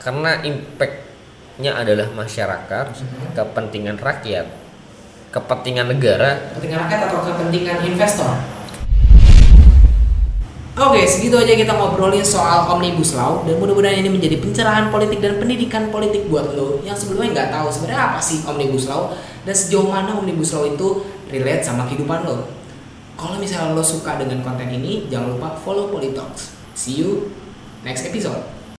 Karena 0.00 0.40
impactnya 0.40 1.76
adalah 1.76 2.08
masyarakat 2.16 2.86
kepentingan 3.36 4.00
rakyat 4.00 4.68
kepentingan 5.28 5.92
negara 5.92 6.40
kepentingan 6.52 6.88
rakyat 6.88 7.00
atau 7.12 7.20
kepentingan 7.20 7.78
investor 7.84 8.32
Oke, 10.78 11.02
segitu 11.10 11.34
aja 11.34 11.58
kita 11.58 11.74
ngobrolin 11.74 12.22
soal 12.22 12.70
Omnibus 12.70 13.18
Law 13.18 13.42
dan 13.42 13.58
mudah-mudahan 13.58 13.98
ini 13.98 14.14
menjadi 14.14 14.38
pencerahan 14.38 14.94
politik 14.94 15.18
dan 15.18 15.34
pendidikan 15.42 15.90
politik 15.90 16.30
buat 16.30 16.54
lo 16.54 16.78
yang 16.86 16.94
sebelumnya 16.94 17.34
nggak 17.34 17.50
tahu 17.50 17.66
sebenarnya 17.66 18.14
apa 18.14 18.22
sih 18.22 18.46
Omnibus 18.46 18.86
Law 18.86 19.10
dan 19.42 19.54
sejauh 19.58 19.90
mana 19.90 20.14
Omnibus 20.14 20.54
Law 20.54 20.70
itu 20.70 21.02
relate 21.34 21.66
sama 21.66 21.82
kehidupan 21.90 22.22
lo. 22.22 22.46
Kalau 23.18 23.42
misalnya 23.42 23.74
lo 23.74 23.82
suka 23.82 24.22
dengan 24.22 24.38
konten 24.46 24.70
ini, 24.70 25.10
jangan 25.10 25.34
lupa 25.34 25.58
follow 25.58 25.90
Politalks. 25.90 26.54
See 26.78 27.02
you 27.02 27.34
next 27.82 28.06
episode. 28.06 28.57